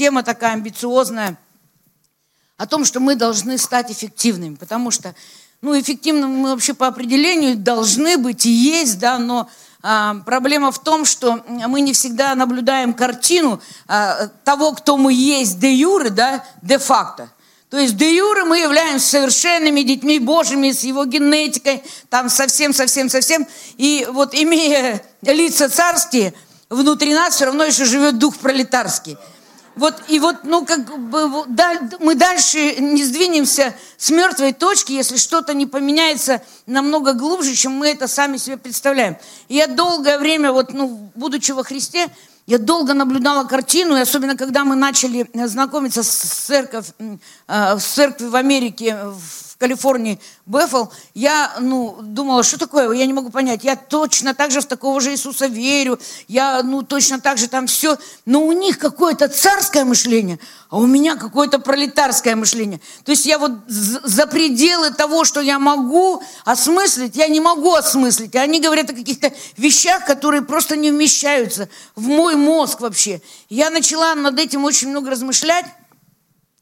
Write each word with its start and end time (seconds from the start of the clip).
тема 0.00 0.22
такая 0.22 0.52
амбициозная 0.52 1.36
о 2.56 2.66
том, 2.66 2.86
что 2.86 3.00
мы 3.00 3.16
должны 3.16 3.58
стать 3.58 3.92
эффективными, 3.92 4.54
потому 4.54 4.90
что, 4.90 5.14
ну, 5.60 5.78
эффективным 5.78 6.30
мы 6.38 6.52
вообще 6.52 6.72
по 6.72 6.86
определению 6.86 7.54
должны 7.54 8.16
быть 8.16 8.46
и 8.46 8.50
есть, 8.50 8.98
да, 8.98 9.18
но 9.18 9.50
а, 9.82 10.14
проблема 10.24 10.72
в 10.72 10.78
том, 10.78 11.04
что 11.04 11.44
мы 11.46 11.82
не 11.82 11.92
всегда 11.92 12.34
наблюдаем 12.34 12.94
картину 12.94 13.60
а, 13.86 14.28
того, 14.42 14.72
кто 14.72 14.96
мы 14.96 15.12
есть 15.12 15.58
де 15.58 15.74
юры, 15.74 16.08
да, 16.08 16.46
де 16.62 16.78
факто. 16.78 17.30
То 17.68 17.78
есть 17.78 17.98
де 17.98 18.16
юры 18.16 18.44
мы 18.44 18.60
являемся 18.60 19.06
совершенными 19.06 19.82
детьми 19.82 20.18
Божьими 20.18 20.72
с 20.72 20.82
его 20.82 21.04
генетикой, 21.04 21.82
там 22.08 22.30
совсем-совсем-совсем. 22.30 23.46
И 23.76 24.08
вот 24.10 24.32
имея 24.32 25.02
лица 25.22 25.68
царские, 25.68 26.32
внутри 26.70 27.12
нас 27.12 27.34
все 27.34 27.44
равно 27.44 27.64
еще 27.64 27.84
живет 27.84 28.16
дух 28.16 28.38
пролетарский. 28.38 29.18
Вот, 29.80 29.94
и 30.08 30.20
вот, 30.20 30.44
ну, 30.44 30.66
как 30.66 30.84
бы, 30.84 31.46
мы 32.00 32.14
дальше 32.14 32.76
не 32.80 33.02
сдвинемся 33.02 33.74
с 33.96 34.10
мертвой 34.10 34.52
точки, 34.52 34.92
если 34.92 35.16
что-то 35.16 35.54
не 35.54 35.64
поменяется 35.64 36.42
намного 36.66 37.14
глубже, 37.14 37.54
чем 37.54 37.72
мы 37.72 37.88
это 37.88 38.06
сами 38.06 38.36
себе 38.36 38.58
представляем. 38.58 39.16
Я 39.48 39.68
долгое 39.68 40.18
время, 40.18 40.52
вот, 40.52 40.74
ну, 40.74 41.10
будучи 41.14 41.52
во 41.52 41.64
Христе, 41.64 42.08
я 42.44 42.58
долго 42.58 42.92
наблюдала 42.92 43.44
картину, 43.44 43.96
и 43.96 44.00
особенно 44.00 44.36
когда 44.36 44.66
мы 44.66 44.76
начали 44.76 45.26
знакомиться 45.46 46.02
с, 46.02 46.10
церковь, 46.10 46.88
э, 47.48 47.78
с 47.78 47.82
церковью 47.82 48.32
в 48.32 48.36
Америке, 48.36 48.98
в 49.02 49.49
Калифорнии, 49.60 50.18
Бефл, 50.46 50.84
я, 51.12 51.52
ну, 51.60 51.98
думала, 52.00 52.42
что 52.42 52.58
такое, 52.58 52.90
я 52.92 53.04
не 53.04 53.12
могу 53.12 53.28
понять, 53.28 53.62
я 53.62 53.76
точно 53.76 54.32
так 54.32 54.50
же 54.50 54.62
в 54.62 54.64
такого 54.64 55.02
же 55.02 55.12
Иисуса 55.12 55.48
верю, 55.48 56.00
я, 56.28 56.62
ну, 56.62 56.82
точно 56.82 57.20
так 57.20 57.36
же 57.36 57.46
там 57.46 57.66
все, 57.66 57.98
но 58.24 58.42
у 58.42 58.52
них 58.52 58.78
какое-то 58.78 59.28
царское 59.28 59.84
мышление, 59.84 60.38
а 60.70 60.78
у 60.78 60.86
меня 60.86 61.16
какое-то 61.16 61.58
пролетарское 61.58 62.36
мышление. 62.36 62.80
То 63.04 63.10
есть 63.10 63.26
я 63.26 63.38
вот 63.38 63.52
за 63.68 64.26
пределы 64.26 64.92
того, 64.92 65.24
что 65.24 65.42
я 65.42 65.58
могу 65.58 66.22
осмыслить, 66.46 67.16
я 67.16 67.28
не 67.28 67.40
могу 67.40 67.74
осмыслить. 67.74 68.34
Они 68.36 68.60
говорят 68.60 68.88
о 68.88 68.94
каких-то 68.94 69.30
вещах, 69.58 70.06
которые 70.06 70.40
просто 70.40 70.74
не 70.74 70.90
вмещаются 70.90 71.68
в 71.96 72.06
мой 72.06 72.34
мозг 72.34 72.80
вообще. 72.80 73.20
Я 73.50 73.68
начала 73.68 74.14
над 74.14 74.38
этим 74.38 74.64
очень 74.64 74.88
много 74.88 75.10
размышлять, 75.10 75.66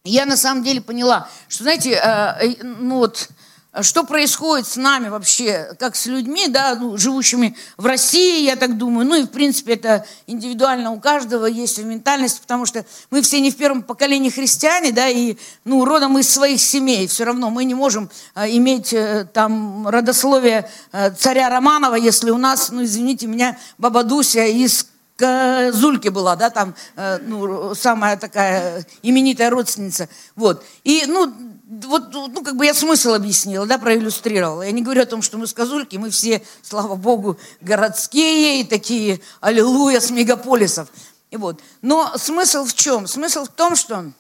я 0.09 0.27
на 0.27 0.37
самом 0.37 0.63
деле 0.65 0.81
поняла, 0.81 1.29
что, 1.49 1.65
знаете, 1.65 1.93
э, 1.93 1.99
э, 2.01 2.55
ну 2.63 2.99
вот, 2.99 3.29
что 3.83 4.05
происходит 4.05 4.67
с 4.67 4.77
нами 4.77 5.09
вообще, 5.09 5.75
как 5.79 5.95
с 5.95 6.07
людьми, 6.07 6.49
да, 6.49 6.75
ну, 6.75 6.97
живущими 6.97 7.57
в 7.77 7.87
России, 7.87 8.45
я 8.45 8.57
так 8.57 8.79
думаю, 8.79 9.07
ну 9.07 9.15
и, 9.15 9.25
в 9.25 9.31
принципе, 9.31 9.75
это 9.75 10.07
индивидуально 10.27 10.91
у 10.91 10.99
каждого 10.99 11.47
есть 11.47 11.79
в 11.79 11.85
ментальности, 11.85 12.41
потому 12.41 12.67
что 12.67 12.85
мы 13.11 13.23
все 13.23 13.41
не 13.41 13.51
в 13.51 13.57
первом 13.57 13.83
поколении 13.83 14.31
христиане, 14.31 14.93
да, 14.93 15.09
и, 15.09 15.37
ну, 15.65 15.85
родом 15.85 16.19
из 16.19 16.29
своих 16.29 16.61
семей, 16.61 17.07
все 17.07 17.25
равно 17.25 17.51
мы 17.51 17.65
не 17.65 17.75
можем 17.75 18.11
э, 18.35 18.49
иметь 18.57 18.95
там 19.33 19.87
родословие 19.87 20.69
царя 21.19 21.49
Романова, 21.51 21.95
если 21.95 22.31
у 22.31 22.39
нас, 22.39 22.71
ну, 22.71 22.83
извините 22.83 23.27
меня, 23.27 23.59
баба 23.77 24.03
Дуся 24.03 24.45
из 24.45 24.87
Зульке 25.19 26.11
была, 26.11 26.37
да, 26.37 26.51
там, 26.51 26.75
э, 26.97 27.19
ну, 27.23 27.75
самая 27.75 28.17
такая 28.17 28.87
именитая 29.03 29.51
родственница, 29.51 30.09
вот. 30.37 30.65
И, 30.85 31.05
ну, 31.07 31.33
вот, 31.87 32.13
ну, 32.13 32.43
как 32.43 32.57
бы 32.57 32.65
я 32.65 32.73
смысл 32.73 33.13
объяснила, 33.13 33.67
да, 33.67 33.79
проиллюстрировала. 33.79 34.63
Я 34.63 34.73
не 34.73 34.83
говорю 34.83 35.03
о 35.03 35.07
том, 35.07 35.23
что 35.23 35.37
мы 35.37 35.47
с 35.47 35.53
Козульки, 35.53 35.97
мы 35.97 36.11
все, 36.11 36.43
слава 36.63 36.97
Богу, 36.97 37.39
городские 37.61 38.63
и 38.63 38.65
такие, 38.65 39.21
аллилуйя, 39.41 40.01
с 40.01 40.11
мегаполисов. 40.11 40.89
И 41.31 41.37
вот. 41.37 41.61
Но 41.83 42.13
смысл 42.17 42.65
в 42.65 42.75
чем? 42.75 43.07
Смысл 43.07 43.45
в 43.45 43.49
том, 43.49 43.77
что 43.77 44.13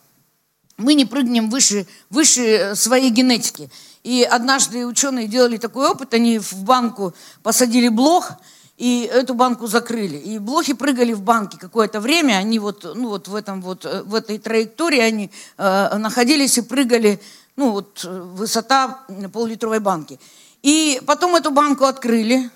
мы 0.77 0.95
не 0.95 1.07
прыгнем 1.07 1.49
выше, 1.49 1.87
выше 2.11 2.75
своей 2.75 3.11
генетики. 3.11 3.71
И 4.05 4.23
однажды 4.23 4.87
ученые 4.87 5.27
делали 5.27 5.57
такой 5.57 5.89
опыт, 5.89 6.15
они 6.15 6.39
в 6.39 6.63
банку 6.63 7.15
посадили 7.43 7.89
блох, 7.89 8.33
и 8.79 9.11
эту 9.13 9.35
банку 9.35 9.67
закрыли. 9.67 10.17
И 10.17 10.39
блохи 10.39 10.73
прыгали 10.73 11.13
в 11.13 11.21
банке 11.21 11.59
какое-то 11.59 12.01
время, 12.01 12.35
они 12.35 12.61
вот, 12.61 12.85
ну 12.95 13.09
вот 13.09 13.27
в, 13.27 13.35
этом 13.35 13.61
вот, 13.61 13.85
э, 13.85 14.03
в 14.05 14.15
этой 14.15 14.39
траектории 14.39 15.01
они 15.01 15.31
э, 15.59 15.99
находились 15.99 16.57
и 16.59 16.63
прыгали, 16.63 17.21
ну 17.57 17.73
вот 17.73 18.05
э, 18.05 18.21
высота 18.37 19.01
пол-литровой 19.33 19.81
банки. 19.81 20.21
И 20.63 21.03
потом 21.07 21.35
эту 21.35 21.51
банку 21.51 21.85
открыли, 21.85 22.51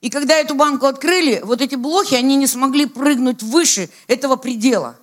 и 0.00 0.10
когда 0.10 0.34
эту 0.34 0.56
банку 0.56 0.86
открыли, 0.86 1.40
вот 1.44 1.60
эти 1.60 1.76
блохи, 1.76 2.16
они 2.16 2.34
не 2.34 2.48
смогли 2.48 2.86
прыгнуть 2.86 3.44
выше 3.44 3.88
этого 4.08 4.34
предела 4.34 4.96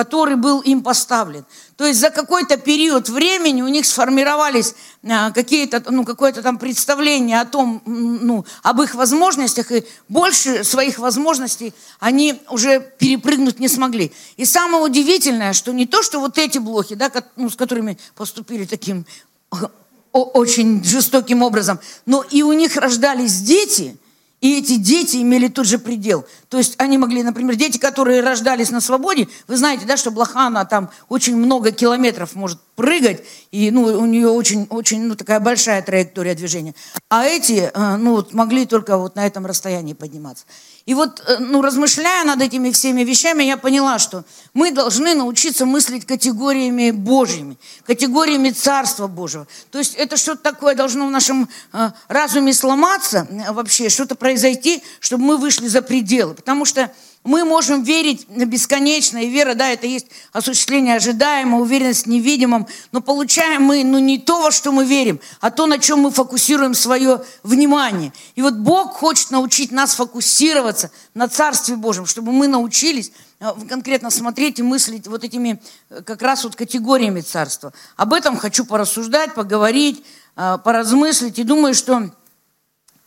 который 0.00 0.36
был 0.36 0.60
им 0.60 0.82
поставлен. 0.82 1.44
То 1.76 1.84
есть 1.84 2.00
за 2.00 2.08
какой-то 2.08 2.56
период 2.56 3.10
времени 3.10 3.60
у 3.60 3.68
них 3.68 3.84
сформировались 3.84 4.74
а, 5.06 5.30
какие-то, 5.30 5.82
ну, 5.90 6.04
какое-то 6.04 6.40
там 6.40 6.56
представление 6.56 7.38
о 7.38 7.44
том, 7.44 7.82
ну, 7.84 8.46
об 8.62 8.80
их 8.80 8.94
возможностях, 8.94 9.70
и 9.72 9.84
больше 10.08 10.64
своих 10.64 10.98
возможностей 10.98 11.74
они 11.98 12.40
уже 12.48 12.80
перепрыгнуть 12.80 13.60
не 13.60 13.68
смогли. 13.68 14.10
И 14.38 14.46
самое 14.46 14.82
удивительное, 14.82 15.52
что 15.52 15.70
не 15.72 15.84
то, 15.84 16.02
что 16.02 16.18
вот 16.20 16.38
эти 16.38 16.56
блоки, 16.56 16.94
да, 16.94 17.12
ну, 17.36 17.50
с 17.50 17.56
которыми 17.56 17.98
поступили 18.16 18.64
таким 18.64 19.04
очень 20.12 20.82
жестоким 20.82 21.42
образом, 21.42 21.78
но 22.06 22.24
и 22.30 22.42
у 22.42 22.54
них 22.54 22.76
рождались 22.76 23.42
дети– 23.42 23.98
и 24.40 24.58
эти 24.58 24.76
дети 24.76 25.18
имели 25.18 25.48
тот 25.48 25.66
же 25.66 25.78
предел. 25.78 26.24
То 26.48 26.58
есть 26.58 26.74
они 26.78 26.98
могли, 26.98 27.22
например, 27.22 27.56
дети, 27.56 27.78
которые 27.78 28.22
рождались 28.22 28.70
на 28.70 28.80
свободе, 28.80 29.28
вы 29.46 29.56
знаете, 29.56 29.84
да, 29.86 29.96
что 29.96 30.10
блоха, 30.10 30.46
она 30.46 30.64
там 30.64 30.90
очень 31.08 31.36
много 31.36 31.72
километров 31.72 32.34
может 32.34 32.58
прыгать, 32.74 33.22
и 33.50 33.70
ну, 33.70 33.82
у 33.82 34.06
нее 34.06 34.28
очень, 34.28 34.66
очень 34.70 35.02
ну, 35.02 35.14
такая 35.14 35.40
большая 35.40 35.82
траектория 35.82 36.34
движения. 36.34 36.74
А 37.10 37.24
эти 37.24 37.70
э, 37.72 37.96
ну, 37.96 38.26
могли 38.32 38.64
только 38.64 38.96
вот 38.96 39.16
на 39.16 39.26
этом 39.26 39.44
расстоянии 39.44 39.92
подниматься. 39.92 40.46
И 40.86 40.94
вот, 40.94 41.22
э, 41.26 41.36
ну, 41.38 41.62
размышляя 41.62 42.24
над 42.24 42.40
этими 42.40 42.70
всеми 42.70 43.02
вещами, 43.02 43.44
я 43.44 43.56
поняла, 43.56 43.98
что 43.98 44.24
мы 44.54 44.70
должны 44.72 45.14
научиться 45.14 45.66
мыслить 45.66 46.06
категориями 46.06 46.90
Божьими, 46.90 47.56
категориями 47.86 48.50
Царства 48.50 49.06
Божьего. 49.06 49.46
То 49.70 49.78
есть 49.78 49.94
это 49.94 50.16
что-то 50.16 50.42
такое 50.42 50.74
должно 50.74 51.06
в 51.06 51.10
нашем 51.10 51.48
э, 51.72 51.90
разуме 52.08 52.54
сломаться 52.54 53.28
вообще, 53.50 53.88
что-то 53.88 54.14
произойти, 54.14 54.82
чтобы 55.00 55.24
мы 55.24 55.36
вышли 55.36 55.68
за 55.68 55.82
пределы. 55.82 56.34
Потому 56.34 56.64
что 56.64 56.90
мы 57.22 57.44
можем 57.44 57.82
верить 57.82 58.26
бесконечно, 58.28 59.18
и 59.18 59.28
вера, 59.28 59.54
да, 59.54 59.68
это 59.68 59.86
есть 59.86 60.06
осуществление 60.32 60.96
ожидаемого, 60.96 61.60
уверенность 61.60 62.06
в 62.06 62.08
невидимом, 62.08 62.66
но 62.92 63.02
получаем 63.02 63.62
мы, 63.62 63.84
ну, 63.84 63.98
не 63.98 64.18
то, 64.18 64.40
во 64.40 64.50
что 64.50 64.72
мы 64.72 64.86
верим, 64.86 65.20
а 65.40 65.50
то, 65.50 65.66
на 65.66 65.78
чем 65.78 66.00
мы 66.00 66.10
фокусируем 66.10 66.72
свое 66.72 67.22
внимание. 67.42 68.12
И 68.36 68.42
вот 68.42 68.54
Бог 68.54 68.94
хочет 68.94 69.30
научить 69.30 69.70
нас 69.70 69.94
фокусироваться 69.94 70.90
на 71.12 71.28
Царстве 71.28 71.76
Божьем, 71.76 72.06
чтобы 72.06 72.32
мы 72.32 72.48
научились 72.48 73.12
э, 73.38 73.52
конкретно 73.68 74.10
смотреть 74.10 74.58
и 74.58 74.62
мыслить 74.62 75.06
вот 75.06 75.22
этими 75.22 75.60
э, 75.90 76.00
как 76.02 76.22
раз 76.22 76.44
вот 76.44 76.56
категориями 76.56 77.20
Царства. 77.20 77.74
Об 77.96 78.14
этом 78.14 78.38
хочу 78.38 78.64
порассуждать, 78.64 79.34
поговорить, 79.34 80.02
э, 80.36 80.56
поразмыслить, 80.64 81.38
и 81.38 81.44
думаю, 81.44 81.74
что 81.74 82.10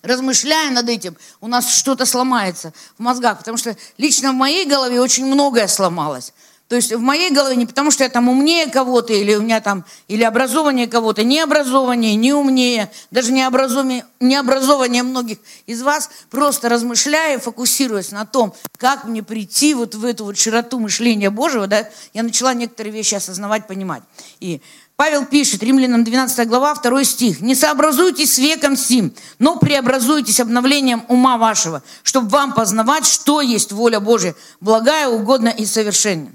размышляя 0.04 0.70
над 0.70 0.88
этим, 0.90 1.18
у 1.42 1.48
нас 1.48 1.74
что-то 1.74 2.06
сломается 2.06 2.74
в 2.98 3.02
мозгах, 3.02 3.40
потому 3.40 3.58
что 3.58 3.76
лично 3.98 4.32
в 4.32 4.36
моей 4.36 4.66
голове 4.66 5.02
очень 5.02 5.26
многое 5.26 5.68
сломалось. 5.68 6.34
То 6.70 6.78
есть 6.78 6.92
в 6.92 7.00
моей 7.00 7.30
голове 7.30 7.56
не 7.56 7.66
потому, 7.66 7.92
что 7.92 8.04
я 8.04 8.10
там 8.10 8.30
умнее 8.30 8.68
кого-то, 8.68 9.14
или 9.14 9.36
у 9.36 9.42
меня 9.42 9.62
там, 9.62 9.86
или 10.08 10.24
образование 10.24 10.88
кого-то, 10.88 11.24
не 11.24 11.40
образование, 11.40 12.16
не 12.16 12.34
умнее, 12.34 12.92
даже 13.12 13.32
не 13.32 13.44
образование, 13.44 14.06
не 14.20 14.36
образование 14.36 15.04
многих 15.04 15.38
из 15.68 15.84
вас, 15.84 16.10
просто 16.32 16.70
размышляя, 16.70 17.38
фокусируясь 17.38 18.12
на 18.12 18.26
том, 18.26 18.56
как 18.78 19.04
мне 19.06 19.22
прийти 19.22 19.76
вот 19.76 19.94
в 19.94 20.04
эту 20.04 20.26
вот 20.26 20.38
широту 20.38 20.80
мышления 20.80 21.30
Божьего, 21.30 21.68
да, 21.68 21.88
я 22.14 22.24
начала 22.24 22.54
некоторые 22.56 22.92
вещи 22.92 23.16
осознавать, 23.16 23.68
понимать. 23.68 24.02
И 24.40 24.62
Павел 25.04 25.26
пишет, 25.26 25.62
Римлянам 25.62 26.06
12 26.06 26.48
глава, 26.48 26.76
2 26.76 27.04
стих. 27.04 27.42
«Не 27.42 27.56
сообразуйтесь 27.56 28.36
с 28.36 28.38
веком 28.38 28.78
сим, 28.78 29.14
но 29.38 29.58
преобразуйтесь 29.58 30.40
обновлением 30.40 31.04
ума 31.10 31.38
вашего, 31.38 31.84
чтобы 32.04 32.30
вам 32.30 32.54
познавать, 32.54 33.06
что 33.06 33.42
есть 33.42 33.74
воля 33.74 34.00
Божья, 34.00 34.34
благая, 34.62 35.10
угодная 35.10 35.52
и 35.52 35.66
совершенная». 35.66 36.32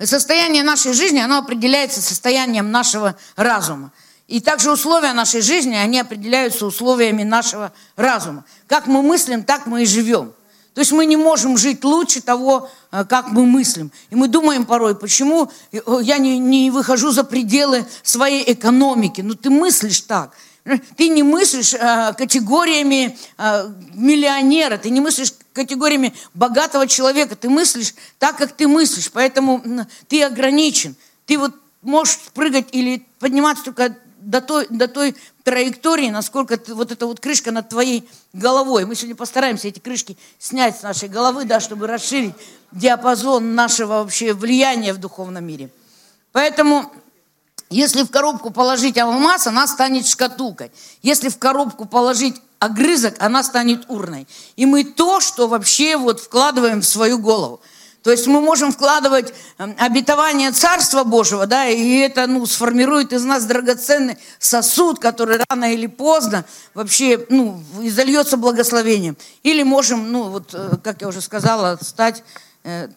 Состояние 0.00 0.62
нашей 0.62 0.92
жизни, 0.92 1.18
оно 1.18 1.38
определяется 1.38 2.00
состоянием 2.00 2.70
нашего 2.70 3.16
разума. 3.34 3.90
И 4.28 4.40
также 4.40 4.70
условия 4.70 5.12
нашей 5.12 5.40
жизни, 5.40 5.74
они 5.74 5.98
определяются 5.98 6.66
условиями 6.66 7.24
нашего 7.24 7.72
разума. 7.96 8.44
Как 8.68 8.86
мы 8.86 9.02
мыслим, 9.02 9.42
так 9.42 9.66
мы 9.66 9.82
и 9.82 9.86
живем. 9.86 10.32
То 10.72 10.82
есть 10.82 10.92
мы 10.92 11.04
не 11.04 11.16
можем 11.16 11.58
жить 11.58 11.82
лучше 11.82 12.20
того, 12.20 12.70
как 12.90 13.28
мы 13.28 13.44
мыслим. 13.46 13.90
И 14.10 14.14
мы 14.16 14.28
думаем 14.28 14.64
порой, 14.64 14.94
почему 14.94 15.50
я 15.72 16.18
не, 16.18 16.38
не 16.38 16.70
выхожу 16.70 17.10
за 17.10 17.24
пределы 17.24 17.86
своей 18.02 18.50
экономики. 18.52 19.20
Ну 19.20 19.34
ты 19.34 19.50
мыслишь 19.50 20.00
так. 20.02 20.32
Ты 20.96 21.08
не 21.08 21.22
мыслишь 21.22 21.72
э, 21.72 22.12
категориями 22.12 23.16
э, 23.38 23.70
миллионера, 23.94 24.76
ты 24.76 24.90
не 24.90 25.00
мыслишь 25.00 25.32
категориями 25.54 26.14
богатого 26.34 26.86
человека, 26.86 27.36
ты 27.36 27.48
мыслишь 27.48 27.94
так, 28.18 28.36
как 28.36 28.52
ты 28.52 28.68
мыслишь, 28.68 29.10
поэтому 29.10 29.64
ты 30.08 30.22
ограничен. 30.22 30.94
Ты 31.26 31.38
вот 31.38 31.54
можешь 31.80 32.18
прыгать 32.34 32.68
или 32.72 33.06
подниматься 33.18 33.64
только 33.64 33.96
до 34.28 34.42
той, 34.42 34.66
до 34.68 34.88
той 34.88 35.16
траектории, 35.42 36.10
насколько 36.10 36.58
ты, 36.58 36.74
вот 36.74 36.92
эта 36.92 37.06
вот 37.06 37.18
крышка 37.18 37.50
над 37.50 37.70
твоей 37.70 38.06
головой. 38.34 38.84
Мы 38.84 38.94
сегодня 38.94 39.16
постараемся 39.16 39.68
эти 39.68 39.78
крышки 39.78 40.18
снять 40.38 40.78
с 40.78 40.82
нашей 40.82 41.08
головы, 41.08 41.46
да, 41.46 41.60
чтобы 41.60 41.86
расширить 41.86 42.34
диапазон 42.70 43.54
нашего 43.54 44.02
вообще 44.02 44.34
влияния 44.34 44.92
в 44.92 44.98
духовном 44.98 45.44
мире. 45.46 45.70
Поэтому 46.32 46.92
если 47.70 48.02
в 48.02 48.10
коробку 48.10 48.50
положить 48.50 48.98
алмаз, 48.98 49.46
она 49.46 49.66
станет 49.66 50.06
шкатулкой. 50.06 50.72
Если 51.00 51.30
в 51.30 51.38
коробку 51.38 51.86
положить 51.86 52.36
огрызок, 52.58 53.14
она 53.20 53.42
станет 53.42 53.88
урной. 53.88 54.28
И 54.56 54.66
мы 54.66 54.84
то, 54.84 55.20
что 55.20 55.48
вообще 55.48 55.96
вот 55.96 56.20
вкладываем 56.20 56.82
в 56.82 56.86
свою 56.86 57.18
голову. 57.18 57.62
То 58.08 58.12
есть 58.12 58.26
мы 58.26 58.40
можем 58.40 58.72
вкладывать 58.72 59.34
эм, 59.58 59.76
обетование 59.78 60.50
Царства 60.50 61.04
Божьего, 61.04 61.46
да, 61.46 61.66
и 61.66 61.98
это, 61.98 62.26
ну, 62.26 62.46
сформирует 62.46 63.12
из 63.12 63.22
нас 63.22 63.44
драгоценный 63.44 64.16
сосуд, 64.38 64.98
который 64.98 65.38
рано 65.46 65.74
или 65.74 65.86
поздно 65.86 66.46
вообще, 66.72 67.26
ну, 67.28 67.62
изольется 67.82 68.38
благословением. 68.38 69.18
Или 69.42 69.62
можем, 69.62 70.10
ну, 70.10 70.30
вот, 70.30 70.54
э, 70.54 70.78
как 70.82 71.02
я 71.02 71.08
уже 71.08 71.20
сказала, 71.20 71.78
стать 71.82 72.24
э, 72.64 72.88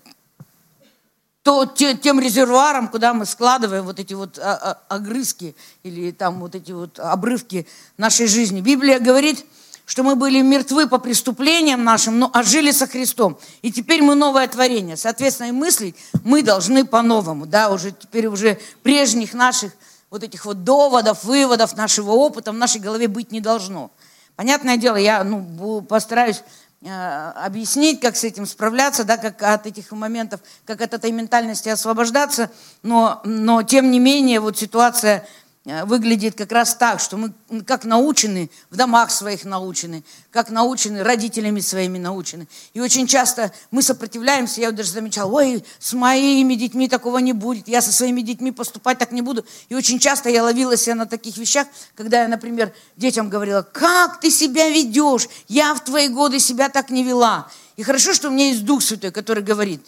то, 1.44 1.66
те, 1.66 1.98
тем 1.98 2.18
резервуаром, 2.22 2.88
куда 2.88 3.14
мы 3.14 3.26
складываем 3.26 3.84
вот 3.84 4.00
эти 4.00 4.14
вот 4.14 4.40
а, 4.40 4.78
а, 4.88 4.96
огрызки 4.96 5.58
или 5.84 6.12
там 6.12 6.40
вот 6.40 6.56
эти 6.56 6.72
вот 6.72 7.00
обрывки 7.00 7.68
нашей 7.98 8.28
жизни. 8.28 8.62
Библия 8.62 8.98
говорит, 8.98 9.46
что 9.92 10.04
мы 10.04 10.16
были 10.16 10.40
мертвы 10.40 10.88
по 10.88 11.00
преступлениям 11.00 11.84
нашим, 11.84 12.18
но 12.18 12.32
ожили 12.34 12.72
со 12.72 12.88
Христом. 12.88 13.38
И 13.62 13.74
теперь 13.74 14.02
мы 14.02 14.16
новое 14.16 14.48
творение. 14.48 14.96
Соответственно, 14.96 15.48
и 15.48 15.52
мыслить 15.52 15.98
мы 16.24 16.44
должны 16.44 16.86
по-новому. 16.86 17.46
Да, 17.46 17.70
уже 17.70 17.92
теперь 17.92 18.28
уже 18.28 18.58
прежних 18.84 19.34
наших 19.34 19.74
вот 20.10 20.24
этих 20.24 20.46
вот 20.46 20.64
доводов, 20.64 21.26
выводов 21.26 21.76
нашего 21.76 22.12
опыта 22.12 22.54
в 22.54 22.56
нашей 22.56 22.80
голове 22.80 23.10
быть 23.10 23.34
не 23.34 23.42
должно. 23.42 23.92
Понятное 24.38 24.78
дело, 24.78 24.96
я 24.96 25.26
ну, 25.26 25.82
постараюсь 25.82 26.42
Э, 26.84 27.30
объяснить, 27.36 28.00
как 28.00 28.16
с 28.16 28.24
этим 28.24 28.48
справляться, 28.48 29.04
да, 29.04 29.18
как 29.18 29.44
от 29.44 29.68
этих 29.68 29.92
моментов, 29.92 30.42
как 30.66 30.82
от 30.82 30.96
этой 30.96 31.12
ментальности 31.12 31.70
освобождаться, 31.70 32.50
но, 32.82 33.22
но 33.24 33.62
тем 33.62 33.92
не 33.92 34.00
менее 34.00 34.40
вот 34.40 34.58
ситуация 34.58 35.28
выглядит 35.64 36.36
как 36.36 36.52
раз 36.52 36.74
так, 36.74 37.00
что 37.00 37.18
мы 37.18 37.34
как 37.68 37.86
научены, 37.86 38.50
в 38.72 38.76
домах 38.76 39.12
своих 39.12 39.46
научены, 39.46 40.04
как 40.32 40.50
научены, 40.50 41.04
родителями 41.04 41.60
своими 41.60 42.00
научены. 42.00 42.48
И 42.74 42.80
очень 42.80 43.06
часто 43.06 43.52
мы 43.70 43.84
сопротивляемся, 43.84 44.62
я 44.62 44.72
даже 44.72 44.92
замечал, 44.92 45.34
ой, 45.34 45.64
с 45.78 45.94
моими 45.94 46.56
детьми 46.56 46.90
такого 46.90 47.20
не 47.20 47.34
будет, 47.34 47.68
я 47.68 47.82
со 47.82 47.92
своими 47.92 48.22
детьми 48.22 48.52
поступать 48.52 48.98
так 48.98 49.12
не 49.12 49.22
буду. 49.22 49.46
И 49.70 49.76
очень 49.76 50.00
часто 50.00 50.30
я 50.30 50.44
ловила 50.44 50.76
себя 50.76 50.96
на 50.96 51.06
таких 51.06 51.38
вещах, 51.38 51.68
когда 51.94 52.24
я, 52.24 52.28
например, 52.28 52.74
детям 52.98 53.30
говорила, 53.30 53.62
как 53.62 54.20
ты 54.20 54.32
себя 54.32 54.68
ведешь, 54.68 55.28
я 55.48 55.76
в 55.76 55.84
твои 55.84 56.08
годы 56.08 56.40
себя 56.40 56.70
так 56.70 56.90
не 56.90 57.04
вела. 57.04 57.48
И 57.78 57.84
хорошо, 57.84 58.14
что 58.14 58.30
у 58.30 58.32
меня 58.32 58.48
есть 58.48 58.66
Дух 58.66 58.82
Святой, 58.82 59.12
который 59.12 59.44
говорит, 59.44 59.86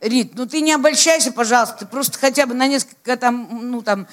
Рит, 0.00 0.32
ну 0.34 0.46
ты 0.46 0.62
не 0.62 0.72
обольщайся, 0.72 1.30
пожалуйста, 1.30 1.80
ты 1.80 1.86
просто 1.86 2.18
хотя 2.18 2.46
бы 2.46 2.54
на 2.54 2.66
несколько 2.66 3.18
там, 3.18 3.70
ну 3.70 3.82
там, 3.82 4.06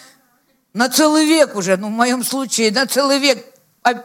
на 0.73 0.89
целый 0.89 1.25
век 1.25 1.55
уже, 1.55 1.77
ну 1.77 1.87
в 1.87 1.91
моем 1.91 2.23
случае 2.23 2.71
на 2.71 2.85
целый 2.85 3.19
век 3.19 3.45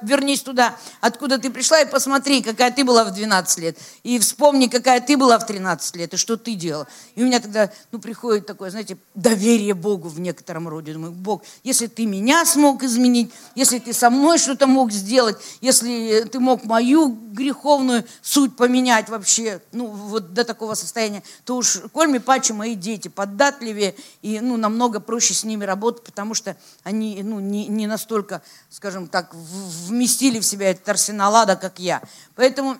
вернись 0.02 0.42
туда, 0.42 0.76
откуда 1.00 1.38
ты 1.38 1.50
пришла, 1.50 1.80
и 1.80 1.90
посмотри, 1.90 2.42
какая 2.42 2.70
ты 2.70 2.84
была 2.84 3.04
в 3.04 3.12
12 3.12 3.58
лет. 3.58 3.78
И 4.02 4.18
вспомни, 4.18 4.66
какая 4.66 5.00
ты 5.00 5.16
была 5.16 5.38
в 5.38 5.46
13 5.46 5.96
лет, 5.96 6.14
и 6.14 6.16
что 6.16 6.36
ты 6.36 6.54
делала. 6.54 6.86
И 7.14 7.22
у 7.22 7.26
меня 7.26 7.40
тогда, 7.40 7.70
ну, 7.90 7.98
приходит 7.98 8.46
такое, 8.46 8.70
знаете, 8.70 8.96
доверие 9.14 9.74
Богу 9.74 10.08
в 10.08 10.20
некотором 10.20 10.68
роде. 10.68 10.92
Думаю, 10.92 11.12
Бог, 11.12 11.42
если 11.62 11.86
ты 11.86 12.06
меня 12.06 12.44
смог 12.44 12.82
изменить, 12.82 13.32
если 13.54 13.78
ты 13.78 13.92
со 13.92 14.10
мной 14.10 14.38
что-то 14.38 14.66
мог 14.66 14.92
сделать, 14.92 15.36
если 15.60 16.22
ты 16.30 16.40
мог 16.40 16.64
мою 16.64 17.08
греховную 17.08 18.04
суть 18.20 18.56
поменять 18.56 19.08
вообще, 19.08 19.60
ну, 19.72 19.86
вот 19.86 20.34
до 20.34 20.44
такого 20.44 20.74
состояния, 20.74 21.22
то 21.44 21.56
уж 21.56 21.78
кольми 21.92 22.18
паче 22.18 22.52
мои 22.52 22.74
дети 22.74 23.08
податливее, 23.08 23.94
и, 24.22 24.40
ну, 24.40 24.56
намного 24.56 25.00
проще 25.00 25.34
с 25.34 25.44
ними 25.44 25.64
работать, 25.64 26.04
потому 26.04 26.34
что 26.34 26.56
они, 26.82 27.22
ну, 27.22 27.40
не, 27.40 27.66
не 27.66 27.86
настолько, 27.86 28.42
скажем 28.70 29.08
так, 29.08 29.34
в 29.34 29.71
вместили 29.86 30.38
в 30.38 30.44
себя 30.44 30.70
этот 30.70 30.88
арсенал 30.88 31.34
ада, 31.34 31.56
как 31.56 31.78
я. 31.78 32.02
Поэтому 32.34 32.76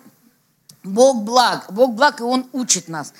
Бог 0.83 1.23
благ, 1.23 1.71
Бог 1.71 1.93
благ, 1.93 2.19
и 2.19 2.23
Он 2.23 2.47
учит 2.51 2.87
нас. 2.87 3.13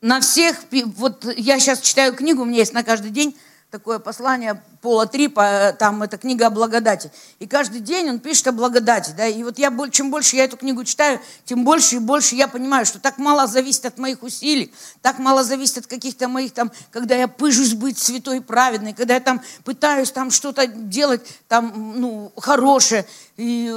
На 0.00 0.20
всех, 0.20 0.58
вот 0.96 1.24
я 1.36 1.58
сейчас 1.58 1.80
читаю 1.80 2.14
книгу, 2.14 2.42
у 2.42 2.44
меня 2.44 2.58
есть 2.58 2.74
на 2.74 2.82
каждый 2.82 3.10
день 3.10 3.36
такое 3.74 3.98
послание 3.98 4.62
Пола 4.82 5.06
Трипа, 5.06 5.74
там 5.76 6.04
это 6.04 6.16
книга 6.16 6.46
о 6.46 6.50
благодати. 6.50 7.10
И 7.40 7.48
каждый 7.48 7.80
день 7.80 8.08
он 8.08 8.20
пишет 8.20 8.46
о 8.46 8.52
благодати. 8.52 9.12
Да? 9.16 9.26
И 9.26 9.42
вот 9.42 9.58
я, 9.58 9.72
чем 9.90 10.12
больше 10.12 10.36
я 10.36 10.44
эту 10.44 10.56
книгу 10.56 10.84
читаю, 10.84 11.18
тем 11.44 11.64
больше 11.64 11.96
и 11.96 11.98
больше 11.98 12.36
я 12.36 12.46
понимаю, 12.46 12.86
что 12.86 13.00
так 13.00 13.18
мало 13.18 13.48
зависит 13.48 13.84
от 13.84 13.98
моих 13.98 14.22
усилий, 14.22 14.72
так 15.02 15.18
мало 15.18 15.42
зависит 15.42 15.78
от 15.78 15.86
каких-то 15.88 16.28
моих 16.28 16.52
там, 16.52 16.70
когда 16.92 17.16
я 17.16 17.26
пыжусь 17.26 17.74
быть 17.74 17.98
святой 17.98 18.36
и 18.36 18.40
праведной, 18.40 18.92
когда 18.92 19.14
я 19.14 19.20
там 19.20 19.40
пытаюсь 19.64 20.12
там 20.12 20.30
что-то 20.30 20.68
делать 20.68 21.26
там, 21.48 21.94
ну, 21.96 22.32
хорошее. 22.36 23.06
И 23.36 23.74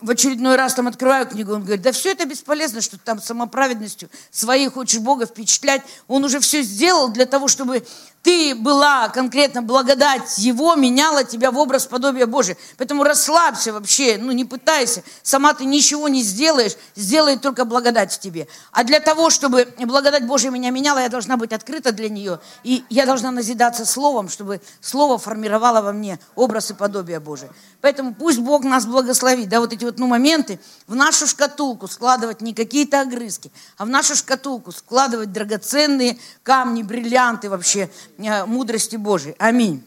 в 0.00 0.10
очередной 0.10 0.54
раз 0.54 0.74
там 0.74 0.86
открываю 0.86 1.26
книгу, 1.26 1.52
он 1.52 1.62
говорит, 1.62 1.82
да 1.82 1.90
все 1.90 2.12
это 2.12 2.26
бесполезно, 2.26 2.80
что 2.80 2.96
ты 2.96 3.02
там 3.04 3.20
самоправедностью 3.20 4.08
своей 4.30 4.68
хочешь 4.68 5.00
Бога 5.00 5.26
впечатлять. 5.26 5.82
Он 6.06 6.24
уже 6.24 6.38
все 6.38 6.62
сделал 6.62 7.08
для 7.08 7.26
того, 7.26 7.48
чтобы 7.48 7.84
ты 8.22 8.54
была 8.54 9.10
конкретно 9.10 9.60
благодать 9.60 10.38
его 10.38 10.76
меняла 10.76 11.24
тебя 11.24 11.50
в 11.50 11.58
образ 11.58 11.86
подобия 11.86 12.26
Божия. 12.26 12.56
Поэтому 12.78 13.04
расслабься 13.04 13.72
вообще, 13.72 14.16
ну 14.18 14.32
не 14.32 14.46
пытайся. 14.46 15.02
Сама 15.22 15.52
ты 15.52 15.66
ничего 15.66 16.08
не 16.08 16.22
сделаешь, 16.22 16.76
сделает 16.96 17.42
только 17.42 17.66
благодать 17.66 18.12
в 18.12 18.18
тебе. 18.20 18.48
А 18.72 18.82
для 18.84 19.00
того, 19.00 19.28
чтобы 19.28 19.68
благодать 19.78 20.26
Божия 20.26 20.50
меня 20.50 20.70
меняла, 20.70 21.00
я 21.00 21.10
должна 21.10 21.36
быть 21.36 21.52
открыта 21.52 21.92
для 21.92 22.08
нее. 22.08 22.40
И 22.62 22.82
я 22.88 23.04
должна 23.04 23.30
назидаться 23.30 23.84
Словом, 23.84 24.30
чтобы 24.30 24.62
Слово 24.80 25.18
формировало 25.18 25.82
во 25.82 25.92
мне 25.92 26.18
образ 26.34 26.70
и 26.70 26.74
подобие 26.74 27.20
Божие. 27.20 27.50
Поэтому 27.82 28.14
пусть 28.14 28.38
Бог 28.38 28.64
нас 28.64 28.83
благословит. 28.86 29.48
Да, 29.48 29.60
вот 29.60 29.72
эти 29.72 29.84
вот 29.84 29.98
ну, 29.98 30.06
моменты 30.06 30.58
в 30.86 30.94
нашу 30.94 31.26
шкатулку 31.26 31.88
складывать 31.88 32.40
не 32.40 32.54
какие-то 32.54 33.00
огрызки, 33.00 33.50
а 33.76 33.84
в 33.84 33.88
нашу 33.88 34.16
шкатулку 34.16 34.72
складывать 34.72 35.32
драгоценные 35.32 36.18
камни, 36.42 36.82
бриллианты 36.82 37.48
вообще 37.50 37.90
э, 38.18 38.44
мудрости 38.46 38.96
Божией. 38.96 39.34
Аминь. 39.38 39.84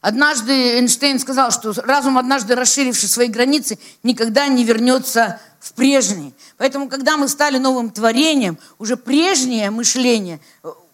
Однажды 0.00 0.52
Эйнштейн 0.52 1.18
сказал, 1.18 1.50
что 1.50 1.72
разум, 1.80 2.18
однажды 2.18 2.54
расширивший 2.54 3.08
свои 3.08 3.28
границы, 3.28 3.78
никогда 4.02 4.48
не 4.48 4.62
вернется 4.62 5.40
в 5.60 5.72
прежний. 5.72 6.34
Поэтому, 6.58 6.90
когда 6.90 7.16
мы 7.16 7.26
стали 7.26 7.56
новым 7.56 7.90
творением, 7.90 8.58
уже 8.78 8.98
прежнее 8.98 9.70
мышление 9.70 10.40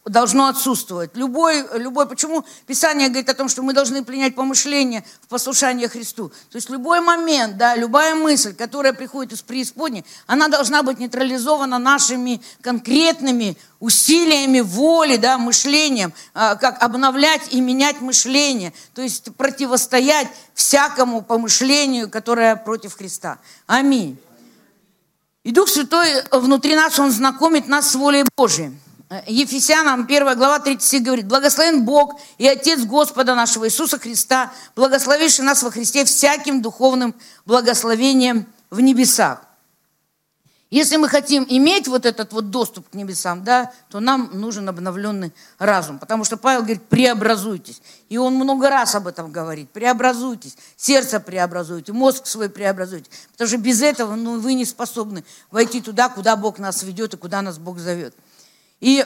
должно 0.06 0.48
отсутствовать. 0.48 1.10
Любой, 1.14 1.66
любой, 1.78 2.06
почему 2.06 2.44
Писание 2.66 3.08
говорит 3.08 3.28
о 3.28 3.34
том, 3.34 3.48
что 3.48 3.62
мы 3.62 3.74
должны 3.74 4.02
принять 4.02 4.34
помышление 4.34 5.04
в 5.20 5.28
послушание 5.28 5.88
Христу. 5.88 6.30
То 6.50 6.56
есть 6.56 6.70
любой 6.70 7.00
момент, 7.00 7.58
да, 7.58 7.76
любая 7.76 8.14
мысль, 8.14 8.54
которая 8.54 8.94
приходит 8.94 9.32
из 9.34 9.42
преисподней, 9.42 10.04
она 10.26 10.48
должна 10.48 10.82
быть 10.82 10.98
нейтрализована 10.98 11.78
нашими 11.78 12.40
конкретными 12.62 13.56
усилиями 13.78 14.60
воли, 14.60 15.16
да, 15.16 15.36
мышлением, 15.36 16.14
а, 16.32 16.56
как 16.56 16.82
обновлять 16.82 17.52
и 17.52 17.60
менять 17.60 18.00
мышление, 18.00 18.72
то 18.94 19.02
есть 19.02 19.34
противостоять 19.36 20.28
всякому 20.54 21.22
помышлению, 21.22 22.10
которое 22.10 22.56
против 22.56 22.96
Христа. 22.96 23.38
Аминь. 23.66 24.18
И 25.44 25.52
Дух 25.52 25.68
Святой 25.68 26.22
внутри 26.32 26.74
нас, 26.74 26.98
Он 26.98 27.10
знакомит 27.10 27.68
нас 27.68 27.90
с 27.90 27.94
волей 27.94 28.24
Божией. 28.36 28.72
Ефесянам 29.26 30.02
1 30.02 30.36
глава 30.36 30.60
3 30.60 30.78
стих 30.78 31.02
говорит, 31.02 31.26
«Благословен 31.26 31.84
Бог 31.84 32.20
и 32.38 32.46
Отец 32.46 32.84
Господа 32.84 33.34
нашего 33.34 33.66
Иисуса 33.66 33.98
Христа, 33.98 34.52
благословивший 34.76 35.44
нас 35.44 35.64
во 35.64 35.72
Христе 35.72 36.04
всяким 36.04 36.62
духовным 36.62 37.16
благословением 37.44 38.46
в 38.70 38.80
небесах». 38.80 39.42
Если 40.70 40.96
мы 40.96 41.08
хотим 41.08 41.44
иметь 41.48 41.88
вот 41.88 42.06
этот 42.06 42.32
вот 42.32 42.50
доступ 42.50 42.88
к 42.88 42.94
небесам, 42.94 43.42
да, 43.42 43.72
то 43.88 43.98
нам 43.98 44.30
нужен 44.32 44.68
обновленный 44.68 45.32
разум. 45.58 45.98
Потому 45.98 46.22
что 46.22 46.36
Павел 46.36 46.60
говорит, 46.60 46.84
преобразуйтесь. 46.84 47.82
И 48.08 48.16
он 48.16 48.36
много 48.36 48.70
раз 48.70 48.94
об 48.94 49.08
этом 49.08 49.32
говорит. 49.32 49.70
Преобразуйтесь. 49.70 50.56
Сердце 50.76 51.18
преобразуйте, 51.18 51.92
мозг 51.92 52.24
свой 52.28 52.48
преобразуйте. 52.48 53.10
Потому 53.32 53.48
что 53.48 53.58
без 53.58 53.82
этого 53.82 54.14
ну, 54.14 54.38
вы 54.38 54.54
не 54.54 54.64
способны 54.64 55.24
войти 55.50 55.80
туда, 55.80 56.08
куда 56.08 56.36
Бог 56.36 56.60
нас 56.60 56.84
ведет 56.84 57.14
и 57.14 57.16
куда 57.16 57.42
нас 57.42 57.58
Бог 57.58 57.80
зовет. 57.80 58.14
И 58.80 59.04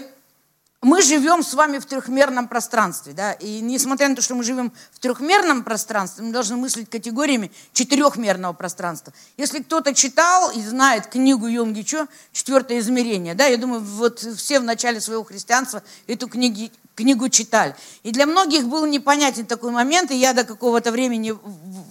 мы 0.85 1.01
живем 1.01 1.43
с 1.43 1.55
вами 1.55 1.79
в 1.79 1.87
трехмерном 1.87 2.47
пространстве, 2.47 3.15
да, 3.15 3.33
и 3.33 3.61
несмотря 3.61 4.07
на 4.07 4.17
то, 4.17 4.21
что 4.21 4.35
мы 4.35 4.45
живем 4.45 4.71
в 4.93 4.99
трехмерном 4.99 5.65
пространстве, 5.65 6.25
мы 6.25 6.33
должны 6.33 6.57
мыслить 6.57 6.91
категориями 6.91 7.51
четырехмерного 7.73 8.53
пространства. 8.53 9.15
Если 9.39 9.61
кто-то 9.61 9.95
читал 9.95 10.51
и 10.51 10.61
знает 10.61 11.07
книгу 11.07 11.47
Йонги 11.47 11.81
Чо 11.83 12.07
«Четвертое 12.33 12.81
измерение», 12.81 13.35
да, 13.35 13.47
я 13.47 13.57
думаю, 13.57 13.81
вот 13.81 14.19
все 14.19 14.61
в 14.61 14.65
начале 14.65 15.01
своего 15.01 15.25
христианства 15.25 15.83
эту 16.07 16.29
книгу, 16.29 16.71
книгу 16.95 17.31
читали. 17.31 17.75
И 18.03 18.11
для 18.11 18.27
многих 18.27 18.67
был 18.67 18.85
непонятен 18.85 19.47
такой 19.47 19.71
момент, 19.71 20.11
и 20.11 20.17
я 20.17 20.35
до 20.35 20.45
какого-то 20.45 20.93
времени 20.93 21.35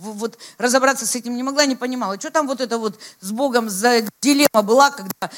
вот 0.01 0.37
разобраться 0.59 1.07
с 1.07 1.15
этим 1.15 1.35
не 1.35 1.41
могла, 1.41 1.65
не 1.65 1.75
понимала, 1.75 2.19
что 2.19 2.29
там 2.29 2.45
вот 2.45 2.61
это 2.61 2.77
вот 2.77 2.99
с 3.21 3.31
Богом 3.31 3.71
за 3.71 4.03
дилемма 4.21 4.61
была, 4.61 4.91
когда 4.91 5.31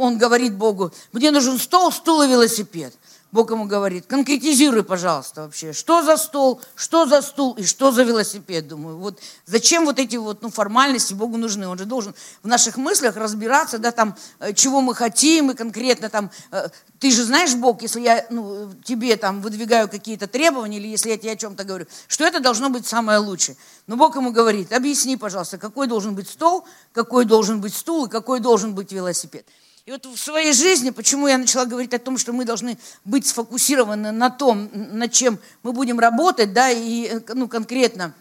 он 0.00 0.18
говорит 0.18 0.54
Богу, 0.54 0.92
мне 1.12 1.30
нужен 1.30 1.58
стол, 1.58 1.92
стул 1.92 2.22
и 2.22 2.28
велосипед. 2.28 2.94
Бог 3.32 3.50
ему 3.52 3.66
говорит, 3.66 4.06
конкретизируй, 4.06 4.82
пожалуйста, 4.82 5.42
вообще, 5.42 5.72
что 5.72 6.02
за 6.02 6.16
стол, 6.16 6.60
что 6.74 7.06
за 7.06 7.22
стул 7.22 7.52
и 7.52 7.62
что 7.62 7.92
за 7.92 8.02
велосипед. 8.02 8.66
Думаю, 8.66 8.96
вот 8.96 9.20
зачем 9.46 9.84
вот 9.84 10.00
эти 10.00 10.16
вот 10.16 10.42
ну, 10.42 10.50
формальности 10.50 11.14
Богу 11.14 11.36
нужны? 11.36 11.68
Он 11.68 11.78
же 11.78 11.84
должен 11.84 12.12
в 12.42 12.48
наших 12.48 12.76
мыслях 12.76 13.16
разбираться, 13.16 13.78
да, 13.78 13.92
там, 13.92 14.16
э, 14.40 14.52
чего 14.52 14.80
мы 14.80 14.96
хотим, 14.96 15.52
и 15.52 15.54
конкретно 15.54 16.08
там, 16.08 16.30
э, 16.50 16.70
ты 16.98 17.12
же 17.12 17.22
знаешь, 17.22 17.54
Бог, 17.54 17.82
если 17.82 18.00
я 18.00 18.26
ну, 18.30 18.68
тебе 18.84 19.16
там 19.16 19.40
выдвигаю 19.42 19.88
какие-то 19.88 20.26
требования, 20.26 20.78
или 20.78 20.88
если 20.88 21.10
я 21.10 21.16
тебе 21.16 21.32
о 21.32 21.36
чем-то 21.36 21.62
говорю, 21.62 21.86
что 22.08 22.24
это 22.24 22.40
должно 22.40 22.68
быть 22.68 22.86
самое 22.86 23.18
лучшее. 23.18 23.56
Но 23.86 23.96
Бог 23.96 24.16
ему 24.16 24.32
говорит, 24.32 24.72
объясни, 24.72 25.16
пожалуйста, 25.16 25.56
какой 25.56 25.86
должен 25.86 26.16
быть 26.16 26.28
стол, 26.28 26.64
какой 26.92 27.24
должен 27.24 27.60
быть 27.60 27.74
стул 27.74 28.06
и 28.06 28.10
какой 28.10 28.40
должен 28.40 28.74
быть 28.74 28.90
велосипед. 28.90 29.46
И 29.86 29.92
вот 29.92 30.06
в 30.06 30.16
своей 30.16 30.52
жизни, 30.52 30.90
почему 30.90 31.26
я 31.26 31.38
начала 31.38 31.64
говорить 31.64 31.94
о 31.94 31.98
том, 31.98 32.18
что 32.18 32.32
мы 32.32 32.44
должны 32.44 32.78
быть 33.04 33.26
сфокусированы 33.26 34.12
на 34.12 34.30
том, 34.30 34.70
над 34.72 35.12
чем 35.12 35.38
мы 35.62 35.72
будем 35.72 35.98
работать, 35.98 36.52
да, 36.52 36.70
и 36.70 37.20
ну, 37.34 37.48
конкретно 37.48 38.14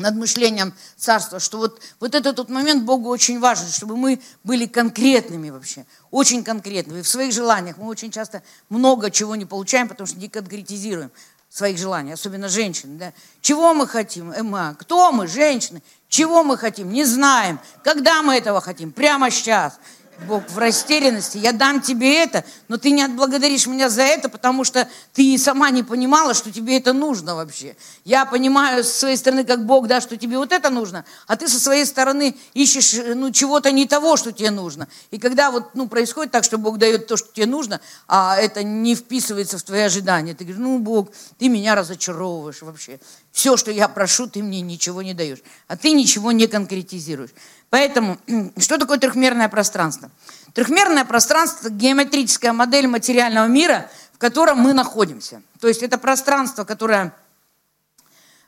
над 0.00 0.16
мышлением 0.16 0.74
царства, 0.96 1.38
что 1.38 1.58
вот, 1.58 1.80
вот 2.00 2.14
этот 2.14 2.36
тот 2.36 2.48
момент 2.48 2.84
Богу 2.84 3.08
очень 3.08 3.38
важен, 3.38 3.68
чтобы 3.68 3.96
мы 3.96 4.20
были 4.42 4.66
конкретными 4.66 5.50
вообще, 5.50 5.84
очень 6.10 6.42
конкретными. 6.42 7.02
В 7.02 7.08
своих 7.08 7.32
желаниях 7.32 7.76
мы 7.76 7.86
очень 7.86 8.10
часто 8.10 8.42
много 8.70 9.10
чего 9.10 9.36
не 9.36 9.44
получаем, 9.44 9.88
потому 9.88 10.06
что 10.06 10.18
не 10.18 10.28
конкретизируем 10.28 11.10
своих 11.50 11.78
желаний, 11.78 12.12
особенно 12.12 12.48
женщины. 12.48 12.96
Да? 12.96 13.12
Чего 13.40 13.74
мы 13.74 13.86
хотим? 13.86 14.32
Эма, 14.32 14.76
кто 14.78 15.12
мы, 15.12 15.26
женщины? 15.26 15.82
Чего 16.08 16.42
мы 16.44 16.56
хотим? 16.56 16.92
Не 16.92 17.04
знаем. 17.04 17.60
Когда 17.84 18.22
мы 18.22 18.36
этого 18.36 18.60
хотим? 18.60 18.92
Прямо 18.92 19.30
сейчас. 19.30 19.78
Бог 20.26 20.48
в 20.48 20.58
растерянности, 20.58 21.38
я 21.38 21.52
дам 21.52 21.80
тебе 21.80 22.22
это, 22.22 22.44
но 22.68 22.76
ты 22.76 22.90
не 22.90 23.02
отблагодаришь 23.02 23.66
меня 23.66 23.88
за 23.88 24.02
это, 24.02 24.28
потому 24.28 24.64
что 24.64 24.88
ты 25.12 25.36
сама 25.38 25.70
не 25.70 25.82
понимала, 25.82 26.34
что 26.34 26.52
тебе 26.52 26.78
это 26.78 26.92
нужно 26.92 27.34
вообще. 27.34 27.76
Я 28.04 28.26
понимаю 28.26 28.84
с 28.84 28.92
своей 28.92 29.16
стороны, 29.16 29.44
как 29.44 29.66
Бог, 29.66 29.86
да, 29.86 30.00
что 30.00 30.16
тебе 30.16 30.38
вот 30.38 30.52
это 30.52 30.70
нужно, 30.70 31.04
а 31.26 31.36
ты 31.36 31.48
со 31.48 31.58
своей 31.58 31.84
стороны 31.86 32.36
ищешь 32.54 32.94
ну, 33.14 33.30
чего-то 33.30 33.72
не 33.72 33.86
того, 33.86 34.16
что 34.16 34.32
тебе 34.32 34.50
нужно. 34.50 34.88
И 35.10 35.18
когда 35.18 35.50
вот 35.50 35.74
ну, 35.74 35.88
происходит 35.88 36.32
так, 36.32 36.44
что 36.44 36.58
Бог 36.58 36.78
дает 36.78 37.06
то, 37.06 37.16
что 37.16 37.32
тебе 37.32 37.46
нужно, 37.46 37.80
а 38.06 38.36
это 38.36 38.62
не 38.62 38.94
вписывается 38.94 39.58
в 39.58 39.62
твои 39.62 39.80
ожидания, 39.82 40.34
ты 40.34 40.44
говоришь, 40.44 40.62
ну, 40.62 40.78
Бог, 40.78 41.10
ты 41.38 41.48
меня 41.48 41.74
разочаровываешь 41.74 42.62
вообще. 42.62 43.00
Все, 43.32 43.56
что 43.56 43.70
я 43.70 43.88
прошу, 43.88 44.26
ты 44.26 44.42
мне 44.42 44.60
ничего 44.60 45.02
не 45.02 45.14
даешь, 45.14 45.38
а 45.68 45.76
ты 45.76 45.92
ничего 45.92 46.32
не 46.32 46.46
конкретизируешь. 46.46 47.30
Поэтому, 47.70 48.18
что 48.58 48.78
такое 48.78 48.98
трехмерное 48.98 49.48
пространство? 49.48 50.10
Трехмерное 50.52 51.04
пространство– 51.04 51.68
геометрическая 51.70 52.52
модель 52.52 52.88
материального 52.88 53.46
мира, 53.46 53.88
в 54.12 54.18
котором 54.18 54.58
мы 54.58 54.72
находимся. 54.72 55.42
То 55.60 55.68
есть 55.68 55.82
это 55.82 55.96
пространство, 55.96 56.64
которое 56.64 57.14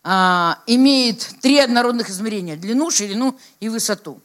а, 0.03 0.59
имеет 0.67 1.21
три 1.41 1.59
однородных 1.59 2.11
измерения– 2.11 2.57
длину, 2.59 2.91
ширину 2.91 3.39
и 3.61 3.69
высоту. 3.69 4.21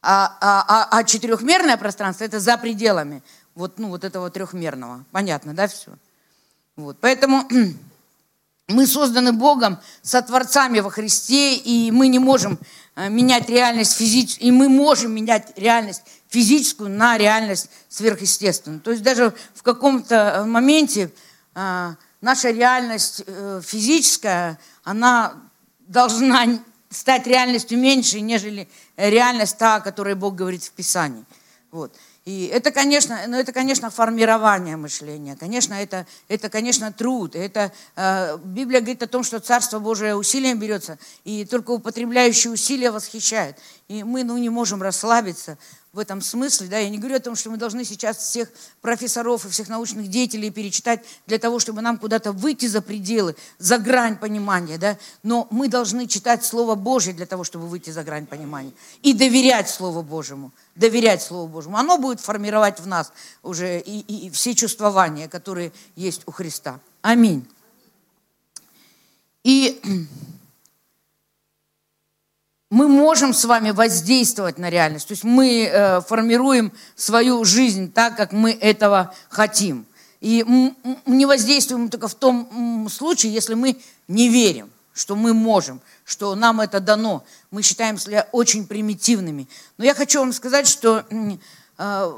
А, 0.00 0.36
а, 0.40 0.64
а, 0.68 0.98
а 0.98 1.04
четырехмерное 1.04 1.76
пространство– 1.76 2.24
это 2.26 2.40
за 2.40 2.56
пределами 2.56 3.22
вот, 3.54 3.78
ну, 3.78 3.88
вот 3.88 4.04
этого 4.04 4.30
трехмерного. 4.30 5.04
Понятно, 5.10 5.52
да, 5.54 5.66
все? 5.66 5.90
Вот. 6.76 6.96
Поэтому 7.00 7.46
мы 8.68 8.86
созданы 8.86 9.32
Богом, 9.32 9.78
сотворцами 10.02 10.80
во 10.80 10.90
Христе, 10.90 11.56
и 11.56 11.90
мы 11.90 12.08
не 12.08 12.18
можем 12.18 12.58
менять 12.96 13.48
реальность 13.48 13.96
физическую, 13.96 14.48
и 14.48 14.50
мы 14.50 14.68
можем 14.68 15.14
менять 15.14 15.52
реальность 15.56 16.02
физическую 16.28 16.90
на 16.90 17.18
реальность 17.18 17.70
сверхъестественную. 17.88 18.80
То 18.80 18.90
есть 18.90 19.02
даже 19.02 19.34
в 19.54 19.62
каком-то 19.62 20.14
э, 20.14 20.44
моменте 20.44 21.12
э, 21.54 21.94
наша 22.20 22.50
реальность 22.50 23.22
физическая, 23.62 24.58
она 24.82 25.34
должна 25.86 26.58
стать 26.90 27.26
реальностью 27.26 27.78
меньше, 27.78 28.20
нежели 28.20 28.68
реальность 28.96 29.58
та, 29.58 29.76
о 29.76 29.80
которой 29.80 30.14
Бог 30.14 30.34
говорит 30.34 30.64
в 30.64 30.72
Писании. 30.72 31.24
Вот. 31.70 31.94
И 32.26 32.46
это, 32.46 32.72
конечно, 32.72 33.20
ну, 33.28 33.36
это, 33.36 33.52
конечно, 33.52 33.88
формирование 33.88 34.76
мышления, 34.76 35.36
конечно, 35.36 35.74
это, 35.74 36.06
это 36.26 36.50
конечно, 36.50 36.92
труд. 36.92 37.36
Это, 37.36 37.72
э, 37.94 38.36
Библия 38.42 38.80
говорит 38.80 39.04
о 39.04 39.06
том, 39.06 39.22
что 39.22 39.38
Царство 39.38 39.78
Божие 39.78 40.16
усилием 40.16 40.58
берется, 40.58 40.98
и 41.22 41.44
только 41.44 41.70
употребляющие 41.70 42.52
усилия 42.52 42.90
восхищают. 42.90 43.56
И 43.86 44.02
мы 44.02 44.24
ну, 44.24 44.36
не 44.38 44.48
можем 44.48 44.82
расслабиться 44.82 45.56
в 45.96 45.98
этом 45.98 46.20
смысле. 46.20 46.68
Да? 46.68 46.78
Я 46.78 46.90
не 46.90 46.98
говорю 46.98 47.16
о 47.16 47.20
том, 47.20 47.34
что 47.34 47.50
мы 47.50 47.56
должны 47.56 47.84
сейчас 47.84 48.18
всех 48.18 48.50
профессоров 48.82 49.46
и 49.46 49.48
всех 49.48 49.68
научных 49.68 50.08
деятелей 50.08 50.50
перечитать 50.50 51.04
для 51.26 51.38
того, 51.38 51.58
чтобы 51.58 51.80
нам 51.80 51.96
куда-то 51.96 52.32
выйти 52.32 52.66
за 52.66 52.82
пределы, 52.82 53.34
за 53.58 53.78
грань 53.78 54.18
понимания. 54.18 54.76
Да? 54.76 54.98
Но 55.22 55.48
мы 55.50 55.68
должны 55.68 56.06
читать 56.06 56.44
Слово 56.44 56.74
Божье 56.74 57.14
для 57.14 57.24
того, 57.24 57.44
чтобы 57.44 57.66
выйти 57.66 57.90
за 57.90 58.04
грань 58.04 58.26
понимания. 58.26 58.72
И 59.02 59.14
доверять 59.14 59.70
Слову 59.70 60.02
Божьему. 60.02 60.52
Доверять 60.74 61.22
Слову 61.22 61.48
Божьему. 61.48 61.78
Оно 61.78 61.96
будет 61.96 62.20
формировать 62.20 62.78
в 62.78 62.86
нас 62.86 63.12
уже 63.42 63.80
и, 63.80 64.00
и, 64.00 64.26
и 64.26 64.30
все 64.30 64.54
чувствования, 64.54 65.28
которые 65.28 65.72
есть 65.96 66.22
у 66.26 66.30
Христа. 66.30 66.78
Аминь. 67.00 67.48
И 69.44 69.80
мы 72.70 72.88
можем 72.88 73.32
с 73.32 73.44
вами 73.44 73.70
воздействовать 73.70 74.58
на 74.58 74.70
реальность. 74.70 75.06
То 75.06 75.12
есть 75.12 75.24
мы 75.24 75.64
э, 75.64 76.00
формируем 76.00 76.72
свою 76.96 77.44
жизнь 77.44 77.92
так, 77.92 78.16
как 78.16 78.32
мы 78.32 78.52
этого 78.52 79.14
хотим. 79.28 79.86
И 80.20 80.44
не 81.06 81.26
воздействуем 81.26 81.88
только 81.88 82.08
в 82.08 82.14
том 82.14 82.88
случае, 82.90 83.32
если 83.32 83.54
мы 83.54 83.78
не 84.08 84.28
верим, 84.28 84.70
что 84.92 85.14
мы 85.14 85.34
можем, 85.34 85.80
что 86.04 86.34
нам 86.34 86.60
это 86.60 86.80
дано. 86.80 87.24
Мы 87.50 87.62
считаем 87.62 87.98
себя 87.98 88.28
очень 88.32 88.66
примитивными. 88.66 89.46
Но 89.76 89.84
я 89.84 89.94
хочу 89.94 90.20
вам 90.20 90.32
сказать, 90.32 90.66
что 90.66 91.04
э, 91.78 92.12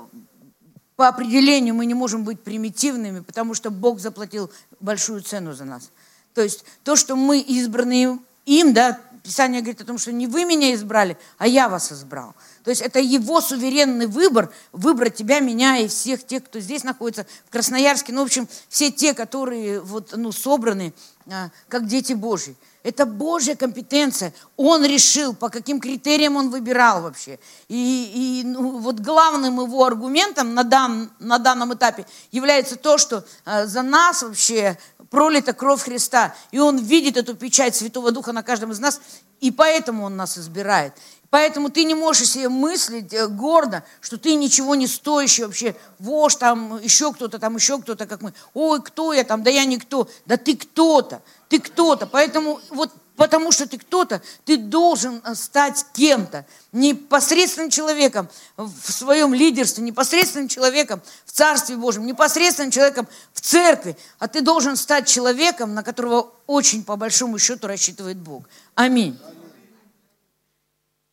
по 0.96 1.08
определению 1.08 1.74
мы 1.74 1.84
не 1.84 1.94
можем 1.94 2.24
быть 2.24 2.40
примитивными, 2.40 3.20
потому 3.20 3.52
что 3.54 3.70
Бог 3.70 4.00
заплатил 4.00 4.50
большую 4.80 5.22
цену 5.22 5.52
за 5.52 5.64
нас. 5.64 5.90
То 6.34 6.40
есть 6.40 6.64
то, 6.84 6.96
что 6.96 7.16
мы 7.16 7.40
избраны 7.40 8.20
им, 8.46 8.72
да, 8.72 8.98
Писание 9.28 9.60
говорит 9.60 9.82
о 9.82 9.84
том, 9.84 9.98
что 9.98 10.10
не 10.10 10.26
вы 10.26 10.46
меня 10.46 10.72
избрали, 10.72 11.18
а 11.36 11.46
я 11.46 11.68
вас 11.68 11.92
избрал. 11.92 12.34
То 12.64 12.70
есть 12.70 12.80
это 12.80 12.98
его 12.98 13.42
суверенный 13.42 14.06
выбор, 14.06 14.50
выбрать 14.72 15.16
тебя, 15.16 15.40
меня 15.40 15.76
и 15.76 15.86
всех 15.86 16.26
тех, 16.26 16.44
кто 16.44 16.60
здесь 16.60 16.82
находится, 16.82 17.26
в 17.46 17.50
Красноярске, 17.50 18.14
ну, 18.14 18.22
в 18.22 18.24
общем, 18.24 18.48
все 18.70 18.90
те, 18.90 19.12
которые 19.12 19.82
вот, 19.82 20.14
ну, 20.16 20.32
собраны 20.32 20.94
а, 21.30 21.50
как 21.68 21.86
дети 21.86 22.14
Божьи. 22.14 22.56
Это 22.82 23.04
Божья 23.04 23.54
компетенция. 23.54 24.32
Он 24.56 24.82
решил, 24.82 25.34
по 25.34 25.50
каким 25.50 25.78
критериям 25.78 26.36
он 26.36 26.48
выбирал 26.48 27.02
вообще. 27.02 27.38
И, 27.68 28.42
и 28.42 28.46
ну, 28.46 28.78
вот 28.78 29.00
главным 29.00 29.60
его 29.60 29.84
аргументом 29.84 30.54
на, 30.54 30.64
дан, 30.64 31.10
на 31.18 31.36
данном 31.36 31.74
этапе 31.74 32.06
является 32.32 32.76
то, 32.76 32.96
что 32.96 33.26
э, 33.44 33.66
за 33.66 33.82
нас 33.82 34.22
вообще 34.22 34.78
пролита 35.10 35.52
кровь 35.52 35.82
Христа. 35.82 36.34
И 36.50 36.58
Он 36.58 36.78
видит 36.78 37.16
эту 37.16 37.34
печать 37.34 37.74
Святого 37.74 38.12
Духа 38.12 38.32
на 38.32 38.42
каждом 38.42 38.72
из 38.72 38.78
нас, 38.78 39.00
и 39.40 39.50
поэтому 39.50 40.04
Он 40.04 40.16
нас 40.16 40.38
избирает. 40.38 40.94
Поэтому 41.30 41.68
ты 41.68 41.84
не 41.84 41.94
можешь 41.94 42.30
себе 42.30 42.48
мыслить 42.48 43.12
э, 43.12 43.28
гордо, 43.28 43.84
что 44.00 44.16
ты 44.16 44.34
ничего 44.34 44.74
не 44.74 44.86
стоящий 44.86 45.44
вообще, 45.44 45.76
вож 45.98 46.36
там, 46.36 46.80
еще 46.82 47.12
кто-то, 47.12 47.38
там 47.38 47.56
еще 47.56 47.78
кто-то, 47.80 48.06
как 48.06 48.22
мы. 48.22 48.32
Ой, 48.54 48.82
кто 48.82 49.12
я 49.12 49.24
там, 49.24 49.42
да 49.42 49.50
я 49.50 49.66
никто. 49.66 50.08
Да 50.24 50.38
ты 50.38 50.56
кто-то, 50.56 51.20
ты 51.50 51.60
кто-то. 51.60 52.06
Поэтому 52.06 52.60
вот 52.70 52.90
потому 53.18 53.50
что 53.50 53.68
ты 53.68 53.76
кто-то, 53.78 54.22
ты 54.44 54.56
должен 54.56 55.20
э, 55.24 55.34
стать 55.34 55.84
кем-то, 55.92 56.46
непосредственным 56.72 57.68
человеком 57.68 58.28
в 58.56 58.92
своем 58.92 59.34
лидерстве, 59.34 59.82
непосредственным 59.82 60.48
человеком 60.48 61.02
в 61.26 61.32
Царстве 61.32 61.76
Божьем, 61.76 62.06
непосредственным 62.06 62.70
человеком 62.70 63.08
в 63.34 63.40
церкви, 63.40 63.98
а 64.20 64.28
ты 64.28 64.40
должен 64.40 64.76
стать 64.76 65.08
человеком, 65.08 65.74
на 65.74 65.82
которого 65.82 66.32
очень 66.46 66.84
по 66.84 66.94
большому 66.96 67.38
счету 67.38 67.66
рассчитывает 67.66 68.18
Бог. 68.18 68.44
Аминь. 68.76 69.18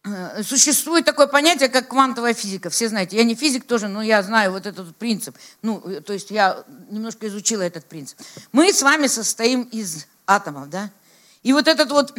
э, 0.03 0.43
существует 0.43 1.05
такое 1.05 1.25
понятие, 1.25 1.69
как 1.69 1.88
квантовая 1.88 2.35
физика. 2.35 2.69
Все 2.69 2.88
знаете, 2.88 3.17
я 3.17 3.24
не 3.24 3.33
физик 3.33 3.65
тоже, 3.65 3.88
но 3.88 4.03
я 4.03 4.21
знаю 4.21 4.51
вот 4.51 4.67
этот 4.67 4.95
принцип. 4.95 5.35
Ну, 5.63 5.81
э, 5.89 6.01
то 6.01 6.13
есть 6.13 6.29
я 6.29 6.63
немножко 6.91 7.27
изучила 7.27 7.63
этот 7.63 7.85
принцип. 7.85 8.19
Мы 8.51 8.71
с 8.71 8.83
вами 8.83 9.07
состоим 9.07 9.63
из 9.63 10.05
атомов, 10.27 10.69
да? 10.69 10.91
И 11.45 11.53
вот 11.53 11.67
этот 11.67 11.91
вот 11.91 12.11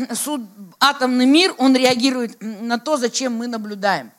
атомный 0.78 1.26
мир, 1.26 1.52
он 1.58 1.74
реагирует 1.74 2.36
на 2.40 2.78
то, 2.78 2.96
зачем 2.96 3.32
мы 3.32 3.48
наблюдаем. 3.48 4.12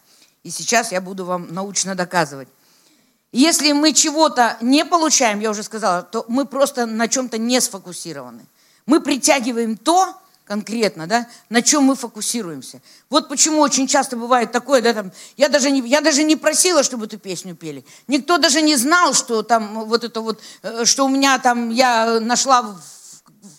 И 0.43 0.49
сейчас 0.49 0.91
я 0.91 0.99
буду 0.99 1.23
вам 1.23 1.47
научно 1.53 1.95
доказывать. 1.95 2.49
Если 3.31 3.71
мы 3.71 3.93
чего-то 3.93 4.57
не 4.59 4.83
получаем, 4.83 5.39
я 5.39 5.49
уже 5.49 5.63
сказала, 5.63 6.01
то 6.01 6.25
мы 6.27 6.43
просто 6.43 6.85
на 6.85 7.07
чем-то 7.07 7.37
не 7.37 7.61
сфокусированы. 7.61 8.45
Мы 8.85 8.99
притягиваем 8.99 9.77
то, 9.77 10.13
конкретно, 10.43 11.07
да, 11.07 11.29
на 11.49 11.61
чем 11.61 11.83
мы 11.83 11.95
фокусируемся. 11.95 12.81
Вот 13.09 13.29
почему 13.29 13.61
очень 13.61 13.87
часто 13.87 14.17
бывает 14.17 14.51
такое, 14.51 14.81
да, 14.81 14.93
там, 14.93 15.13
я 15.37 15.47
даже 15.47 15.71
не, 15.71 15.87
я 15.87 16.01
даже 16.01 16.23
не 16.23 16.35
просила, 16.35 16.83
чтобы 16.83 17.05
эту 17.05 17.17
песню 17.17 17.55
пели. 17.55 17.85
Никто 18.07 18.39
даже 18.39 18.61
не 18.61 18.75
знал, 18.75 19.13
что 19.13 19.41
там 19.41 19.85
вот 19.85 20.03
это 20.03 20.19
вот, 20.19 20.41
э, 20.63 20.83
что 20.83 21.05
у 21.05 21.09
меня 21.09 21.39
там, 21.39 21.69
я 21.69 22.19
нашла 22.19 22.61
в 22.61 22.97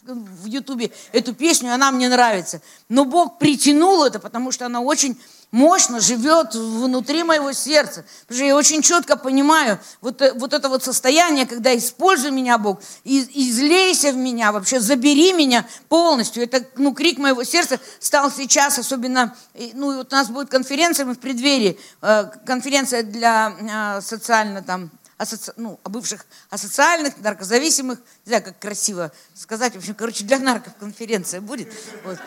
в 0.05 0.47
Ютубе 0.47 0.91
эту 1.13 1.35
песню, 1.35 1.73
она 1.73 1.91
мне 1.91 2.09
нравится. 2.09 2.61
Но 2.89 3.05
Бог 3.05 3.39
притянул 3.39 4.05
это, 4.05 4.19
потому 4.19 4.53
что 4.53 4.67
она 4.67 4.81
очень 4.81 5.19
мощно 5.51 6.01
живет 6.01 6.55
внутри 6.55 7.25
моего 7.25 7.53
сердца. 7.53 8.05
Потому 8.23 8.37
что 8.37 8.45
я 8.45 8.57
очень 8.57 8.83
четко 8.83 9.17
понимаю 9.17 9.79
вот, 10.01 10.21
э, 10.21 10.33
вот 10.35 10.53
это 10.53 10.69
вот 10.69 10.85
состояние, 10.85 11.47
когда 11.47 11.77
используй 11.77 12.31
меня, 12.31 12.59
Бог, 12.59 12.81
и, 13.05 13.21
излейся 13.49 14.13
в 14.13 14.17
меня, 14.17 14.53
вообще 14.53 14.81
забери 14.81 15.33
меня 15.33 15.67
полностью. 15.89 16.43
Это 16.43 16.67
ну, 16.77 16.93
крик 16.93 17.19
моего 17.19 17.45
сердца 17.45 17.81
стал 17.99 18.31
сейчас, 18.31 18.79
особенно, 18.79 19.35
ну 19.75 19.97
вот 19.97 20.13
у 20.13 20.17
нас 20.17 20.29
будет 20.29 20.51
конференция, 20.51 21.07
мы 21.07 21.15
в 21.15 21.19
преддверии, 21.19 21.79
э, 22.03 22.25
конференция 22.45 23.03
для 23.03 23.97
э, 23.99 24.01
социально 24.03 24.63
там 24.63 24.91
асоци... 25.19 25.53
ну, 25.57 25.79
о 25.83 25.89
бывших 25.91 26.25
асоциальных, 26.49 27.19
наркозависимых, 27.19 27.99
не 28.25 28.31
знаю, 28.31 28.45
как 28.45 28.59
красиво 28.59 29.13
сказать, 29.35 29.75
в 29.75 29.79
общем, 29.79 29.95
короче, 29.95 30.25
для 30.25 30.39
нарков 30.39 30.75
конференция 30.77 31.41
будет. 31.41 31.69
Вот. 32.05 32.19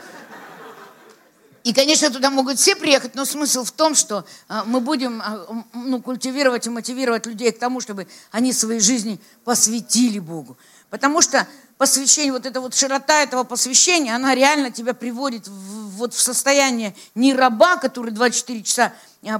И, 1.63 1.73
конечно, 1.73 2.09
туда 2.09 2.31
могут 2.31 2.57
все 2.57 2.75
приехать, 2.75 3.13
но 3.13 3.23
смысл 3.23 3.63
в 3.63 3.71
том, 3.71 3.93
что 3.93 4.25
а, 4.47 4.63
мы 4.63 4.79
будем 4.79 5.21
а, 5.21 5.63
ну, 5.73 6.01
культивировать 6.01 6.65
и 6.65 6.71
мотивировать 6.71 7.27
людей 7.27 7.51
к 7.51 7.59
тому, 7.59 7.81
чтобы 7.81 8.07
они 8.31 8.51
своей 8.51 8.79
жизни 8.79 9.19
посвятили 9.43 10.17
Богу. 10.17 10.57
Потому 10.89 11.21
что 11.21 11.47
посвящение, 11.77 12.31
вот 12.31 12.47
эта 12.47 12.61
вот 12.61 12.73
широта 12.73 13.21
этого 13.21 13.43
посвящения, 13.43 14.15
она 14.15 14.33
реально 14.33 14.71
тебя 14.71 14.95
приводит 14.95 15.47
в, 15.47 15.97
вот 15.97 16.15
в 16.15 16.19
состояние 16.19 16.95
не 17.13 17.33
раба, 17.33 17.77
который 17.77 18.11
24 18.11 18.63
часа 18.63 18.93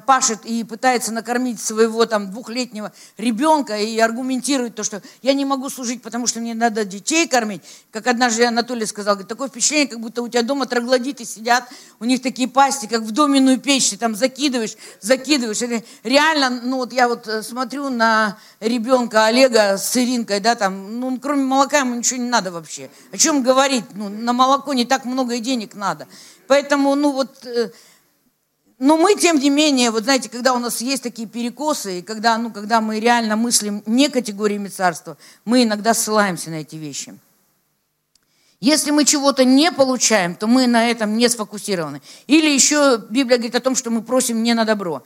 пашет 0.06 0.46
и 0.46 0.64
пытается 0.64 1.12
накормить 1.12 1.60
своего 1.60 2.06
там 2.06 2.32
двухлетнего 2.32 2.92
ребенка 3.18 3.78
и 3.78 3.98
аргументирует 3.98 4.76
то, 4.76 4.84
что 4.84 5.02
я 5.22 5.34
не 5.34 5.44
могу 5.44 5.70
служить, 5.70 6.04
потому 6.04 6.28
что 6.28 6.40
мне 6.40 6.54
надо 6.54 6.86
детей 6.86 7.28
кормить. 7.28 7.64
Как 7.92 8.06
однажды 8.06 8.46
Анатолий 8.46 8.86
сказал, 8.86 9.16
говорит, 9.16 9.30
такое 9.30 9.48
впечатление, 9.48 9.88
как 9.88 10.00
будто 10.00 10.22
у 10.22 10.28
тебя 10.28 10.44
дома 10.44 10.68
троглодиты 10.68 11.26
сидят, 11.26 11.64
у 12.00 12.06
них 12.06 12.22
такие 12.22 12.48
пасти, 12.48 12.86
как 12.86 13.02
в 13.02 13.12
доменную 13.12 13.60
печь, 13.60 13.90
ты 13.90 13.98
там 13.98 14.16
закидываешь, 14.16 14.76
закидываешь. 15.00 15.62
Это 15.62 15.84
реально, 16.04 16.62
ну 16.64 16.78
вот 16.78 16.94
я 16.94 17.08
вот 17.08 17.28
э, 17.28 17.42
смотрю 17.42 17.90
на 17.90 18.38
ребенка 18.60 19.26
Олега 19.26 19.78
с 19.78 19.98
Иринкой, 19.98 20.42
да, 20.42 20.54
там, 20.54 21.00
ну 21.00 21.20
кроме 21.20 21.44
молока 21.44 21.80
ему 21.80 21.96
ничего 21.96 22.20
не 22.20 22.30
надо 22.30 22.52
вообще. 22.52 22.90
О 23.12 23.18
чем 23.18 23.42
говорить? 23.42 23.86
Ну, 23.96 24.10
на 24.10 24.34
молоко 24.34 24.74
не 24.74 24.86
так 24.86 25.06
много 25.06 25.36
и 25.36 25.40
денег 25.40 25.74
надо. 25.74 26.08
Поэтому, 26.48 26.96
ну 26.96 27.12
вот 27.12 27.46
э, 27.46 27.72
но 28.82 28.98
мы, 28.98 29.14
тем 29.14 29.38
не 29.38 29.52
менее, 29.52 29.92
вот 29.92 30.06
знаете, 30.06 30.28
когда 30.28 30.54
у 30.54 30.58
нас 30.58 30.82
есть 30.82 31.04
такие 31.04 31.28
перекосы, 31.28 32.00
и 32.00 32.02
когда, 32.02 32.36
ну, 32.40 32.52
когда 32.52 32.82
мы 32.82 33.00
реально 33.00 33.36
мыслим 33.36 33.84
не 33.86 34.10
категориями 34.10 34.70
царства, 34.70 35.18
мы 35.46 35.62
иногда 35.62 35.94
ссылаемся 35.94 36.50
на 36.50 36.56
эти 36.56 36.78
вещи. 36.78 37.14
Если 38.60 38.90
мы 38.90 39.06
чего-то 39.06 39.46
не 39.46 39.72
получаем, 39.72 40.34
то 40.34 40.48
мы 40.48 40.66
на 40.66 40.90
этом 40.90 41.16
не 41.16 41.30
сфокусированы. 41.30 42.02
Или 42.26 42.50
еще 42.50 42.98
Библия 43.12 43.38
говорит 43.38 43.54
о 43.54 43.60
том, 43.60 43.76
что 43.76 43.92
мы 43.92 44.02
просим 44.02 44.42
не 44.42 44.56
на 44.56 44.66
добро. 44.66 45.04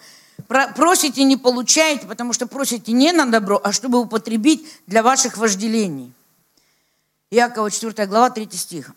Просите, 0.48 1.26
не 1.26 1.36
получаете, 1.36 2.08
потому 2.08 2.32
что 2.32 2.48
просите 2.48 2.94
не 2.94 3.12
на 3.12 3.26
добро, 3.26 3.60
а 3.62 3.74
чтобы 3.74 4.00
употребить 4.00 4.66
для 4.88 5.04
ваших 5.04 5.36
вожделений. 5.36 6.14
Иакова 7.30 7.70
4 7.70 8.08
глава, 8.08 8.30
3 8.30 8.48
стих. 8.54 8.94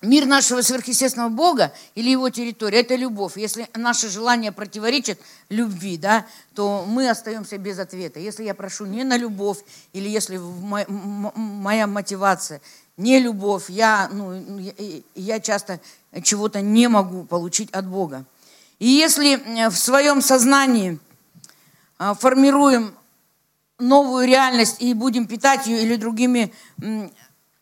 Мир 0.00 0.26
нашего 0.26 0.62
сверхъестественного 0.62 1.28
Бога 1.28 1.72
или 1.96 2.10
его 2.10 2.30
территория– 2.30 2.80
это 2.80 2.94
любовь. 2.94 3.36
Если 3.36 3.68
наше 3.74 4.08
желание 4.08 4.52
противоречит 4.52 5.20
любви, 5.48 5.96
да, 5.96 6.24
то 6.54 6.84
мы 6.86 7.10
остаемся 7.10 7.58
без 7.58 7.80
ответа. 7.80 8.20
Если 8.20 8.44
я 8.44 8.54
прошу 8.54 8.86
не 8.86 9.02
на 9.02 9.16
любовь, 9.16 9.58
или 9.92 10.08
если 10.08 10.38
моя 10.38 11.88
мотивация 11.88 12.60
не 12.96 13.18
любовь, 13.18 13.70
я, 13.70 14.08
ну, 14.12 14.40
я 15.16 15.40
часто 15.40 15.80
чего-то 16.22 16.60
не 16.60 16.88
могу 16.88 17.24
получить 17.24 17.70
от 17.72 17.86
Бога. 17.86 18.24
И 18.78 18.86
если 18.86 19.68
в 19.68 19.76
своем 19.76 20.22
сознании 20.22 21.00
а, 21.98 22.14
формируем 22.14 22.94
новую 23.80 24.26
реальность 24.26 24.76
и 24.80 24.94
будем 24.94 25.26
питать 25.26 25.66
ее 25.66 25.82
или 25.82 25.96
другими 25.96 26.52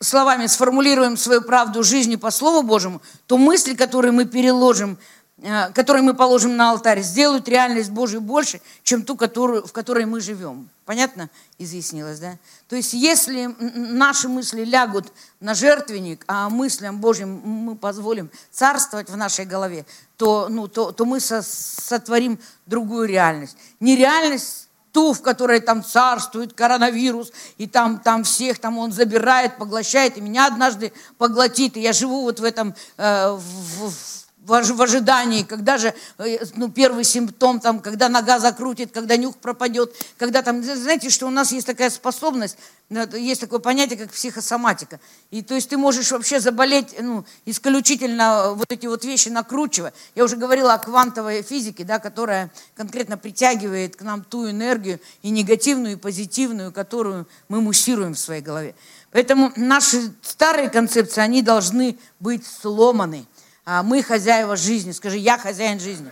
словами 0.00 0.46
сформулируем 0.46 1.16
свою 1.16 1.42
правду 1.42 1.82
жизни 1.82 2.16
по 2.16 2.30
Слову 2.30 2.66
Божьему, 2.66 3.00
то 3.26 3.38
мысли, 3.38 3.74
которые 3.74 4.12
мы 4.12 4.26
переложим, 4.26 4.98
э, 5.38 5.72
которые 5.72 6.02
мы 6.02 6.14
положим 6.14 6.56
на 6.56 6.70
алтарь, 6.70 7.02
сделают 7.02 7.48
реальность 7.48 7.90
Божью 7.90 8.20
больше, 8.20 8.61
чем 8.82 9.02
ту, 9.02 9.16
которую, 9.16 9.66
в 9.66 9.72
которой 9.72 10.04
мы 10.04 10.20
живем. 10.20 10.68
Понятно? 10.85 11.30
Изъяснилось, 11.59 12.20
да? 12.20 12.37
То 12.68 12.76
есть, 12.76 12.92
если 12.92 13.54
наши 13.59 14.28
мысли 14.28 14.64
лягут 14.64 15.12
на 15.40 15.54
жертвенник, 15.54 16.22
а 16.28 16.48
мыслям 16.48 17.00
Божьим 17.00 17.40
мы 17.44 17.74
позволим 17.74 18.30
царствовать 18.52 19.11
в 19.11 19.16
нашей 19.16 19.46
голове, 19.46 19.85
то, 20.16 20.48
ну, 20.48 20.68
то, 20.68 20.92
то 20.92 21.04
мы 21.04 21.18
сотворим 21.20 22.38
другую 22.66 23.09
реальность. 23.09 23.56
Не 23.80 23.96
реальность 23.96 24.65
ту, 24.96 25.12
в 25.12 25.20
которой 25.20 25.61
там 25.61 25.85
царствует 25.85 26.54
коронавирус, 26.54 27.30
и 27.59 27.66
там, 27.66 27.98
там 27.98 28.24
всех 28.24 28.59
там 28.59 28.78
он 28.78 28.92
забирает, 28.92 29.59
поглощает, 29.59 30.16
и 30.16 30.22
меня 30.22 30.46
однажды 30.46 30.90
поглотит, 31.18 31.76
и 31.76 31.82
я 31.82 31.92
живу 31.92 32.22
вот 32.22 32.40
в 32.40 32.44
этом, 32.44 32.74
э, 32.96 33.28
в, 33.28 33.90
в 33.90 34.25
ожидании, 34.52 35.42
когда 35.42 35.78
же 35.78 35.94
э, 36.18 36.38
ну, 36.54 36.70
первый 36.70 37.04
симптом, 37.04 37.61
там, 37.61 37.80
когда 37.80 38.09
нога 38.09 38.38
закрутит, 38.38 38.92
когда 38.92 39.16
нюх 39.16 39.37
пропадет, 39.37 39.94
когда 40.16 40.42
там, 40.42 40.62
знаете, 40.62 41.11
что 41.11 41.26
у 41.26 41.30
нас 41.30 41.52
есть 41.52 41.66
такая 41.66 41.90
способность, 41.90 42.56
ну, 42.88 43.04
есть 43.16 43.40
такое 43.40 43.59
понятие, 43.59 43.98
как 43.98 44.11
психосоматика. 44.11 45.00
И 45.30 45.42
то 45.42 45.54
есть 45.54 45.68
ты 45.68 45.76
можешь 45.76 46.12
вообще 46.12 46.38
заболеть 46.38 46.94
ну, 47.00 47.24
исключительно 47.44 48.52
вот 48.54 48.70
эти 48.70 48.87
вот 48.87 49.04
вещи 49.04 49.28
накручивая. 49.28 49.92
Я 50.14 50.24
уже 50.24 50.37
говорила 50.37 50.74
о 50.74 50.78
квантовой 50.78 51.42
физике, 51.42 51.85
да, 51.85 51.98
которая 51.98 52.52
конкретно 52.76 53.18
притягивает 53.18 53.96
к 53.96 54.02
нам 54.02 54.22
ту 54.22 54.48
энергию 54.48 55.00
и 55.22 55.30
негативную, 55.30 55.94
и 55.94 55.96
позитивную, 55.96 56.72
которую 56.72 57.26
мы 57.48 57.61
муссируем 57.61 58.14
в 58.14 58.18
своей 58.18 58.42
голове. 58.42 58.74
Поэтому 59.11 59.52
наши 59.56 60.12
старые 60.22 60.68
концепции, 60.68 61.20
они 61.20 61.42
должны 61.42 61.98
быть 62.20 62.46
сломаны. 62.46 63.26
А 63.68 63.83
мы 63.83 64.00
хозяева 64.00 64.57
жизни. 64.57 64.92
Скажи, 64.92 65.18
я 65.18 65.38
хозяин 65.38 65.81
жизни. 65.81 66.09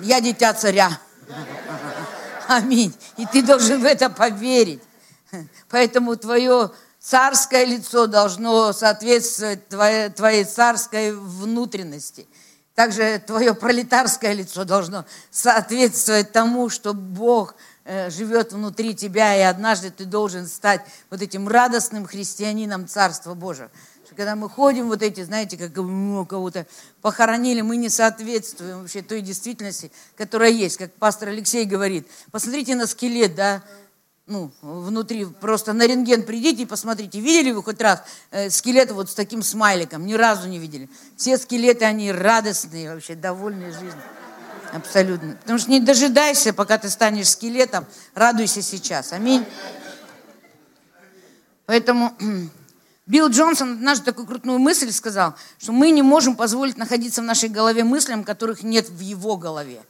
Я 0.00 0.20
дитя 0.20 0.52
царя. 0.52 0.98
Аминь. 2.48 2.92
И 3.16 3.24
ты 3.26 3.40
должен 3.40 3.80
в 3.80 3.84
это 3.84 4.10
поверить. 4.10 4.82
Поэтому 5.70 6.16
твое 6.16 6.72
царское 6.98 7.64
лицо 7.64 8.08
должно 8.08 8.72
соответствовать 8.72 9.68
твоей, 9.68 10.10
твоей 10.10 10.42
царской 10.44 11.12
внутренности. 11.12 12.26
Также 12.74 13.22
твое 13.24 13.54
пролетарское 13.54 14.32
лицо 14.32 14.64
должно 14.64 15.04
соответствовать 15.30 16.32
тому, 16.32 16.68
что 16.68 16.94
Бог 16.94 17.54
э, 17.84 18.10
живет 18.10 18.52
внутри 18.52 18.96
тебя, 18.96 19.36
и 19.36 19.42
однажды 19.42 19.90
ты 19.90 20.04
должен 20.04 20.48
стать 20.48 20.80
вот 21.10 21.22
этим 21.22 21.46
радостным 21.46 22.06
христианином 22.06 22.88
Царства 22.88 23.34
Божьего 23.34 23.70
когда 24.16 24.36
мы 24.36 24.48
ходим, 24.48 24.88
вот 24.88 25.02
эти, 25.02 25.22
знаете, 25.22 25.56
как 25.56 25.74
ну, 25.76 26.24
кого-то 26.26 26.66
похоронили, 27.00 27.60
мы 27.60 27.76
не 27.76 27.88
соответствуем 27.88 28.80
вообще 28.80 29.02
той 29.02 29.20
действительности, 29.20 29.90
которая 30.16 30.50
есть. 30.50 30.76
Как 30.76 30.92
пастор 30.94 31.28
Алексей 31.28 31.64
говорит, 31.64 32.06
посмотрите 32.30 32.74
на 32.74 32.86
скелет, 32.86 33.34
да, 33.34 33.62
ну, 34.26 34.52
внутри, 34.62 35.26
просто 35.26 35.72
на 35.72 35.86
рентген 35.86 36.22
придите 36.22 36.62
и 36.62 36.66
посмотрите, 36.66 37.20
видели 37.20 37.50
вы 37.50 37.62
хоть 37.62 37.80
раз 37.80 38.02
э, 38.30 38.50
скелет 38.50 38.90
вот 38.92 39.10
с 39.10 39.14
таким 39.14 39.42
смайликом? 39.42 40.06
Ни 40.06 40.14
разу 40.14 40.48
не 40.48 40.58
видели. 40.58 40.88
Все 41.16 41.36
скелеты, 41.36 41.84
они 41.84 42.12
радостные, 42.12 42.94
вообще 42.94 43.14
довольные 43.14 43.72
жизнью. 43.72 44.02
Абсолютно. 44.72 45.34
Потому 45.34 45.58
что 45.58 45.70
не 45.70 45.80
дожидайся, 45.80 46.54
пока 46.54 46.78
ты 46.78 46.88
станешь 46.88 47.28
скелетом, 47.28 47.84
радуйся 48.14 48.62
сейчас. 48.62 49.12
Аминь. 49.12 49.44
Поэтому 51.66 52.12
Билл 53.12 53.28
Джонсон 53.28 53.72
однажды 53.72 54.06
такую 54.06 54.26
крутую 54.26 54.58
мысль 54.58 54.90
сказал, 54.90 55.34
что 55.58 55.72
мы 55.72 55.90
не 55.90 56.00
можем 56.00 56.34
позволить 56.34 56.78
находиться 56.78 57.20
в 57.20 57.26
нашей 57.26 57.50
голове 57.50 57.84
мыслям, 57.84 58.24
которых 58.24 58.62
нет 58.62 58.88
в 58.88 59.00
его 59.00 59.36
голове. 59.36 59.82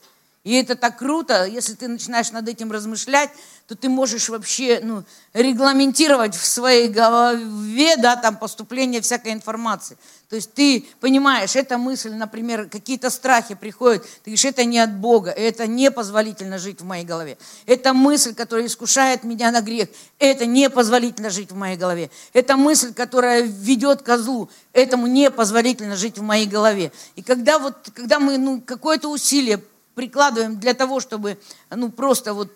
И 0.43 0.55
это 0.55 0.75
так 0.75 0.99
круто, 0.99 1.47
если 1.47 1.75
ты 1.75 1.87
начинаешь 1.87 2.33
над 2.33 2.49
этим 2.49 2.73
размышлять, 2.73 3.31
то 3.69 3.77
ты 3.77 3.89
можешь 3.89 4.29
вообще 4.29 4.81
ну, 4.83 5.05
регламентировать 5.35 6.35
в 6.35 6.45
своей 6.45 6.89
голове 6.89 7.97
да, 7.97 8.17
там, 8.17 8.37
поступление 8.37 9.01
всякой 9.01 9.35
информации. 9.35 9.97
То 10.33 10.37
есть 10.37 10.55
ты 10.55 10.87
понимаешь, 10.99 11.57
эта 11.57 11.77
мысль, 11.77 12.11
например, 12.15 12.67
какие-то 12.67 13.11
страхи 13.11 13.55
приходят, 13.55 14.03
ты 14.03 14.31
говоришь, 14.31 14.47
это 14.47 14.65
не 14.65 14.79
от 14.79 14.95
Бога, 14.95 15.31
это 15.31 15.67
непозволительно 15.67 16.57
жить 16.57 16.81
в 16.81 16.87
моей 16.87 17.05
голове. 17.05 17.37
Это 17.67 17.93
мысль, 17.93 18.35
которая 18.35 18.65
искушает 18.65 19.25
меня 19.25 19.51
на 19.51 19.61
грех, 19.61 19.91
это 20.19 20.47
непозволительно 20.47 21.29
жить 21.29 21.53
в 21.53 21.55
моей 21.55 21.77
голове. 21.77 22.11
Это 22.33 22.57
мысль, 22.57 22.95
которая 22.95 23.43
ведет 23.43 24.01
к 24.01 24.17
злу, 24.17 24.49
этому 24.73 25.07
непозволительно 25.07 25.97
жить 25.97 26.17
в 26.17 26.23
моей 26.23 26.47
голове. 26.47 26.93
И 27.15 27.23
когда, 27.23 27.59
вот, 27.59 27.91
когда 27.95 28.19
мы 28.19 28.39
ну, 28.39 28.63
какое-то 28.63 29.11
усилие 29.11 29.63
прикладываем 29.95 30.59
для 30.59 30.73
того, 30.73 31.01
чтобы 31.01 31.37
ну, 31.69 31.91
просто 31.91 32.33
вот 32.33 32.51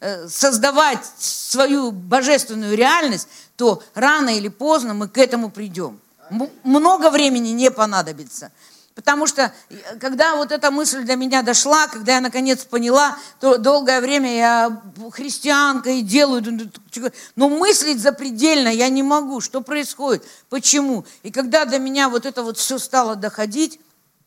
э, 0.00 0.26
создавать 0.28 1.06
свою 1.18 1.92
божественную 1.92 2.76
реальность, 2.76 3.28
то 3.54 3.80
рано 3.94 4.30
или 4.30 4.48
поздно 4.48 4.92
мы 4.92 5.06
к 5.06 5.18
этому 5.18 5.48
придем. 5.48 6.00
Много 6.64 7.10
времени 7.10 7.50
не 7.50 7.70
понадобится. 7.70 8.50
Потому 8.94 9.26
что, 9.26 9.52
э, 9.70 9.98
когда 9.98 10.36
вот 10.36 10.52
эта 10.52 10.70
мысль 10.70 11.04
до 11.04 11.16
меня 11.16 11.42
дошла, 11.42 11.86
когда 11.86 12.14
я 12.14 12.20
наконец 12.20 12.64
поняла, 12.64 13.16
то 13.40 13.56
долгое 13.56 14.00
время 14.00 14.36
я 14.36 14.82
христианка 15.12 15.90
и 15.90 16.02
делаю, 16.02 16.70
но 17.36 17.48
мыслить 17.48 18.00
запредельно 18.00 18.68
я 18.68 18.88
не 18.90 19.02
могу. 19.02 19.40
Что 19.40 19.62
происходит? 19.62 20.24
Почему? 20.50 21.06
И 21.22 21.30
когда 21.30 21.64
до 21.64 21.78
меня 21.78 22.08
вот 22.10 22.26
это 22.26 22.42
вот 22.42 22.58
все 22.58 22.78
стало 22.78 23.16
доходить, 23.16 23.80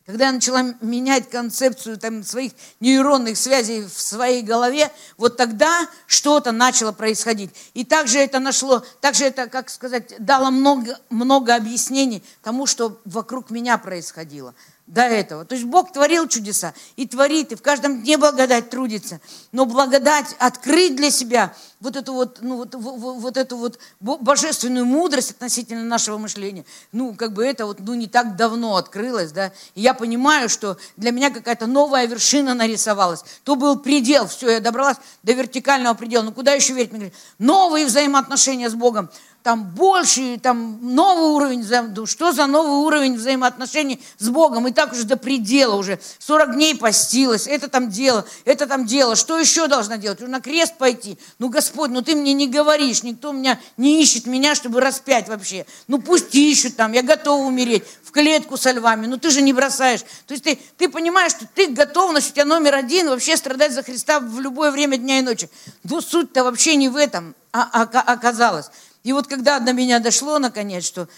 когда 0.06 0.26
я 0.26 0.32
начала 0.32 0.62
менять 0.80 1.28
концепцию 1.28 1.98
там, 1.98 2.22
своих 2.22 2.52
нейронных 2.78 3.36
связей 3.36 3.82
в 3.82 4.00
своей 4.00 4.42
голове, 4.42 4.90
вот 5.18 5.36
тогда 5.36 5.88
что-то 6.06 6.52
начало 6.52 6.92
происходить. 6.92 7.50
И 7.74 7.84
также 7.84 8.20
это 8.20 8.38
нашло, 8.38 8.84
также 9.00 9.24
это, 9.24 9.48
как 9.48 9.68
сказать, 9.68 10.14
дало 10.20 10.50
много, 10.50 10.98
много 11.10 11.56
объяснений 11.56 12.22
тому, 12.42 12.66
что 12.66 13.00
вокруг 13.04 13.50
меня 13.50 13.78
происходило 13.78 14.54
до 14.86 15.02
этого. 15.02 15.44
То 15.44 15.54
есть 15.54 15.66
Бог 15.66 15.92
творил 15.92 16.28
чудеса 16.28 16.72
и 16.94 17.06
творит, 17.06 17.52
и 17.52 17.56
в 17.56 17.62
каждом 17.62 18.02
дне 18.02 18.18
благодать 18.18 18.70
трудится. 18.70 19.20
Но 19.52 19.66
благодать 19.66 20.36
открыть 20.38 20.94
для 20.94 21.10
себя 21.10 21.54
вот 21.80 21.96
эту 21.96 22.12
вот, 22.12 22.38
ну, 22.40 22.56
вот, 22.56 22.74
вот, 22.74 23.16
вот 23.16 23.36
эту 23.36 23.56
вот 23.56 23.78
божественную 24.00 24.86
мудрость 24.86 25.32
относительно 25.32 25.82
нашего 25.82 26.18
мышления, 26.18 26.64
ну, 26.92 27.14
как 27.14 27.32
бы 27.32 27.44
это 27.44 27.66
вот, 27.66 27.80
ну, 27.80 27.94
не 27.94 28.06
так 28.06 28.36
давно 28.36 28.76
открылось, 28.76 29.32
да. 29.32 29.52
И 29.74 29.80
я 29.80 29.92
понимаю, 29.92 30.48
что 30.48 30.78
для 30.96 31.10
меня 31.10 31.30
какая-то 31.30 31.66
новая 31.66 32.06
вершина 32.06 32.54
нарисовалась. 32.54 33.24
То 33.44 33.56
был 33.56 33.78
предел, 33.78 34.28
все, 34.28 34.50
я 34.50 34.60
добралась 34.60 34.98
до 35.22 35.32
вертикального 35.32 35.94
предела. 35.94 36.22
Ну, 36.22 36.32
куда 36.32 36.52
еще 36.52 36.72
верить? 36.72 37.12
Новые 37.38 37.86
взаимоотношения 37.86 38.70
с 38.70 38.74
Богом 38.74 39.10
там 39.46 39.62
больше, 39.62 40.40
там 40.42 40.80
новый 40.82 41.30
уровень, 41.30 41.64
что 42.08 42.32
за 42.32 42.46
новый 42.46 42.84
уровень 42.84 43.14
взаимоотношений 43.14 44.02
с 44.18 44.28
Богом, 44.28 44.66
и 44.66 44.72
так 44.72 44.90
уже 44.90 45.04
до 45.04 45.16
предела 45.16 45.76
уже, 45.76 46.00
40 46.18 46.56
дней 46.56 46.74
постилась, 46.74 47.46
это 47.46 47.68
там 47.68 47.88
дело, 47.88 48.26
это 48.44 48.66
там 48.66 48.86
дело, 48.86 49.14
что 49.14 49.38
еще 49.38 49.68
должна 49.68 49.98
делать, 49.98 50.18
на 50.18 50.40
крест 50.40 50.76
пойти, 50.78 51.16
ну, 51.38 51.48
Господь, 51.48 51.90
ну, 51.90 52.02
ты 52.02 52.16
мне 52.16 52.32
не 52.32 52.48
говоришь, 52.48 53.04
никто 53.04 53.30
меня 53.30 53.60
не 53.76 54.02
ищет 54.02 54.26
меня, 54.26 54.56
чтобы 54.56 54.80
распять 54.80 55.28
вообще, 55.28 55.64
ну, 55.86 56.02
пусть 56.02 56.34
ищут 56.34 56.74
там, 56.74 56.90
я 56.90 57.02
готова 57.02 57.44
умереть, 57.44 57.84
в 58.02 58.10
клетку 58.10 58.56
со 58.56 58.72
львами, 58.72 59.06
ну, 59.06 59.16
ты 59.16 59.30
же 59.30 59.42
не 59.42 59.52
бросаешь, 59.52 60.00
то 60.26 60.34
есть 60.34 60.42
ты, 60.42 60.58
ты 60.76 60.88
понимаешь, 60.88 61.30
что 61.30 61.46
ты 61.54 61.68
готовность 61.68 62.30
у 62.30 62.32
тебя 62.32 62.46
номер 62.46 62.74
один, 62.74 63.10
вообще 63.10 63.36
страдать 63.36 63.72
за 63.72 63.84
Христа 63.84 64.18
в 64.18 64.40
любое 64.40 64.72
время 64.72 64.96
дня 64.96 65.20
и 65.20 65.22
ночи, 65.22 65.48
но 65.84 66.00
суть-то 66.00 66.42
вообще 66.42 66.74
не 66.74 66.88
в 66.88 66.96
этом 66.96 67.36
а, 67.56 67.70
а, 67.72 68.12
оказалась. 68.12 68.70
И 69.06 69.12
вот 69.12 69.28
когда 69.28 69.60
до 69.60 69.72
меня 69.72 70.00
дошло 70.00 70.40
наконец, 70.40 70.84
что, 70.84 71.08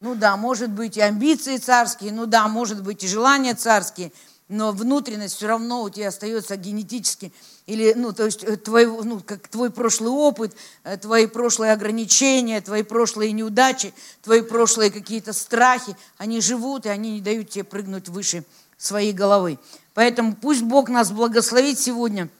ну 0.00 0.16
да, 0.16 0.36
может 0.36 0.70
быть 0.70 0.96
и 0.96 1.00
амбиции 1.00 1.56
царские, 1.56 2.10
ну 2.10 2.26
да, 2.26 2.48
может 2.48 2.82
быть 2.82 3.04
и 3.04 3.06
желания 3.06 3.54
царские, 3.54 4.10
но 4.48 4.72
внутренность 4.72 5.36
все 5.36 5.46
равно 5.46 5.84
у 5.84 5.88
тебя 5.88 6.08
остается 6.08 6.56
генетически, 6.56 7.32
или, 7.66 7.92
ну, 7.94 8.12
то 8.12 8.24
есть 8.24 8.42
э, 8.42 8.56
твой, 8.56 8.86
ну, 8.86 9.20
как 9.24 9.46
твой 9.46 9.70
прошлый 9.70 10.10
опыт, 10.10 10.56
э, 10.82 10.96
твои 10.96 11.28
прошлые 11.28 11.74
ограничения, 11.74 12.60
твои 12.60 12.82
прошлые 12.82 13.30
неудачи, 13.30 13.94
твои 14.22 14.40
прошлые 14.40 14.90
какие-то 14.90 15.32
страхи, 15.32 15.96
они 16.18 16.40
живут, 16.40 16.86
и 16.86 16.88
они 16.88 17.12
не 17.12 17.20
дают 17.20 17.50
тебе 17.50 17.62
прыгнуть 17.62 18.08
выше 18.08 18.42
своей 18.78 19.12
головы. 19.12 19.60
Поэтому 19.94 20.34
пусть 20.34 20.62
Бог 20.62 20.88
нас 20.88 21.12
благословит 21.12 21.78
сегодня– 21.78 22.28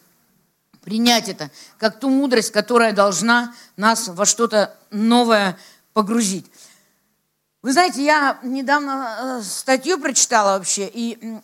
принять 0.83 1.29
это 1.29 1.51
как 1.79 1.99
ту 1.99 2.11
мудрость, 2.11 2.53
которая 2.53 2.93
должна 2.93 3.55
нас 3.77 4.09
во 4.09 4.27
что-то 4.27 4.77
новое 4.91 5.59
погрузить. 5.93 6.47
Вы 7.63 7.73
знаете, 7.73 8.05
я 8.05 8.39
недавно 8.43 9.39
э, 9.39 9.43
статью 9.43 9.99
прочитала 9.99 10.59
вообще, 10.59 10.91
и 10.93 11.39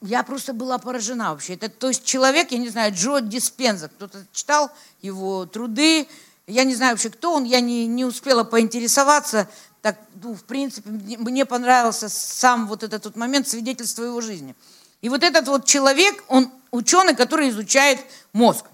я 0.00 0.22
просто 0.22 0.52
была 0.52 0.78
поражена 0.78 1.30
вообще. 1.30 1.54
Это, 1.54 1.68
то 1.68 1.88
есть 1.88 2.04
человек, 2.04 2.50
я 2.50 2.58
не 2.58 2.68
знаю, 2.68 2.92
Джо 2.94 3.20
Диспенза, 3.20 3.88
кто-то 3.88 4.24
читал 4.32 4.70
его 5.00 5.46
труды, 5.46 6.08
я 6.46 6.64
не 6.64 6.74
знаю 6.74 6.94
вообще, 6.94 7.10
кто 7.10 7.34
он, 7.34 7.44
я 7.44 7.60
не, 7.60 7.86
не 7.86 8.04
успела 8.04 8.44
поинтересоваться. 8.44 9.48
Так, 9.80 9.98
ну, 10.22 10.34
в 10.34 10.44
принципе, 10.44 10.90
мне 10.90 11.44
понравился 11.44 12.08
сам 12.08 12.66
вот 12.66 12.82
этот 12.82 13.04
вот 13.04 13.16
момент 13.16 13.48
свидетельства 13.48 14.04
его 14.04 14.20
жизни. 14.20 14.54
И 15.02 15.08
вот 15.08 15.22
этот 15.22 15.48
вот 15.48 15.66
человек, 15.66 16.22
он 16.28 16.50
ученый, 16.72 17.14
который 17.14 17.50
изучает 17.50 18.00
мозг. 18.32 18.66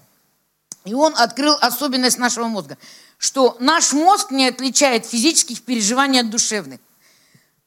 И 0.85 0.93
он 0.93 1.13
открыл 1.15 1.55
особенность 1.61 2.17
нашего 2.17 2.45
мозга, 2.45 2.77
что 3.19 3.55
наш 3.59 3.93
мозг 3.93 4.31
не 4.31 4.47
отличает 4.47 5.05
физических 5.05 5.61
переживаний 5.61 6.21
от 6.21 6.31
душевных. 6.31 6.79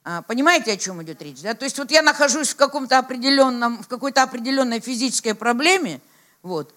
А, 0.04 0.22
понимаете, 0.22 0.72
о 0.72 0.76
чем 0.76 1.00
идет 1.02 1.22
речь? 1.22 1.40
Да? 1.42 1.54
То 1.54 1.64
есть 1.64 1.78
вот 1.78 1.92
я 1.92 2.02
нахожусь 2.02 2.48
в, 2.48 2.56
каком-то 2.56 2.98
определенном, 2.98 3.82
в 3.84 3.86
какой-то 3.86 4.24
определенной 4.24 4.80
физической 4.80 5.34
проблеме, 5.34 6.00
вот, 6.42 6.74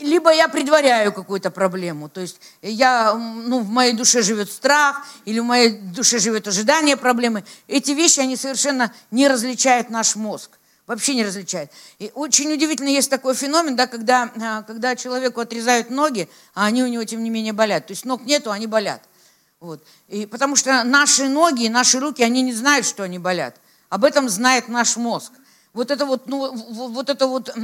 либо 0.00 0.32
я 0.32 0.46
предваряю 0.48 1.12
какую-то 1.12 1.50
проблему, 1.50 2.08
то 2.08 2.20
есть 2.20 2.40
я, 2.62 3.14
ну, 3.14 3.60
в 3.60 3.68
моей 3.68 3.94
душе 3.94 4.22
живет 4.22 4.50
страх, 4.50 5.04
или 5.24 5.40
в 5.40 5.44
моей 5.44 5.70
душе 5.70 6.18
живет 6.20 6.46
ожидание 6.46 6.96
проблемы. 6.96 7.44
Эти 7.66 7.92
вещи, 7.92 8.20
они 8.20 8.36
совершенно 8.36 8.92
не 9.10 9.26
различают 9.26 9.90
наш 9.90 10.14
мозг 10.14 10.50
вообще 10.86 11.14
не 11.14 11.24
различает. 11.24 11.70
И 11.98 12.10
очень 12.14 12.52
удивительно 12.52 12.88
есть 12.88 13.10
такой 13.10 13.34
феномен, 13.34 13.76
да, 13.76 13.86
когда, 13.86 14.30
а, 14.40 14.62
когда 14.62 14.96
человеку 14.96 15.40
отрезают 15.40 15.90
ноги, 15.90 16.28
а 16.54 16.66
они 16.66 16.82
у 16.82 16.86
него, 16.86 17.04
тем 17.04 17.22
не 17.22 17.30
менее, 17.30 17.52
болят. 17.52 17.86
То 17.86 17.92
есть 17.92 18.04
ног 18.04 18.24
нету, 18.24 18.50
они 18.50 18.66
болят. 18.66 19.02
Вот. 19.60 19.82
И 20.08 20.26
потому 20.26 20.54
что 20.54 20.84
наши 20.84 21.28
ноги 21.28 21.64
и 21.64 21.68
наши 21.68 21.98
руки, 21.98 22.22
они 22.22 22.42
не 22.42 22.52
знают, 22.52 22.86
что 22.86 23.02
они 23.02 23.18
болят. 23.18 23.56
Об 23.88 24.04
этом 24.04 24.28
знает 24.28 24.68
наш 24.68 24.96
мозг. 24.96 25.32
Вот 25.72 25.90
это 25.90 26.06
вот, 26.06 26.26
ну, 26.26 26.54
вот 26.54 27.10
это 27.10 27.26
вот 27.26 27.54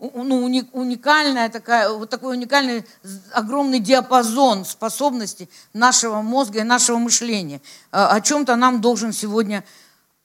ну, 0.00 0.66
уникальная 0.72 1.48
такая, 1.50 1.90
вот 1.90 2.08
такой 2.08 2.36
уникальный 2.36 2.84
огромный 3.32 3.80
диапазон 3.80 4.64
способностей 4.64 5.48
нашего 5.74 6.22
мозга 6.22 6.60
и 6.60 6.62
нашего 6.62 6.98
мышления. 6.98 7.60
А, 7.92 8.14
о 8.14 8.20
чем-то 8.20 8.56
нам 8.56 8.80
должен 8.80 9.12
сегодня 9.12 9.62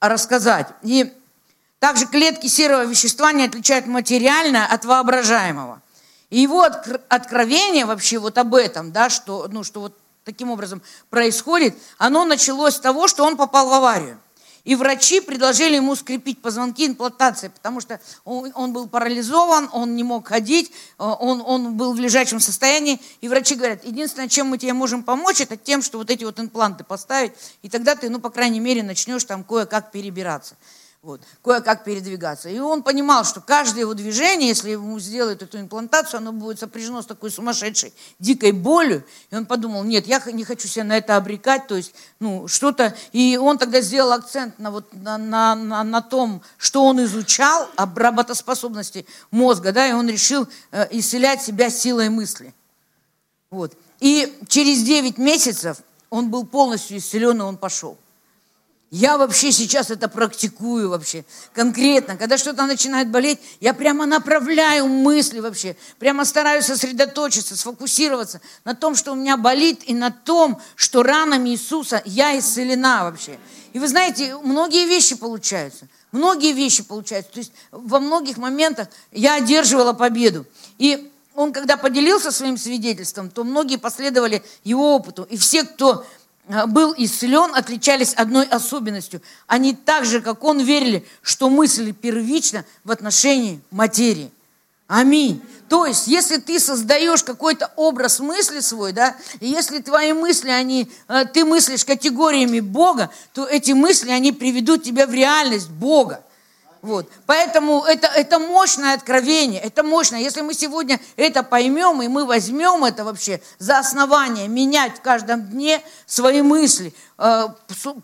рассказать. 0.00 0.68
И 0.82 1.12
также 1.86 2.06
клетки 2.06 2.48
серого 2.48 2.84
вещества 2.84 3.30
не 3.30 3.44
отличают 3.44 3.86
материальное 3.86 4.66
от 4.66 4.84
воображаемого. 4.84 5.80
И 6.30 6.40
его 6.40 6.62
откровение 6.62 7.86
вообще 7.86 8.18
вот 8.18 8.38
об 8.38 8.56
этом, 8.56 8.90
да, 8.90 9.08
что, 9.08 9.46
ну, 9.48 9.62
что 9.62 9.82
вот 9.82 9.96
таким 10.24 10.50
образом 10.50 10.82
происходит, 11.10 11.78
оно 11.96 12.24
началось 12.24 12.74
с 12.74 12.80
того, 12.80 13.06
что 13.06 13.24
он 13.24 13.36
попал 13.36 13.68
в 13.68 13.72
аварию. 13.72 14.18
И 14.64 14.74
врачи 14.74 15.20
предложили 15.20 15.76
ему 15.76 15.94
скрепить 15.94 16.42
позвонки 16.42 16.88
имплантацией, 16.88 17.52
потому 17.52 17.80
что 17.80 18.00
он, 18.24 18.50
он 18.56 18.72
был 18.72 18.88
парализован, 18.88 19.70
он 19.72 19.94
не 19.94 20.02
мог 20.02 20.26
ходить, 20.26 20.72
э, 20.98 21.04
он, 21.04 21.40
он 21.46 21.76
был 21.76 21.92
в 21.92 22.00
лежачем 22.00 22.40
состоянии. 22.40 23.00
И 23.20 23.28
врачи 23.28 23.54
говорят, 23.54 23.84
единственное, 23.84 24.26
чем 24.26 24.48
мы 24.48 24.58
тебе 24.58 24.72
можем 24.72 25.04
помочь, 25.04 25.40
это 25.40 25.56
тем, 25.56 25.82
что 25.82 25.98
вот 25.98 26.10
эти 26.10 26.24
вот 26.24 26.40
импланты 26.40 26.82
поставить, 26.82 27.30
и 27.62 27.68
тогда 27.68 27.94
ты, 27.94 28.10
ну, 28.10 28.18
по 28.18 28.30
крайней 28.30 28.58
мере, 28.58 28.82
начнешь 28.82 29.22
там 29.22 29.44
кое-как 29.44 29.92
перебираться 29.92 30.56
вот, 31.06 31.20
кое-как 31.44 31.84
передвигаться. 31.84 32.48
И 32.48 32.58
он 32.58 32.82
понимал, 32.82 33.24
что 33.24 33.40
каждое 33.40 33.82
его 33.82 33.94
движение, 33.94 34.48
если 34.48 34.70
ему 34.70 34.98
сделают 34.98 35.40
эту 35.40 35.60
имплантацию, 35.60 36.18
оно 36.18 36.32
будет 36.32 36.58
сопряжено 36.58 37.00
с 37.00 37.06
такой 37.06 37.30
сумасшедшей, 37.30 37.94
дикой 38.18 38.50
болью. 38.50 39.04
И 39.30 39.36
он 39.36 39.46
подумал, 39.46 39.84
нет, 39.84 40.08
я 40.08 40.20
не 40.32 40.42
хочу 40.42 40.66
себя 40.66 40.82
на 40.82 40.96
это 40.96 41.16
обрекать, 41.16 41.68
то 41.68 41.76
есть, 41.76 41.94
ну, 42.18 42.48
что-то... 42.48 42.96
И 43.12 43.38
он 43.40 43.56
тогда 43.56 43.82
сделал 43.82 44.12
акцент 44.12 44.58
на, 44.58 44.72
вот, 44.72 44.92
на, 44.94 45.16
на, 45.16 45.54
на, 45.54 45.84
на 45.84 46.02
том, 46.02 46.42
что 46.58 46.84
он 46.84 47.02
изучал, 47.04 47.68
об 47.76 47.96
работоспособности 47.96 49.06
мозга, 49.30 49.70
да, 49.70 49.86
и 49.86 49.92
он 49.92 50.08
решил 50.08 50.48
э, 50.72 50.88
исцелять 50.90 51.40
себя 51.40 51.70
силой 51.70 52.08
мысли. 52.08 52.52
Вот. 53.50 53.74
И 54.00 54.36
через 54.48 54.82
9 54.82 55.18
месяцев 55.18 55.78
он 56.10 56.30
был 56.30 56.44
полностью 56.44 56.98
исцелен, 56.98 57.38
и 57.38 57.44
он 57.44 57.56
пошел. 57.56 57.96
Я 58.92 59.18
вообще 59.18 59.50
сейчас 59.50 59.90
это 59.90 60.08
практикую 60.08 60.90
вообще 60.90 61.24
конкретно. 61.52 62.16
Когда 62.16 62.38
что-то 62.38 62.66
начинает 62.66 63.10
болеть, 63.10 63.40
я 63.60 63.74
прямо 63.74 64.06
направляю 64.06 64.86
мысли 64.86 65.40
вообще. 65.40 65.76
Прямо 65.98 66.24
стараюсь 66.24 66.66
сосредоточиться, 66.66 67.56
сфокусироваться 67.56 68.40
на 68.64 68.76
том, 68.76 68.94
что 68.94 69.12
у 69.12 69.14
меня 69.16 69.36
болит, 69.36 69.82
и 69.86 69.92
на 69.92 70.12
том, 70.12 70.60
что 70.76 71.02
ранами 71.02 71.50
Иисуса 71.50 72.00
я 72.04 72.38
исцелена 72.38 73.02
вообще. 73.04 73.38
И 73.72 73.80
вы 73.80 73.88
знаете, 73.88 74.36
многие 74.44 74.86
вещи 74.86 75.16
получаются. 75.16 75.88
Многие 76.12 76.52
вещи 76.52 76.84
получаются. 76.84 77.32
То 77.32 77.38
есть 77.40 77.52
во 77.72 77.98
многих 77.98 78.36
моментах 78.36 78.86
я 79.10 79.34
одерживала 79.34 79.94
победу. 79.94 80.46
И 80.78 81.10
он, 81.34 81.52
когда 81.52 81.76
поделился 81.76 82.30
своим 82.30 82.56
свидетельством, 82.56 83.30
то 83.30 83.42
многие 83.42 83.76
последовали 83.76 84.44
его 84.62 84.94
опыту. 84.94 85.26
И 85.28 85.36
все, 85.36 85.64
кто 85.64 86.06
был 86.66 86.94
исцелен, 86.96 87.54
отличались 87.54 88.14
одной 88.14 88.46
особенностью. 88.46 89.20
Они 89.46 89.74
так 89.74 90.04
же, 90.04 90.20
как 90.20 90.44
он, 90.44 90.60
верили, 90.60 91.06
что 91.22 91.50
мысли 91.50 91.92
первична 91.92 92.64
в 92.84 92.90
отношении 92.90 93.60
материи. 93.70 94.30
Аминь. 94.86 95.42
То 95.68 95.84
есть, 95.84 96.06
если 96.06 96.36
ты 96.36 96.60
создаешь 96.60 97.24
какой-то 97.24 97.72
образ 97.74 98.20
мысли 98.20 98.60
свой, 98.60 98.92
да, 98.92 99.16
и 99.40 99.48
если 99.48 99.80
твои 99.80 100.12
мысли, 100.12 100.48
они, 100.48 100.88
э, 101.08 101.24
ты 101.24 101.44
мыслишь 101.44 101.84
категориями 101.84 102.60
Бога, 102.60 103.10
то 103.34 103.44
эти 103.46 103.72
мысли, 103.72 104.10
они 104.10 104.30
приведут 104.30 104.84
тебя 104.84 105.08
в 105.08 105.12
реальность 105.12 105.70
Бога. 105.70 106.22
Вот. 106.86 107.10
Поэтому 107.26 107.82
это, 107.82 108.06
это 108.06 108.38
мощное 108.38 108.94
откровение, 108.94 109.60
это 109.60 109.82
мощное. 109.82 110.20
Если 110.20 110.40
мы 110.42 110.54
сегодня 110.54 111.00
это 111.16 111.42
поймем, 111.42 112.00
и 112.00 112.06
мы 112.06 112.24
возьмем 112.24 112.84
это 112.84 113.04
вообще 113.04 113.42
за 113.58 113.80
основание, 113.80 114.46
менять 114.46 114.98
в 114.98 115.00
каждом 115.00 115.42
дне 115.48 115.82
свои 116.06 116.42
мысли, 116.42 116.94
э, 117.18 117.48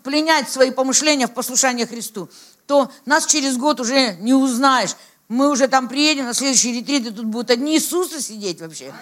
пленять 0.03 0.49
свои 0.49 0.69
помышления 0.69 1.27
в 1.27 1.33
послушание 1.33 1.87
Христу, 1.87 2.29
то 2.67 2.91
нас 3.05 3.25
через 3.25 3.55
год 3.55 3.79
уже 3.79 4.15
не 4.15 4.33
узнаешь. 4.33 4.97
Мы 5.33 5.49
уже 5.49 5.67
там 5.67 5.87
приедем 5.87 6.25
на 6.25 6.35
следующий 6.35 6.71
ретрит, 6.71 7.07
и 7.07 7.09
тут 7.09 7.25
будут 7.25 7.49
одни 7.49 7.75
Иисусы 7.75 8.21
сидеть 8.21 8.61
вообще. 8.61 8.93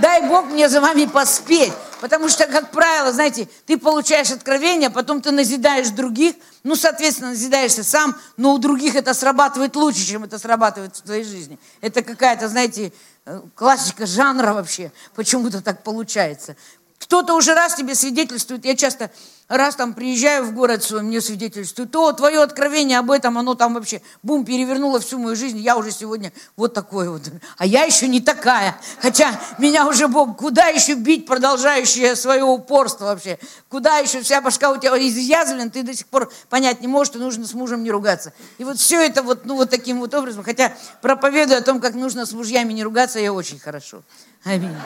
Дай 0.00 0.26
Бог 0.26 0.46
мне 0.46 0.66
за 0.66 0.80
вами 0.80 1.04
поспеть. 1.04 1.74
Потому 2.00 2.30
что, 2.30 2.46
как 2.46 2.70
правило, 2.70 3.12
знаете, 3.12 3.48
ты 3.66 3.76
получаешь 3.76 4.30
откровение, 4.30 4.88
потом 4.88 5.20
ты 5.20 5.30
назидаешь 5.30 5.90
других, 5.90 6.36
ну, 6.62 6.74
соответственно, 6.74 7.30
назидаешься 7.30 7.84
сам, 7.84 8.16
но 8.38 8.54
у 8.54 8.58
других 8.58 8.94
это 8.94 9.12
срабатывает 9.12 9.76
лучше, 9.76 10.06
чем 10.06 10.24
это 10.24 10.38
срабатывает 10.38 10.96
в 10.96 11.02
твоей 11.02 11.24
жизни. 11.24 11.58
Это 11.82 12.00
какая-то, 12.02 12.48
знаете, 12.48 12.90
э, 13.26 13.42
классика 13.54 14.06
жанра 14.06 14.54
вообще, 14.54 14.90
почему-то 15.14 15.60
так 15.60 15.82
получается. 15.82 16.56
Кто-то 16.98 17.34
уже 17.34 17.52
раз 17.52 17.74
тебе 17.74 17.94
свидетельствует, 17.94 18.64
я 18.64 18.74
часто 18.74 19.10
раз 19.48 19.76
там 19.76 19.94
приезжаю 19.94 20.44
в 20.44 20.52
город 20.52 20.82
свой, 20.82 21.02
мне 21.02 21.20
свидетельствуют, 21.20 21.90
то 21.90 22.12
твое 22.12 22.42
откровение 22.42 22.98
об 22.98 23.10
этом, 23.10 23.38
оно 23.38 23.54
там 23.54 23.74
вообще, 23.74 24.02
бум, 24.22 24.44
перевернуло 24.44 25.00
всю 25.00 25.18
мою 25.18 25.34
жизнь, 25.36 25.58
я 25.58 25.76
уже 25.76 25.90
сегодня 25.90 26.32
вот 26.56 26.74
такой 26.74 27.08
вот. 27.08 27.22
А 27.56 27.64
я 27.66 27.84
еще 27.84 28.08
не 28.08 28.20
такая, 28.20 28.78
хотя 29.00 29.40
меня 29.58 29.86
уже 29.86 30.08
Бог, 30.08 30.36
куда 30.36 30.66
еще 30.66 30.94
бить, 30.94 31.26
продолжающее 31.26 32.14
свое 32.14 32.44
упорство 32.44 33.06
вообще, 33.06 33.38
куда 33.68 33.98
еще 33.98 34.20
вся 34.20 34.40
башка 34.40 34.70
у 34.70 34.76
тебя 34.76 34.96
изъязвлена, 34.98 35.70
ты 35.70 35.82
до 35.82 35.94
сих 35.94 36.06
пор 36.06 36.30
понять 36.50 36.80
не 36.80 36.88
можешь, 36.88 37.12
что 37.12 37.18
нужно 37.18 37.46
с 37.46 37.54
мужем 37.54 37.82
не 37.82 37.90
ругаться. 37.90 38.32
И 38.58 38.64
вот 38.64 38.78
все 38.78 39.00
это 39.00 39.22
вот, 39.22 39.46
ну, 39.46 39.56
вот 39.56 39.70
таким 39.70 40.00
вот 40.00 40.12
образом, 40.14 40.44
хотя 40.44 40.74
проповедую 41.00 41.58
о 41.58 41.62
том, 41.62 41.80
как 41.80 41.94
нужно 41.94 42.26
с 42.26 42.32
мужьями 42.32 42.72
не 42.72 42.84
ругаться, 42.84 43.18
я 43.18 43.32
очень 43.32 43.58
хорошо. 43.58 44.02
Аминь. 44.44 44.76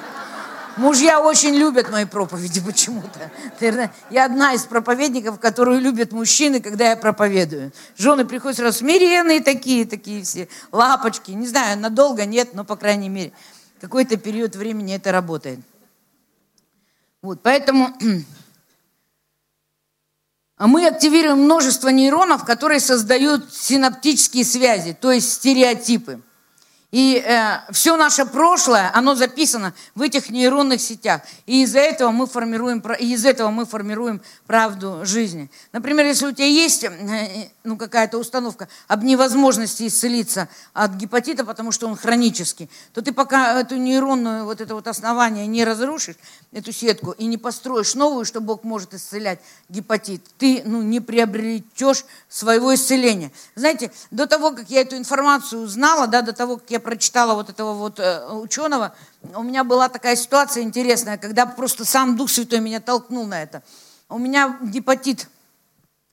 Мужья 0.77 1.21
очень 1.21 1.55
любят 1.55 1.91
мои 1.91 2.05
проповеди 2.05 2.61
почему-то. 2.67 3.31
Я 4.11 4.25
одна 4.25 4.55
из 4.55 4.65
проповедников, 4.65 5.39
которую 5.39 5.81
любят 5.81 6.13
мужчины, 6.13 6.61
когда 6.61 6.91
я 6.91 6.97
проповедую. 6.97 7.73
Жены 7.97 8.25
приходят 8.25 8.59
сразу 8.59 8.79
смиренные 8.79 9.41
такие, 9.41 9.85
такие 9.85 10.23
все, 10.23 10.49
лапочки. 10.71 11.33
Не 11.33 11.47
знаю, 11.47 11.79
надолго 11.79 12.25
нет, 12.25 12.55
но, 12.55 12.65
по 12.65 12.77
крайней 12.77 13.09
мере, 13.09 13.33
какой-то 13.81 14.17
период 14.17 14.57
времени 14.57 14.95
это 14.95 15.13
работает. 15.13 15.61
Вот, 17.21 17.41
поэтому 17.43 17.91
мы 20.59 20.87
активируем 20.87 21.39
множество 21.39 21.89
нейронов, 21.89 22.45
которые 22.45 22.81
создают 22.81 23.53
синаптические 23.53 24.45
связи, 24.45 24.97
то 24.99 25.13
есть 25.13 25.33
стереотипы. 25.33 26.21
И 26.93 27.17
э, 27.17 27.73
все 27.73 27.97
наше 27.97 28.27
прошлое, 28.27 28.91
оно 28.93 29.15
записано 29.15 29.73
в 29.95 30.03
этих 30.03 30.29
нейронных 30.29 30.79
сетях. 30.79 31.23
И 31.47 31.63
из-за 31.63 31.79
этого 31.79 32.11
мы 32.11 32.27
формируем, 32.27 32.81
из 32.81 33.25
этого 33.25 33.51
мы 33.51 33.65
формируем 33.65 34.21
правду 34.47 35.01
жизни. 35.05 35.51
Например, 35.73 36.05
если 36.05 36.27
у 36.27 36.33
тебя 36.33 36.47
есть 36.47 36.85
э, 36.85 37.49
ну, 37.65 37.79
какая-то 37.79 38.19
установка 38.19 38.69
об 38.89 39.05
невозможности 39.05 39.87
исцелиться 39.87 40.51
от 40.75 40.93
гепатита, 40.93 41.47
потому 41.47 41.73
что 41.73 41.87
он 41.87 41.97
хронический, 41.97 42.69
то 42.93 43.01
ты 43.01 43.13
пока 43.15 43.59
эту 43.59 43.77
нейронную, 43.77 44.45
вот 44.45 44.61
это 44.61 44.75
вот 44.75 44.87
основание 44.87 45.47
не 45.47 45.65
разрушишь, 45.65 46.17
эту 46.53 46.73
сетку, 46.73 47.13
и 47.13 47.25
не 47.25 47.39
построишь 47.39 47.95
новую, 47.95 48.27
что 48.27 48.43
Бог 48.43 48.65
может 48.65 48.93
исцелять 48.93 49.41
гепатит, 49.71 50.23
ты 50.37 50.63
ну, 50.67 50.83
не 50.83 51.01
приобретешь 51.01 52.05
своего 52.29 52.75
исцеления. 52.75 53.33
Знаете, 53.55 53.91
до 54.11 54.27
того, 54.27 54.51
как 54.51 54.69
я 54.69 54.83
эту 54.83 54.99
информацию 54.99 55.63
узнала, 55.63 56.07
да, 56.07 56.21
до 56.21 56.35
того, 56.35 56.59
как 56.59 56.71
я 56.71 56.82
прочитала 56.83 57.35
вот 57.35 57.49
этого 57.49 57.73
вот 57.75 57.99
э, 57.99 58.27
ученого, 58.33 58.95
у 59.35 59.43
меня 59.43 59.65
была 59.65 59.89
такая 59.89 60.17
ситуация 60.17 60.63
интересная, 60.63 61.17
когда 61.17 61.47
просто 61.47 61.85
сам 61.85 62.17
Дух 62.17 62.31
Святой 62.31 62.61
меня 62.61 62.81
толкнул 62.81 63.27
на 63.27 63.43
это. 63.43 63.63
У 64.09 64.19
меня 64.19 64.59
гепатит 64.61 65.29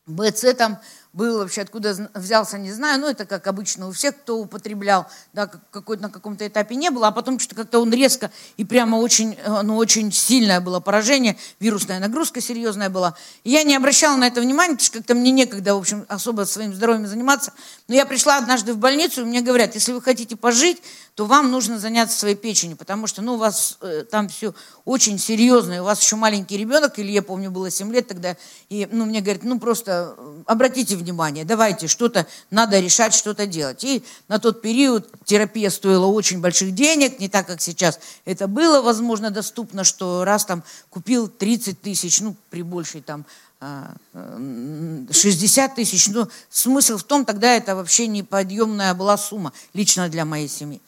БЦ 0.06 0.56
там 0.58 0.80
был 1.12 1.40
вообще, 1.40 1.62
откуда 1.62 2.10
взялся, 2.14 2.58
не 2.58 2.72
знаю, 2.72 3.02
но 3.02 3.10
это 3.10 3.26
как 3.26 3.48
обычно 3.48 3.88
у 3.88 3.92
всех, 3.92 4.16
кто 4.16 4.38
употреблял, 4.38 5.08
да, 5.34 5.48
какой-то 5.48 6.04
на 6.04 6.10
каком-то 6.10 6.46
этапе 6.46 6.76
не 6.76 6.92
было, 6.92 7.08
а 7.08 7.12
потом 7.12 7.40
что-то 7.40 7.56
как-то 7.56 7.80
он 7.80 7.92
резко 7.92 8.30
и 8.58 8.66
прямо 8.66 8.98
очень, 8.98 9.38
ну, 9.64 9.78
очень 9.78 10.12
сильное 10.12 10.62
было 10.62 10.80
поражение, 10.80 11.36
вирусная 11.60 12.00
нагрузка 12.00 12.42
серьезная 12.42 12.90
была. 12.90 13.16
И 13.44 13.50
я 13.50 13.64
не 13.64 13.76
обращала 13.76 14.18
на 14.18 14.28
это 14.28 14.40
внимания, 14.40 14.74
потому 14.74 14.86
что 14.86 14.98
как-то 15.00 15.16
мне 15.16 15.32
некогда, 15.32 15.74
в 15.74 15.80
общем, 15.80 16.06
особо 16.10 16.44
своим 16.44 16.76
здоровьем 16.76 17.08
заниматься. 17.08 17.54
Но 17.88 17.96
я 17.96 18.06
пришла 18.06 18.38
однажды 18.38 18.74
в 18.74 18.78
больницу, 18.78 19.22
и 19.22 19.26
мне 19.26 19.42
говорят, 19.42 19.74
если 19.74 19.94
вы 19.94 20.02
хотите 20.02 20.36
пожить, 20.36 20.82
то 21.20 21.26
вам 21.26 21.52
нужно 21.52 21.80
заняться 21.80 22.18
своей 22.18 22.36
печенью, 22.36 22.78
потому 22.78 23.06
что, 23.06 23.22
ну, 23.22 23.34
у 23.34 23.38
вас 23.38 23.78
э, 23.82 24.06
там 24.10 24.30
все 24.30 24.54
очень 24.86 25.20
серьезно, 25.20 25.82
у 25.82 25.84
вас 25.84 26.02
еще 26.02 26.16
маленький 26.16 26.56
ребенок, 26.56 26.98
или 26.98 27.12
я 27.12 27.22
помню, 27.22 27.52
было 27.52 27.70
7 27.70 27.92
лет 27.92 28.08
тогда, 28.08 28.38
и, 28.70 28.88
ну, 28.90 29.04
мне 29.04 29.20
говорят, 29.20 29.44
ну, 29.44 29.60
просто 29.60 30.16
э, 30.18 30.44
обратите 30.46 30.96
внимание, 30.96 31.44
давайте, 31.44 31.90
что-то 31.90 32.26
надо 32.52 32.80
решать, 32.80 33.14
что-то 33.14 33.48
делать. 33.48 33.84
И 33.84 34.02
на 34.30 34.40
тот 34.40 34.62
период 34.62 35.10
терапия 35.26 35.70
стоила 35.72 36.06
очень 36.06 36.40
больших 36.40 36.74
денег, 36.74 37.20
не 37.20 37.28
так, 37.28 37.48
как 37.48 37.60
сейчас 37.60 38.00
это 38.24 38.48
было, 38.48 38.82
возможно, 38.82 39.30
доступно, 39.30 39.84
что 39.84 40.24
раз 40.24 40.46
там 40.46 40.64
купил 40.90 41.28
30 41.28 41.82
тысяч, 41.82 42.22
ну, 42.22 42.34
при 42.50 42.62
большей 42.62 43.02
там 43.02 43.26
60 43.62 45.76
тысяч. 45.76 46.08
Ну, 46.08 46.30
смысл 46.50 46.96
в 46.96 47.04
том, 47.04 47.26
тогда 47.26 47.56
это 47.56 47.76
вообще 47.76 48.08
неподъемная 48.08 48.94
была 48.94 49.18
сумма 49.18 49.52
лично 49.74 50.08
для 50.08 50.24
моей 50.24 50.48
семьи. 50.48 50.80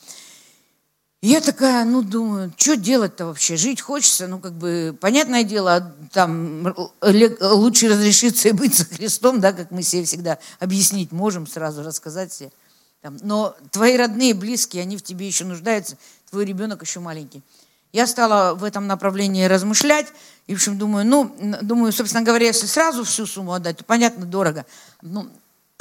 Я 1.23 1.39
такая, 1.39 1.85
ну, 1.85 2.01
думаю, 2.01 2.51
что 2.57 2.75
делать-то 2.75 3.27
вообще? 3.27 3.55
Жить 3.55 3.79
хочется, 3.79 4.25
ну, 4.27 4.39
как 4.39 4.53
бы, 4.53 4.97
понятное 4.99 5.43
дело, 5.43 5.93
там 6.11 6.73
лучше 6.99 7.89
разрешиться 7.89 8.49
и 8.49 8.53
быть 8.53 8.73
со 8.73 8.85
Христом, 8.85 9.39
да, 9.39 9.53
как 9.53 9.69
мы 9.69 9.83
себе 9.83 10.03
всегда 10.03 10.39
объяснить 10.59 11.11
можем, 11.11 11.45
сразу 11.45 11.83
рассказать 11.83 12.33
себе. 12.33 12.51
Там, 13.01 13.17
но 13.21 13.55
твои 13.69 13.97
родные, 13.97 14.33
близкие, 14.33 14.81
они 14.81 14.97
в 14.97 15.03
тебе 15.03 15.27
еще 15.27 15.45
нуждаются, 15.45 15.95
твой 16.31 16.43
ребенок 16.43 16.81
еще 16.81 16.99
маленький. 16.99 17.43
Я 17.93 18.07
стала 18.07 18.55
в 18.55 18.63
этом 18.63 18.87
направлении 18.87 19.45
размышлять, 19.45 20.07
и, 20.47 20.53
в 20.53 20.57
общем, 20.57 20.79
думаю, 20.79 21.05
ну, 21.05 21.35
думаю, 21.61 21.91
собственно 21.91 22.23
говоря, 22.23 22.47
если 22.47 22.65
сразу 22.65 23.03
всю 23.03 23.27
сумму 23.27 23.53
отдать, 23.53 23.77
то, 23.77 23.83
понятно, 23.83 24.25
дорого. 24.25 24.65
Ну, 25.03 25.29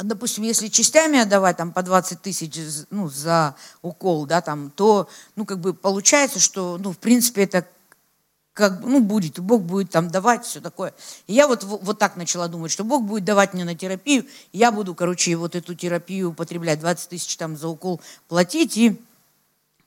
допустим, 0.03 0.45
если 0.45 0.69
частями 0.69 1.19
отдавать 1.19 1.57
там 1.57 1.73
по 1.73 1.83
20 1.83 2.23
тысяч 2.23 2.53
ну, 2.91 3.09
за 3.09 3.55
укол, 3.83 4.27
да, 4.27 4.41
там, 4.41 4.71
то, 4.71 5.09
ну, 5.37 5.45
как 5.45 5.59
бы 5.59 5.75
получается, 5.75 6.39
что, 6.39 6.79
ну, 6.79 6.93
в 6.93 6.99
принципе, 6.99 7.45
это 7.45 7.67
как, 8.53 8.81
ну, 8.81 9.01
будет, 9.01 9.39
Бог 9.39 9.63
будет 9.63 9.91
там 9.91 10.11
давать, 10.11 10.45
все 10.45 10.61
такое. 10.61 10.93
И 11.27 11.33
я 11.33 11.47
вот, 11.47 11.65
вот 11.65 11.99
так 11.99 12.17
начала 12.17 12.49
думать, 12.49 12.71
что 12.71 12.85
Бог 12.85 13.05
будет 13.05 13.25
давать 13.25 13.55
мне 13.55 13.65
на 13.65 13.75
терапию, 13.75 14.27
я 14.53 14.71
буду, 14.71 14.95
короче, 14.95 15.37
вот 15.37 15.55
эту 15.55 15.75
терапию 15.75 16.31
употреблять, 16.31 16.81
20 16.81 17.09
тысяч 17.09 17.37
там 17.37 17.57
за 17.57 17.69
укол 17.69 18.01
платить, 18.29 18.77
и, 18.77 19.01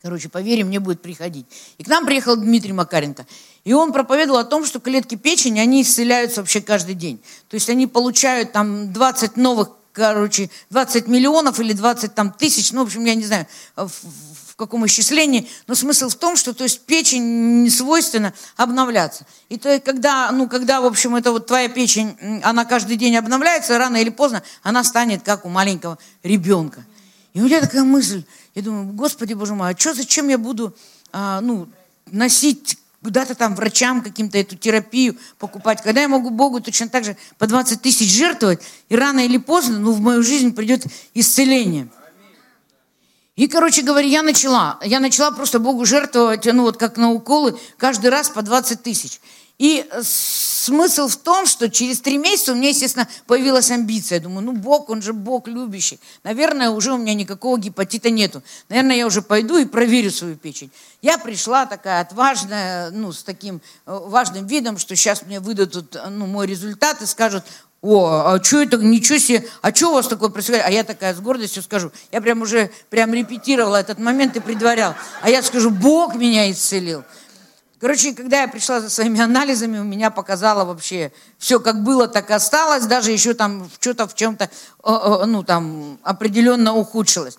короче, 0.02 0.30
поверь, 0.30 0.64
мне 0.64 0.80
будет 0.80 1.02
приходить. 1.02 1.46
И 1.78 1.84
к 1.84 1.88
нам 1.88 2.06
приехал 2.06 2.36
Дмитрий 2.36 2.74
Макаренко. 2.74 3.28
И 3.64 3.74
он 3.74 3.94
проповедовал 3.94 4.40
о 4.40 4.46
том, 4.46 4.66
что 4.66 4.80
клетки 4.80 5.16
печени, 5.16 5.60
они 5.60 5.84
исцеляются 5.84 6.42
вообще 6.42 6.62
каждый 6.62 6.96
день. 6.96 7.22
То 7.50 7.56
есть 7.56 7.70
они 7.70 7.86
получают 7.86 8.54
там 8.54 8.92
20 8.92 9.38
новых 9.38 9.70
короче, 9.94 10.50
20 10.72 11.08
миллионов 11.08 11.60
или 11.60 11.72
20 11.74 12.14
там, 12.14 12.34
тысяч, 12.34 12.72
ну, 12.72 12.84
в 12.84 12.88
общем, 12.88 13.06
я 13.06 13.16
не 13.16 13.24
знаю, 13.24 13.48
в, 13.76 13.90
в 14.48 14.56
каком 14.56 14.86
исчислении, 14.86 15.48
но 15.68 15.76
смысл 15.76 16.10
в 16.10 16.16
том, 16.16 16.36
что 16.36 16.54
то 16.54 16.64
есть 16.64 16.82
печень 16.82 17.64
не 17.64 17.70
свойственно 17.70 18.34
обновляться. 18.58 19.26
И 19.50 19.58
то, 19.58 19.80
когда, 19.80 20.32
ну, 20.32 20.50
когда, 20.50 20.82
в 20.82 20.86
общем, 20.86 21.16
это 21.16 21.32
вот 21.32 21.48
твоя 21.48 21.70
печень, 21.70 22.18
она 22.44 22.66
каждый 22.66 22.98
день 22.98 23.16
обновляется, 23.16 23.78
рано 23.78 23.98
или 23.98 24.10
поздно 24.10 24.44
она 24.64 24.84
станет 24.84 25.24
как 25.24 25.46
у 25.46 25.50
маленького 25.50 25.98
ребенка. 26.24 26.84
И 27.34 27.42
у 27.42 27.46
меня 27.46 27.62
такая 27.62 27.84
мысль, 27.84 28.24
я 28.56 28.62
думаю, 28.62 28.94
Господи, 28.94 29.34
Боже 29.34 29.56
мой, 29.56 29.72
а 29.72 29.78
что, 29.78 29.94
зачем 29.94 30.28
я 30.28 30.38
буду, 30.38 30.76
а, 31.12 31.42
ну, 31.42 31.68
носить 32.12 32.78
куда-то 33.04 33.36
там 33.36 33.54
врачам 33.54 34.02
каким-то 34.02 34.38
эту 34.38 34.56
терапию 34.56 35.18
покупать, 35.38 35.82
когда 35.84 36.02
я 36.02 36.08
могу 36.08 36.30
Богу 36.30 36.62
точно 36.62 36.88
так 36.88 37.04
же 37.04 37.18
по 37.38 37.46
20 37.46 37.82
тысяч 37.82 38.10
жертвовать, 38.10 38.62
и 38.90 38.96
рано 38.96 39.20
или 39.26 39.38
поздно, 39.38 39.78
ну, 39.78 39.92
в 39.92 40.00
мою 40.00 40.24
жизнь 40.24 40.56
придет 40.56 40.86
исцеление. 41.14 41.90
И, 43.36 43.48
короче 43.48 43.82
говоря, 43.82 44.08
я 44.08 44.22
начала. 44.22 44.80
Я 44.84 45.00
начала 45.00 45.32
просто 45.32 45.60
Богу 45.60 45.86
жертвовать, 45.86 46.46
ну 46.46 46.64
вот 46.64 46.78
как 46.78 46.98
на 46.98 47.12
уколы, 47.12 47.60
каждый 47.78 48.10
раз 48.10 48.30
по 48.30 48.42
20 48.42 48.84
тысяч. 48.84 49.20
И 49.58 49.86
смысл 50.64 51.08
в 51.08 51.18
том, 51.18 51.46
что 51.46 51.70
через 51.70 52.00
три 52.00 52.18
месяца 52.18 52.54
у 52.54 52.56
меня, 52.56 52.70
естественно, 52.70 53.08
появилась 53.28 53.70
амбиция. 53.72 54.18
Я 54.18 54.24
думаю, 54.24 54.46
ну 54.46 54.54
Бог, 54.54 54.90
он 54.90 55.02
же 55.02 55.14
Бог 55.14 55.48
любящий. 55.48 56.00
Наверное, 56.24 56.70
уже 56.70 56.94
у 56.94 56.98
меня 56.98 57.14
никакого 57.14 57.58
гепатита 57.60 58.10
нету. 58.10 58.42
Наверное, 58.70 58.96
я 58.96 59.06
уже 59.06 59.22
пойду 59.22 59.58
и 59.58 59.66
проверю 59.66 60.12
свою 60.12 60.36
печень. 60.36 60.72
Я 61.02 61.18
пришла 61.18 61.66
такая 61.66 62.02
отважная, 62.02 62.90
ну, 62.92 63.12
с 63.12 63.24
таким 63.24 63.62
э, 63.86 64.00
важным 64.06 64.48
видом, 64.48 64.78
что 64.78 64.96
сейчас 64.96 65.24
мне 65.24 65.40
выдадут 65.40 65.98
ну, 66.10 66.28
мой 66.28 66.48
результат 66.48 67.02
и 67.02 67.06
скажут, 67.06 67.44
о, 67.82 68.36
а 68.36 68.42
что 68.42 68.62
это, 68.62 68.78
ничего 68.78 69.18
себе, 69.18 69.46
а 69.62 69.76
что 69.76 69.90
у 69.90 69.94
вас 69.96 70.08
такое 70.08 70.30
происходит? 70.30 70.64
А 70.66 70.72
я 70.72 70.86
такая 70.86 71.14
с 71.14 71.20
гордостью 71.20 71.62
скажу, 71.62 71.92
я 72.14 72.22
прям 72.22 72.42
уже 72.42 72.72
прям 72.90 73.14
репетировала 73.14 73.76
этот 73.76 74.00
момент 74.00 74.38
и 74.38 74.40
предварял. 74.40 74.96
А 75.22 75.30
я 75.30 75.44
скажу, 75.44 75.70
Бог 75.70 76.16
меня 76.16 76.50
исцелил. 76.50 77.04
Короче, 77.84 78.14
когда 78.14 78.44
я 78.44 78.48
пришла 78.48 78.80
за 78.80 78.90
своими 78.90 79.20
анализами, 79.20 79.78
у 79.78 79.84
меня 79.84 80.10
показало 80.10 80.64
вообще 80.64 81.12
все 81.38 81.60
как 81.60 81.84
было, 81.84 82.08
так 82.08 82.30
и 82.30 82.34
осталось, 82.34 82.86
даже 82.86 83.12
еще 83.12 83.34
там 83.34 83.70
что-то 83.82 84.08
в 84.08 84.16
чем-то, 84.16 84.50
ну 85.26 85.44
там 85.44 86.00
определенно 86.02 86.74
ухудшилось. 86.76 87.38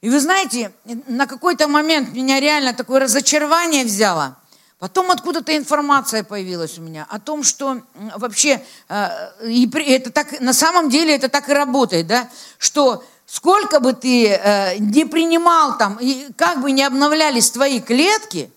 И 0.00 0.08
вы 0.08 0.20
знаете, 0.20 0.72
на 1.06 1.26
какой-то 1.26 1.68
момент 1.68 2.14
меня 2.14 2.40
реально 2.40 2.72
такое 2.72 3.00
разочарование 3.00 3.84
взяло– 3.84 4.38
Потом 4.78 5.10
откуда-то 5.10 5.56
информация 5.56 6.22
появилась 6.22 6.78
у 6.78 6.82
меня 6.82 7.04
о 7.10 7.18
том, 7.18 7.42
что 7.42 7.82
вообще, 8.14 8.62
э, 8.88 9.08
и 9.44 9.68
это 9.68 10.12
так, 10.12 10.40
на 10.40 10.52
самом 10.52 10.88
деле 10.88 11.16
это 11.16 11.28
так 11.28 11.48
и 11.48 11.52
работает, 11.52 12.06
да, 12.06 12.28
что 12.58 13.02
сколько 13.26 13.80
бы 13.80 13.92
ты 13.92 14.28
э, 14.28 14.76
не 14.78 15.04
принимал 15.04 15.76
там, 15.78 15.98
и 16.00 16.28
как 16.36 16.60
бы 16.60 16.70
не 16.70 16.84
обновлялись 16.84 17.50
твои 17.50 17.80
клетки 17.80 18.52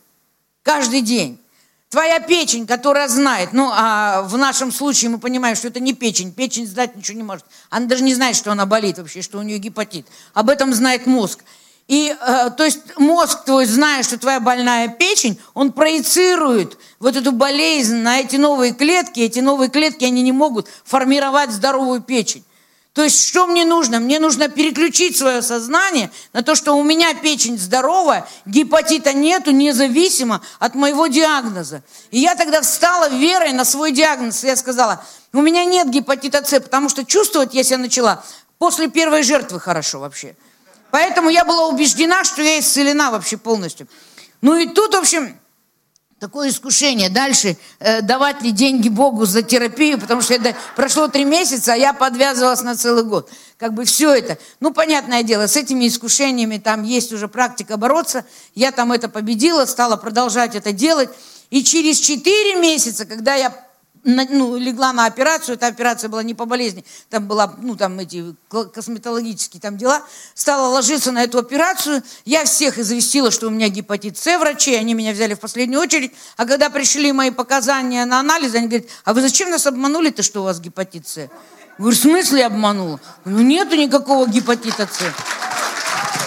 каждый 0.64 1.02
день, 1.02 1.40
твоя 1.90 2.20
печень, 2.20 2.66
которая 2.66 3.08
знает, 3.08 3.54
ну, 3.54 3.70
а 3.74 4.24
в 4.24 4.38
нашем 4.38 4.72
случае 4.72 5.12
мы 5.12 5.20
понимаем, 5.20 5.56
что 5.56 5.68
это 5.68 5.80
не 5.80 5.94
печень, 5.94 6.32
печень 6.32 6.66
сдать 6.66 6.96
ничего 6.96 7.18
не 7.18 7.24
может. 7.24 7.46
Она 7.70 7.86
даже 7.86 8.04
не 8.04 8.14
знает, 8.16 8.36
что 8.36 8.52
она 8.52 8.66
болит 8.66 8.98
вообще, 8.98 9.22
что 9.22 9.40
у 9.40 9.42
нее 9.42 9.58
гепатит. 9.58 10.08
Об 10.34 10.50
этом 10.50 10.74
знает 10.74 11.06
мозг. 11.06 11.44
И, 11.88 12.16
э, 12.18 12.50
то 12.52 12.64
есть, 12.64 12.98
мозг 12.98 13.44
твой, 13.44 13.66
зная, 13.66 14.04
что 14.04 14.18
твоя 14.18 14.40
больная 14.40 14.88
печень, 14.88 15.38
он 15.54 15.74
проецирует 15.74 16.78
вот 17.00 17.18
эту 17.18 17.34
болезнь 17.34 17.98
на 17.98 18.20
эти 18.22 18.38
новые 18.38 18.74
клетки. 18.74 19.20
Эти 19.20 19.40
новые 19.40 19.70
клетки, 19.70 20.06
они 20.06 20.22
не 20.22 20.32
могут 20.32 20.70
формировать 20.86 21.52
здоровую 21.52 22.02
печень. 22.02 22.46
То 22.94 23.04
есть, 23.04 23.26
что 23.26 23.48
мне 23.48 23.64
нужно? 23.64 24.00
Мне 24.00 24.20
нужно 24.20 24.50
переключить 24.50 25.18
свое 25.18 25.42
сознание 25.42 26.12
на 26.34 26.44
то, 26.44 26.56
что 26.56 26.74
у 26.74 26.84
меня 26.84 27.14
печень 27.14 27.58
здоровая, 27.58 28.28
гепатита 28.46 29.14
нету, 29.14 29.52
независимо 29.52 30.42
от 30.60 30.76
моего 30.76 31.08
диагноза. 31.08 31.84
И 32.12 32.20
я 32.20 32.36
тогда 32.36 32.62
встала 32.62 33.10
верой 33.10 33.54
на 33.54 33.64
свой 33.64 33.94
диагноз. 33.94 34.44
Я 34.44 34.58
сказала, 34.58 35.06
у 35.32 35.42
меня 35.42 35.64
нет 35.64 35.90
гепатита 35.90 36.44
С, 36.44 36.60
потому 36.60 36.90
что 36.90 37.06
чувствовать 37.06 37.54
я 37.54 37.64
себя 37.64 37.78
начала 37.78 38.26
после 38.58 38.90
первой 38.90 39.24
жертвы 39.24 39.62
хорошо 39.62 40.02
вообще. 40.02 40.36
Поэтому 40.92 41.30
я 41.30 41.46
была 41.46 41.68
убеждена, 41.68 42.26
что 42.26 42.42
я 42.42 42.60
исцелена 42.60 43.12
вообще 43.12 43.38
полностью. 43.38 43.88
Ну 44.42 44.58
и 44.58 44.68
тут, 44.68 44.94
в 44.94 44.98
общем, 44.98 45.40
такое 46.22 46.50
искушение. 46.50 47.10
Дальше 47.10 47.58
э, 47.80 48.04
давать 48.04 48.44
ли 48.44 48.52
деньги 48.52 48.90
Богу 48.90 49.26
за 49.26 49.42
терапию, 49.42 50.00
потому 50.00 50.22
что 50.22 50.36
это 50.36 50.56
прошло 50.76 51.08
три 51.08 51.26
месяца, 51.26 51.74
а 51.74 51.76
я 51.76 51.94
подвязывалась 51.94 52.62
на 52.62 52.76
целый 52.76 53.04
год. 53.04 53.28
Как 53.58 53.74
бы 53.74 53.86
все 53.86 54.14
это. 54.14 54.38
Ну, 54.60 54.72
понятное 54.72 55.24
дело, 55.24 55.48
с 55.48 55.58
этими 55.58 55.88
искушениями 55.88 56.60
там 56.60 56.84
есть 56.84 57.12
уже 57.12 57.28
практика 57.28 57.76
бороться. 57.76 58.24
Я 58.54 58.72
там 58.72 58.92
это 58.92 59.10
победила, 59.10 59.66
стала 59.66 59.98
продолжать 59.98 60.54
это 60.54 60.72
делать. 60.72 61.10
И 61.50 61.64
через 61.64 62.00
четыре 62.00 62.56
месяца, 62.58 63.08
когда 63.08 63.34
я 63.34 63.50
ну, 64.04 64.58
легла 64.58 64.94
на 64.94 65.06
операцию, 65.06 65.56
эта 65.56 65.68
операция 65.68 66.10
была 66.10 66.24
не 66.24 66.34
по 66.34 66.46
болезни, 66.46 66.84
там 67.10 67.28
была, 67.28 67.54
ну, 67.62 67.76
там 67.76 68.00
эти 68.00 68.36
косметологические 68.50 69.62
там 69.62 69.78
дела, 69.78 70.02
стала 70.34 70.68
ложиться 70.70 71.12
на 71.12 71.24
эту 71.24 71.38
операцию, 71.38 72.04
я 72.26 72.46
всех 72.46 72.78
известила, 72.80 73.32
что 73.32 73.48
у 73.48 73.50
меня 73.50 73.70
гепатит 73.70 74.18
С 74.18 74.38
врачей, 74.40 74.80
они 74.80 74.94
меня 74.94 75.14
взяли 75.14 75.34
в 75.34 75.40
последнюю 75.40 75.82
очередь, 75.82 76.14
а 76.38 76.46
когда 76.46 76.70
пришли 76.70 77.12
мои 77.12 77.32
показания 77.32 78.06
на 78.06 78.20
анализ, 78.20 78.56
они 78.56 78.68
говорят, 78.68 78.88
а 79.04 79.14
вы 79.14 79.22
зачем 79.22 79.50
нас 79.50 79.68
обманули-то, 79.68 80.24
что 80.24 80.42
у 80.42 80.44
вас 80.44 80.60
гепатит 80.60 81.08
С? 81.08 81.30
Говорю, 81.78 81.96
в 81.96 82.00
смысле 82.00 82.46
обманула? 82.46 83.00
Ну, 83.26 83.40
нету 83.42 83.76
никакого 83.76 84.28
гепатита 84.28 84.88
С. 84.92 85.61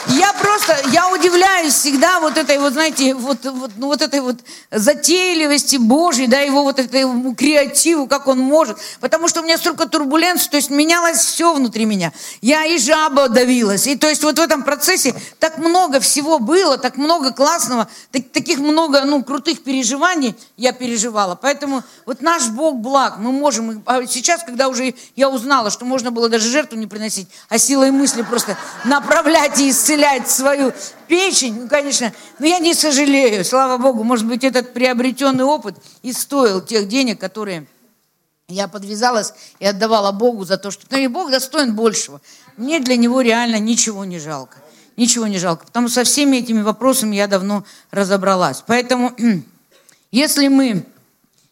Я 0.09 0.35
просто, 0.35 0.77
я 0.93 1.09
удивляюсь 1.11 1.73
всегда 1.73 2.21
вот 2.21 2.37
этой 2.37 2.59
вот, 2.59 2.75
знаете, 2.75 3.15
вот, 3.15 3.39
вот, 3.45 3.71
ну, 3.77 3.87
вот 3.87 4.03
этой 4.03 4.21
вот 4.21 4.37
затейливости 4.71 5.77
Божьей, 5.77 6.27
да, 6.27 6.41
его 6.41 6.63
вот 6.63 6.79
этому 6.79 7.35
креативу, 7.35 8.07
как 8.07 8.29
он 8.29 8.39
может. 8.39 8.77
Потому 9.01 9.29
что 9.29 9.41
у 9.41 9.45
меня 9.45 9.57
столько 9.57 9.89
турбуленций, 9.89 10.51
то 10.51 10.57
есть 10.57 10.69
менялось 10.69 11.19
все 11.19 11.55
внутри 11.55 11.87
меня. 11.87 12.13
Я 12.43 12.67
и 12.67 12.79
жаба 12.79 13.31
давилась. 13.31 13.87
И 13.87 13.97
то 13.97 14.07
есть 14.07 14.23
вот 14.23 14.39
в 14.39 14.43
этом 14.43 14.63
процессе 14.63 15.15
так 15.39 15.57
много 15.57 16.01
всего 16.01 16.39
было, 16.39 16.77
так 16.77 16.99
много 16.99 17.33
классного, 17.33 17.89
так, 18.13 18.31
таких 18.31 18.59
много, 18.59 19.05
ну, 19.05 19.25
крутых 19.25 19.63
переживаний 19.63 20.35
я 20.59 20.73
переживала. 20.73 21.35
Поэтому 21.35 21.83
вот 22.05 22.21
наш 22.21 22.49
Бог 22.49 22.77
благ, 22.77 23.17
мы 23.19 23.33
можем, 23.33 23.83
а 23.87 24.05
сейчас, 24.07 24.43
когда 24.45 24.69
уже 24.69 24.95
я 25.17 25.31
узнала, 25.31 25.71
что 25.71 25.87
можно 25.87 26.11
было 26.11 26.29
даже 26.29 26.51
жертву 26.51 26.77
не 26.77 26.87
приносить, 26.87 27.29
а 27.49 27.57
силой 27.57 27.91
мысли 27.91 28.21
просто 28.21 28.59
направлять 28.85 29.59
и 29.61 29.71
исцелять, 29.71 29.94
исцелять 29.95 30.29
свою 30.29 30.73
печень, 31.09 31.63
ну, 31.63 31.69
конечно, 31.69 32.13
но 32.39 32.47
я 32.47 32.59
не 32.59 32.75
сожалею, 32.75 33.45
слава 33.45 33.79
Богу, 33.79 34.05
может 34.05 34.27
быть, 34.27 34.45
этот 34.45 34.73
приобретенный 34.73 35.45
опыт 35.45 35.77
и 36.03 36.13
стоил 36.13 36.61
тех 36.61 36.89
денег, 36.89 37.21
которые 37.21 37.67
я 38.49 38.69
подвязалась 38.69 39.33
и 39.59 39.67
отдавала 39.67 40.13
Богу 40.13 40.45
за 40.45 40.59
то, 40.59 40.71
что 40.71 40.87
ну, 40.91 40.99
и 40.99 41.07
Бог 41.07 41.31
достоин 41.31 41.75
большего. 41.75 42.21
Мне 42.57 42.81
для 42.81 42.97
него 42.97 43.21
реально 43.21 43.59
ничего 43.59 44.05
не 44.05 44.19
жалко. 44.19 44.59
Ничего 44.97 45.27
не 45.27 45.39
жалко, 45.39 45.67
потому 45.67 45.89
что 45.89 46.01
со 46.01 46.05
всеми 46.05 46.37
этими 46.37 46.61
вопросами 46.61 47.17
я 47.17 47.27
давно 47.27 47.65
разобралась. 47.91 48.63
Поэтому, 48.65 49.13
если 50.13 50.49
мы 50.49 50.85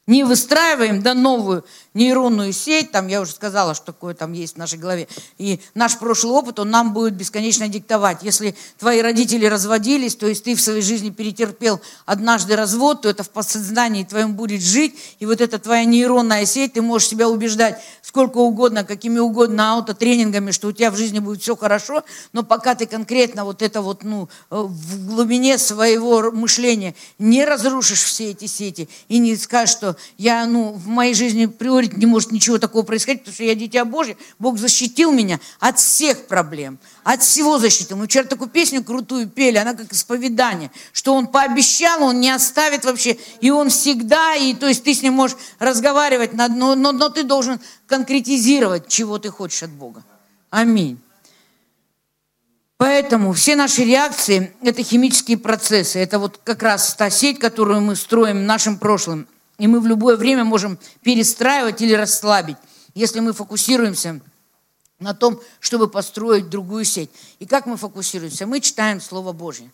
не 0.07 0.25
выстраиваем 0.25 1.01
да, 1.01 1.15
новую 1.15 1.65
нейронную 1.95 2.53
сеть, 2.53 2.91
там 2.91 3.07
я 3.07 3.21
уже 3.21 3.33
сказала, 3.33 3.75
что 3.75 3.87
такое 3.87 4.15
там 4.15 4.33
есть 4.33 4.55
в 4.55 4.59
нашей 4.59 4.79
голове, 4.79 5.09
и 5.39 5.61
наш 5.75 5.99
прошлый 5.99 6.33
опыт, 6.33 6.59
он 6.59 6.71
нам 6.71 6.93
будет 6.93 7.15
бесконечно 7.15 7.69
диктовать. 7.69 8.23
Если 8.23 8.57
твои 8.79 9.03
родители 9.03 9.45
разводились, 9.47 10.17
то 10.17 10.27
есть 10.27 10.45
ты 10.45 10.55
в 10.55 10.61
своей 10.61 10.83
жизни 10.83 11.11
перетерпел 11.11 11.81
однажды 12.07 12.57
развод, 12.57 13.03
то 13.03 13.11
это 13.11 13.23
в 13.23 13.31
подсознании 13.31 14.05
твоем 14.05 14.35
будет 14.35 14.63
жить, 14.63 14.99
и 15.19 15.27
вот 15.27 15.41
эта 15.41 15.59
твоя 15.59 15.85
нейронная 15.85 16.47
сеть, 16.47 16.73
ты 16.73 16.83
можешь 16.83 17.09
себя 17.09 17.29
убеждать 17.29 17.81
сколько 18.01 18.39
угодно, 18.39 18.85
какими 18.85 19.19
угодно 19.19 19.75
аутотренингами, 19.75 20.51
что 20.51 20.69
у 20.69 20.73
тебя 20.73 20.91
в 20.91 20.97
жизни 20.97 21.19
будет 21.19 21.43
все 21.43 21.57
хорошо, 21.57 22.05
но 22.33 22.43
пока 22.43 22.75
ты 22.75 22.87
конкретно 22.87 23.45
вот 23.45 23.63
это 23.63 23.83
вот, 23.83 24.03
ну, 24.03 24.29
в 24.51 25.07
глубине 25.07 25.59
своего 25.59 26.31
мышления 26.33 26.95
не 27.19 27.45
разрушишь 27.45 28.03
все 28.03 28.31
эти 28.31 28.47
сети 28.47 28.89
и 29.09 29.19
не 29.19 29.37
скажешь, 29.37 29.77
что 29.77 29.92
я, 30.19 30.47
ну, 30.47 30.73
в 30.73 30.87
моей 30.87 31.15
жизни 31.15 31.47
приори 31.47 31.87
говорит, 31.87 31.97
не 31.97 32.07
может 32.07 32.33
ничего 32.33 32.59
такого 32.59 32.83
происходить, 32.83 33.23
потому 33.23 33.35
что 33.35 33.45
я 33.45 33.55
дитя 33.55 33.85
Божье. 33.85 34.17
Бог 34.39 34.59
защитил 34.59 35.13
меня 35.13 35.41
от 35.61 35.79
всех 35.79 36.27
проблем, 36.27 36.79
от 37.05 37.23
всего 37.23 37.59
защитил. 37.59 37.97
Мы 37.97 38.07
вчера 38.07 38.25
такую 38.25 38.49
песню 38.49 38.83
крутую 38.85 39.29
пели, 39.29 39.59
она 39.59 39.75
как 39.75 39.93
исповедание, 39.93 40.71
что 40.93 41.15
Он 41.15 41.27
пообещал, 41.27 42.03
Он 42.03 42.21
не 42.21 42.31
оставит 42.31 42.85
вообще, 42.85 43.19
и 43.41 43.51
Он 43.51 43.71
всегда, 43.71 44.35
и 44.35 44.55
то 44.55 44.69
есть 44.69 44.85
ты 44.85 44.95
с 44.95 45.03
Ним 45.03 45.15
можешь 45.15 45.37
разговаривать, 45.59 46.33
но, 46.35 46.49
но, 46.49 46.93
но 46.93 47.09
ты 47.09 47.25
должен 47.25 47.61
конкретизировать, 47.87 48.89
чего 48.89 49.19
ты 49.19 49.31
хочешь 49.31 49.63
от 49.63 49.71
Бога. 49.71 50.05
Аминь. 50.51 50.99
Поэтому 52.83 53.33
все 53.33 53.55
наши 53.55 53.85
реакции– 53.85 54.53
это 54.61 54.83
химические 54.83 55.39
процессы. 55.39 56.01
Это 56.01 56.19
вот 56.19 56.41
как 56.43 56.65
раз 56.65 56.97
та 56.97 57.11
сеть, 57.11 57.39
которую 57.39 57.81
мы 57.81 57.95
строим 57.95 58.39
в 58.39 58.43
нашем 58.43 58.77
прошлом. 58.77 59.29
И 59.63 59.69
мы 59.69 59.79
в 59.79 59.87
любое 59.87 60.17
время 60.17 60.43
можем 60.43 60.77
перестраивать 61.03 61.81
или 61.81 61.93
расслабить, 61.93 62.57
если 62.95 63.21
мы 63.21 63.33
фокусируемся 63.33 64.21
на 64.99 65.15
том, 65.15 65.41
чтобы 65.61 65.87
построить 65.87 66.51
другую 66.51 66.85
сеть. 66.85 67.11
И 67.39 67.47
как 67.47 67.67
мы 67.67 67.77
фокусируемся? 67.77 68.45
Мы 68.45 68.59
читаем 68.59 69.01
Слово 69.01 69.33
Божье. 69.33 69.71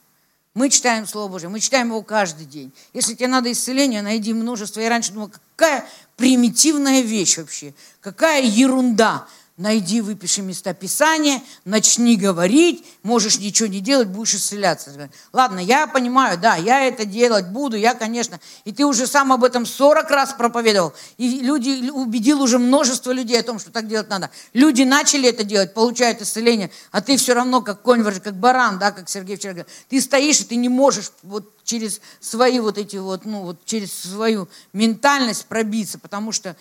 Мы 0.52 0.68
читаем 0.68 1.06
Слово 1.06 1.30
Божье, 1.30 1.48
мы 1.48 1.58
читаем 1.58 1.86
его 1.88 2.02
каждый 2.02 2.44
день. 2.44 2.70
Если 2.92 3.14
тебе 3.14 3.28
надо 3.28 3.50
исцеление, 3.50 4.02
найди 4.02 4.34
множество. 4.34 4.80
Я 4.80 4.90
раньше 4.90 5.12
думала, 5.12 5.30
какая 5.56 5.88
примитивная 6.16 7.00
вещь 7.00 7.38
вообще, 7.38 7.72
какая 8.02 8.42
ерунда. 8.42 9.26
Найди, 9.58 10.00
выпиши 10.02 10.40
места 10.40 10.72
Писания, 10.72 11.42
начни 11.64 12.16
говорить, 12.16 12.84
можешь 13.02 13.40
ничего 13.40 13.68
не 13.68 13.80
делать, 13.80 14.06
будешь 14.06 14.34
исцеляться. 14.34 15.10
Ладно, 15.32 15.58
я 15.58 15.88
понимаю, 15.88 16.38
да, 16.38 16.54
я 16.54 16.84
это 16.84 17.04
делать 17.04 17.48
буду, 17.48 17.76
я, 17.76 17.94
конечно, 17.94 18.38
и 18.64 18.70
ты 18.70 18.86
уже 18.86 19.08
сам 19.08 19.32
об 19.32 19.42
этом 19.42 19.66
40 19.66 20.08
раз 20.12 20.32
проповедовал, 20.32 20.94
и 21.16 21.40
люди, 21.40 21.90
убедил 21.90 22.40
уже 22.40 22.60
множество 22.60 23.10
людей 23.10 23.40
о 23.40 23.42
том, 23.42 23.58
что 23.58 23.72
так 23.72 23.88
делать 23.88 24.08
надо. 24.08 24.30
Люди 24.52 24.82
начали 24.82 25.28
это 25.28 25.42
делать, 25.42 25.74
получают 25.74 26.22
исцеление, 26.22 26.70
а 26.92 27.00
ты 27.00 27.16
все 27.16 27.34
равно 27.34 27.60
как 27.60 27.82
конь, 27.82 28.04
как 28.04 28.36
баран, 28.36 28.78
да, 28.78 28.92
как 28.92 29.08
Сергей 29.08 29.34
вчера 29.34 29.54
говорил, 29.54 29.72
ты 29.88 30.00
стоишь, 30.00 30.38
и 30.38 30.44
ты 30.44 30.54
не 30.54 30.68
можешь 30.68 31.10
вот 31.24 31.52
через 31.64 32.00
свои 32.20 32.60
вот 32.60 32.78
эти 32.78 32.96
вот, 32.96 33.24
ну 33.24 33.42
вот 33.42 33.64
через 33.64 33.92
свою 33.92 34.48
ментальность 34.72 35.46
пробиться, 35.46 35.98
потому 35.98 36.30
что 36.30 36.56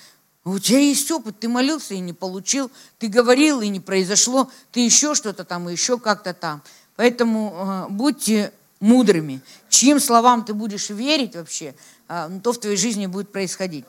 у 0.51 0.59
тебя 0.59 0.79
есть 0.79 1.09
опыт, 1.11 1.39
ты 1.39 1.49
молился 1.49 1.93
и 1.93 1.99
не 1.99 2.13
получил, 2.13 2.71
ты 2.99 3.07
говорил 3.07 3.61
и 3.61 3.67
не 3.67 3.79
произошло, 3.79 4.49
ты 4.71 4.81
еще 4.81 5.15
что-то 5.15 5.43
там 5.43 5.69
и 5.69 5.71
еще 5.71 5.97
как-то 5.97 6.33
там. 6.33 6.61
Поэтому 6.95 7.87
э, 7.89 7.91
будьте 7.91 8.51
мудрыми. 8.79 9.41
Чьим 9.69 9.99
словам 9.99 10.45
ты 10.45 10.53
будешь 10.53 10.89
верить 10.89 11.35
вообще, 11.35 11.75
э, 12.07 12.39
то 12.43 12.53
в 12.53 12.59
твоей 12.59 12.77
жизни 12.77 13.07
будет 13.07 13.31
происходить. 13.31 13.85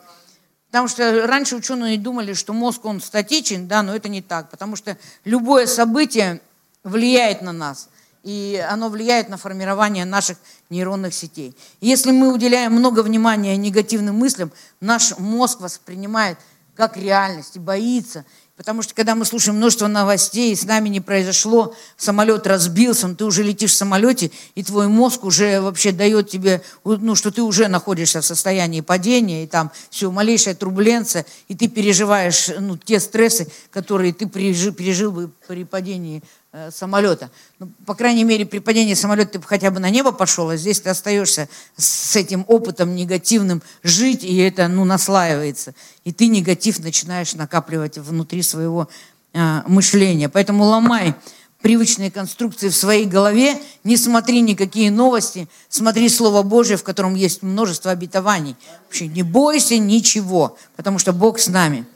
Потому 0.67 0.89
что 0.89 1.27
раньше 1.27 1.57
ученые 1.57 1.99
думали, 1.99 2.35
что 2.35 2.53
мозг, 2.53 2.85
он 2.85 3.01
статичен, 3.01 3.69
да, 3.69 3.83
но 3.83 3.97
это 3.97 4.09
не 4.09 4.21
так. 4.21 4.51
Потому 4.51 4.77
что 4.77 4.99
любое 5.25 5.67
событие 5.67 6.41
влияет 6.85 7.41
на 7.41 7.53
нас. 7.53 7.89
И 8.29 8.63
оно 8.69 8.91
влияет 8.91 9.31
на 9.31 9.39
формирование 9.39 10.05
наших 10.05 10.37
нейронных 10.69 11.15
сетей. 11.15 11.57
если 11.81 12.11
мы 12.11 12.31
уделяем 12.31 12.75
много 12.75 13.03
внимания 13.03 13.57
негативным 13.57 14.17
мыслям, 14.17 14.53
наш 14.83 15.17
мозг 15.17 15.63
воспринимает 15.63 16.37
как 16.77 16.99
реальность 16.99 17.57
и 17.57 17.59
боится. 17.59 18.27
Потому 18.59 18.83
что 18.83 18.93
когда 18.93 19.15
мы 19.15 19.25
слушаем 19.25 19.57
множество 19.57 19.87
новостей, 19.87 20.55
с 20.55 20.65
нами 20.65 20.91
не 20.91 21.01
произошло, 21.01 21.75
самолет 21.97 22.47
разбился, 22.47 23.09
ты 23.15 23.25
уже 23.25 23.43
летишь 23.45 23.71
в 23.71 23.77
самолете, 23.77 24.31
и 24.57 24.63
твой 24.63 24.89
мозг 24.89 25.25
уже 25.25 25.61
вообще 25.61 25.93
дает 25.93 26.29
тебе, 26.29 26.61
ну, 26.85 27.15
что 27.15 27.31
ты 27.31 27.41
уже 27.41 27.69
находишься 27.69 28.21
в 28.21 28.27
состоянии 28.27 28.81
падения, 28.83 29.45
и 29.45 29.47
там 29.47 29.71
все, 29.91 30.11
малейшая 30.11 30.55
турбуленция, 30.55 31.25
и 31.47 31.55
ты 31.55 31.69
переживаешь 31.69 32.51
ну, 32.59 32.77
те 32.77 33.01
стрессы, 33.01 33.49
которые 33.71 34.13
ты 34.13 34.27
пережил, 34.27 34.75
пережил 34.75 35.13
бы 35.13 35.31
при 35.47 35.65
падении 35.65 36.23
самолета. 36.71 37.31
Ну, 37.59 37.69
по 37.85 37.95
крайней 37.95 38.25
мере, 38.25 38.47
при 38.47 38.59
падении 38.59 38.95
самолета 38.95 39.39
ты 39.39 39.47
хотя 39.47 39.71
бы 39.71 39.81
на 39.81 39.91
небо 39.91 40.13
пошел, 40.13 40.49
а 40.49 40.57
здесь 40.57 40.81
ты 40.81 40.91
остаешься 40.91 41.49
с 41.77 42.17
этим 42.17 42.45
опытом 42.49 42.95
негативным 42.95 43.63
жить, 43.83 44.25
и 44.25 44.37
это 44.39 44.69
ну, 44.69 44.85
наслаивается. 44.85 45.75
И 46.05 46.13
ты 46.13 46.29
негатив 46.29 46.79
начинаешь 46.79 47.35
накапливать 47.35 47.99
внутри 47.99 48.43
своего 48.43 48.89
э, 49.35 49.63
мышления. 49.67 50.29
Поэтому 50.29 50.65
ломай 50.65 51.15
привычные 51.61 52.11
конструкции 52.11 52.69
в 52.69 52.77
своей 52.77 53.05
голове, 53.05 53.61
не 53.85 53.97
смотри 53.97 54.41
никакие 54.41 54.91
новости, 54.91 55.49
смотри 55.69 56.09
Слово 56.09 56.43
Божие, 56.43 56.77
в 56.77 56.85
котором 56.85 57.15
есть 57.15 57.43
множество 57.43 57.91
обетований. 57.91 58.57
Вообще 58.87 59.07
не 59.09 59.23
бойся 59.23 59.77
ничего, 59.79 60.57
потому 60.77 60.99
что 60.99 61.13
Бог 61.13 61.39
с 61.39 61.49
нами. 61.49 61.87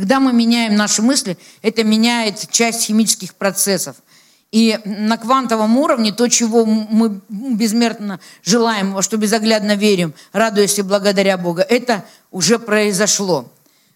Когда 0.00 0.18
мы 0.18 0.32
меняем 0.32 0.76
наши 0.76 1.02
мысли, 1.02 1.36
это 1.60 1.84
меняет 1.84 2.50
часть 2.50 2.84
химических 2.84 3.34
процессов. 3.34 3.96
И 4.50 4.78
на 4.86 5.18
квантовом 5.18 5.76
уровне 5.76 6.10
то, 6.10 6.26
чего 6.28 6.64
мы 6.64 7.20
безмерно 7.28 8.18
желаем, 8.42 8.94
во 8.94 9.02
что 9.02 9.18
безоглядно 9.18 9.76
верим, 9.76 10.14
радуясь 10.32 10.78
и 10.78 10.82
благодаря 10.82 11.36
Богу, 11.36 11.60
это 11.60 12.02
уже 12.30 12.58
произошло. 12.58 13.52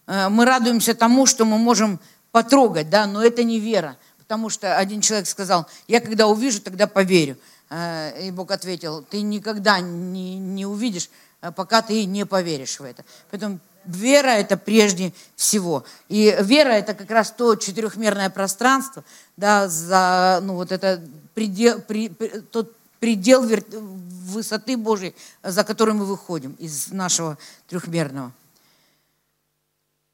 Э, 0.06 0.28
мы 0.28 0.44
радуемся 0.44 0.92
тому, 0.92 1.24
что 1.24 1.46
мы 1.46 1.56
можем 1.56 1.98
потрогать, 2.32 2.90
да, 2.90 3.06
но 3.06 3.24
это 3.24 3.42
не 3.42 3.58
вера. 3.58 3.96
Потому 4.18 4.50
что 4.50 4.76
один 4.76 5.00
человек 5.00 5.26
сказал, 5.26 5.66
я 5.88 6.00
когда 6.02 6.26
увижу, 6.26 6.60
тогда 6.60 6.86
поверю. 6.86 7.38
Э, 7.70 8.26
и 8.26 8.30
Бог 8.30 8.50
ответил, 8.50 9.02
ты 9.08 9.22
никогда 9.22 9.80
не, 9.80 10.36
не 10.36 10.66
увидишь, 10.66 11.08
э, 11.40 11.50
пока 11.50 11.80
ты 11.80 12.04
не 12.04 12.26
поверишь 12.26 12.78
в 12.78 12.84
это. 12.84 13.06
Поэтому 13.30 13.58
Вера– 13.86 14.28
это 14.28 14.56
прежде 14.56 15.12
всего. 15.36 15.84
И 16.08 16.36
вера– 16.40 16.68
это 16.70 16.94
как 16.94 17.10
раз 17.10 17.30
то 17.30 17.54
четырехмерное 17.54 18.30
пространство, 18.30 19.04
да, 19.36 19.68
за, 19.68 20.40
ну, 20.42 20.54
вот 20.54 20.72
это 20.72 21.02
предел, 21.34 21.80
при, 21.80 22.08
тот 22.08 22.74
предел 23.00 23.42
высоты 23.42 24.76
Божьей, 24.76 25.14
за 25.42 25.64
который 25.64 25.94
мы 25.94 26.04
выходим 26.04 26.52
из 26.58 26.88
нашего 26.88 27.36
трехмерного. 27.68 28.32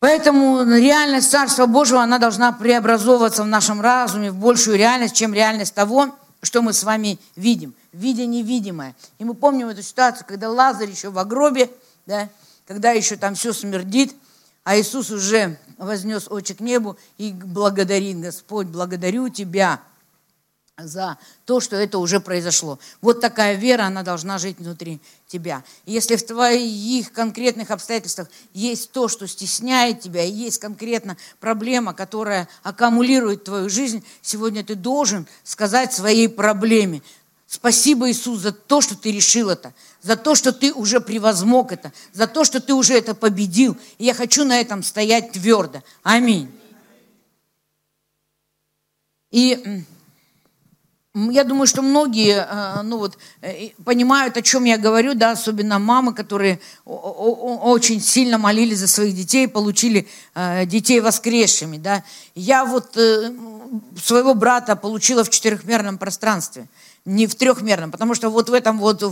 Поэтому 0.00 0.64
реальность 0.64 1.30
Царства 1.30 1.66
Божьего, 1.66 2.02
она 2.02 2.18
должна 2.18 2.52
преобразовываться 2.52 3.42
в 3.42 3.46
нашем 3.46 3.82
разуме 3.82 4.30
в 4.30 4.36
большую 4.36 4.78
реальность, 4.78 5.14
чем 5.14 5.34
реальность 5.34 5.74
того, 5.74 6.08
что 6.42 6.62
мы 6.62 6.72
с 6.72 6.84
вами 6.84 7.18
видим. 7.36 7.74
Видя 7.92 8.24
невидимое. 8.24 8.94
И 9.18 9.24
мы 9.24 9.34
помним 9.34 9.68
эту 9.68 9.82
ситуацию, 9.82 10.26
когда 10.26 10.48
Лазарь 10.48 10.90
еще 10.90 11.10
в 11.10 11.24
гробе, 11.28 11.70
да, 12.06 12.30
когда 12.70 12.92
еще 12.92 13.16
там 13.16 13.34
все 13.34 13.52
смердит, 13.52 14.14
а 14.62 14.78
Иисус 14.78 15.10
уже 15.10 15.58
вознес 15.76 16.28
очи 16.30 16.54
к 16.54 16.60
небу 16.60 16.96
и 17.18 17.32
благодарит, 17.32 18.20
Господь, 18.20 18.68
благодарю 18.68 19.28
Тебя 19.28 19.80
за 20.78 21.18
то, 21.46 21.58
что 21.58 21.74
это 21.74 21.98
уже 21.98 22.20
произошло. 22.20 22.78
Вот 23.00 23.20
такая 23.20 23.56
вера, 23.56 23.86
она 23.86 24.04
должна 24.04 24.38
жить 24.38 24.60
внутри 24.60 25.00
тебя. 25.26 25.64
Если 25.84 26.14
в 26.14 26.24
твоих 26.24 27.12
конкретных 27.12 27.72
обстоятельствах 27.72 28.28
есть 28.54 28.92
то, 28.92 29.08
что 29.08 29.26
стесняет 29.26 30.00
тебя, 30.00 30.22
и 30.22 30.30
есть 30.30 30.58
конкретно 30.58 31.16
проблема, 31.40 31.92
которая 31.92 32.48
аккумулирует 32.62 33.42
твою 33.42 33.68
жизнь, 33.68 34.04
сегодня 34.22 34.62
ты 34.62 34.76
должен 34.76 35.26
сказать 35.42 35.92
своей 35.92 36.28
проблеме, 36.28 37.02
Спасибо, 37.53 38.09
Иисус, 38.09 38.38
за 38.38 38.53
то, 38.53 38.80
что 38.80 38.96
ты 38.96 39.11
решил 39.11 39.51
это, 39.51 39.74
за 40.01 40.14
то, 40.14 40.36
что 40.36 40.53
ты 40.53 40.72
уже 40.72 41.01
превозмог 41.01 41.72
это, 41.72 41.92
за 42.12 42.28
то, 42.28 42.44
что 42.44 42.61
ты 42.61 42.72
уже 42.74 42.94
это 42.94 43.12
победил. 43.12 43.76
И 43.98 44.05
я 44.05 44.14
хочу 44.14 44.44
на 44.44 44.61
этом 44.61 44.84
стоять 44.84 45.32
твердо. 45.32 45.82
Аминь. 46.05 46.48
И 49.32 49.84
я 51.12 51.42
думаю, 51.42 51.66
что 51.66 51.82
многие 51.82 52.46
э, 52.48 52.82
ну 52.82 52.98
вот, 52.98 53.18
э, 53.40 53.70
понимают, 53.84 54.36
о 54.36 54.42
чем 54.42 54.62
я 54.62 54.78
говорю, 54.78 55.14
да, 55.14 55.32
особенно 55.32 55.80
мамы, 55.80 56.14
которые 56.14 56.61
очень 56.84 58.01
сильно 58.01 58.38
молились 58.38 58.78
за 58.78 58.86
своих 58.86 59.16
детей, 59.16 59.48
получили 59.48 60.07
э, 60.36 60.66
детей 60.66 61.01
воскресшими. 61.01 61.78
Да. 61.78 62.05
Я 62.36 62.64
вот 62.64 62.92
своего 64.01 64.34
брата 64.34 64.76
получила 64.76 65.24
в 65.24 65.30
четырехмерном 65.30 65.98
пространстве– 65.98 66.68
не 67.11 67.26
в 67.26 67.34
трехмерном, 67.34 67.90
потому 67.90 68.14
что 68.14 68.30
вот 68.30 68.48
в 68.48 68.52
этом 68.52 68.78
вот, 68.78 69.02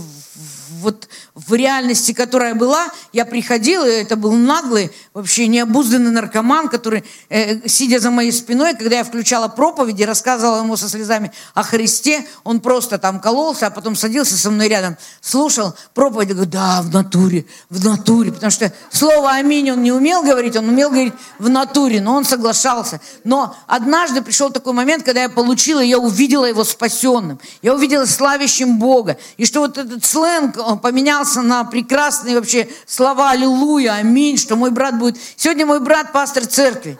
вот 0.79 1.07
в 1.35 1.53
реальности, 1.53 2.13
которая 2.13 2.55
была, 2.55 2.87
я 3.13 3.25
приходила, 3.25 3.85
это 3.85 4.15
был 4.15 4.31
наглый, 4.33 4.91
вообще 5.13 5.47
необузданный 5.47 6.11
наркоман, 6.11 6.69
который, 6.69 7.03
э, 7.29 7.67
сидя 7.67 7.99
за 7.99 8.11
моей 8.11 8.31
спиной, 8.31 8.75
когда 8.75 8.97
я 8.97 9.03
включала 9.03 9.47
проповеди, 9.47 10.03
рассказывала 10.03 10.63
ему 10.63 10.77
со 10.77 10.89
слезами 10.89 11.31
о 11.53 11.63
Христе, 11.63 12.25
он 12.43 12.59
просто 12.59 12.97
там 12.97 13.19
кололся, 13.19 13.67
а 13.67 13.69
потом 13.69 13.95
садился 13.95 14.37
со 14.37 14.49
мной 14.51 14.67
рядом, 14.67 14.97
слушал 15.21 15.75
проповедь, 15.93 16.29
говорит, 16.29 16.49
да, 16.49 16.81
в 16.81 16.93
натуре, 16.93 17.45
в 17.69 17.83
натуре, 17.83 18.31
потому 18.31 18.51
что 18.51 18.71
слово 18.91 19.31
«аминь» 19.31 19.71
он 19.71 19.83
не 19.83 19.91
умел 19.91 20.23
говорить, 20.23 20.55
он 20.55 20.69
умел 20.69 20.89
говорить 20.89 21.13
в 21.37 21.49
натуре, 21.49 22.01
но 22.01 22.15
он 22.15 22.25
соглашался. 22.25 23.01
Но 23.23 23.55
однажды 23.67 24.21
пришел 24.21 24.49
такой 24.49 24.73
момент, 24.73 25.03
когда 25.03 25.23
я 25.23 25.29
получила, 25.29 25.79
я 25.79 25.99
увидела 25.99 26.45
его 26.45 26.63
спасенным, 26.63 27.39
я 27.61 27.73
увидела 27.73 28.05
славящим 28.05 28.79
Бога. 28.79 29.17
И 29.37 29.45
что 29.45 29.61
вот 29.61 29.77
этот 29.77 30.05
сленг 30.05 30.57
поменялся 30.77 31.41
на 31.41 31.63
прекрасные 31.63 32.35
вообще 32.35 32.69
слова 32.85 33.31
«Аллилуйя», 33.31 33.93
«Аминь», 33.93 34.37
что 34.37 34.55
мой 34.55 34.71
брат 34.71 34.97
будет... 34.97 35.17
Сегодня 35.35 35.65
мой 35.65 35.79
брат 35.79 36.11
пастор 36.11 36.45
церкви. 36.45 36.99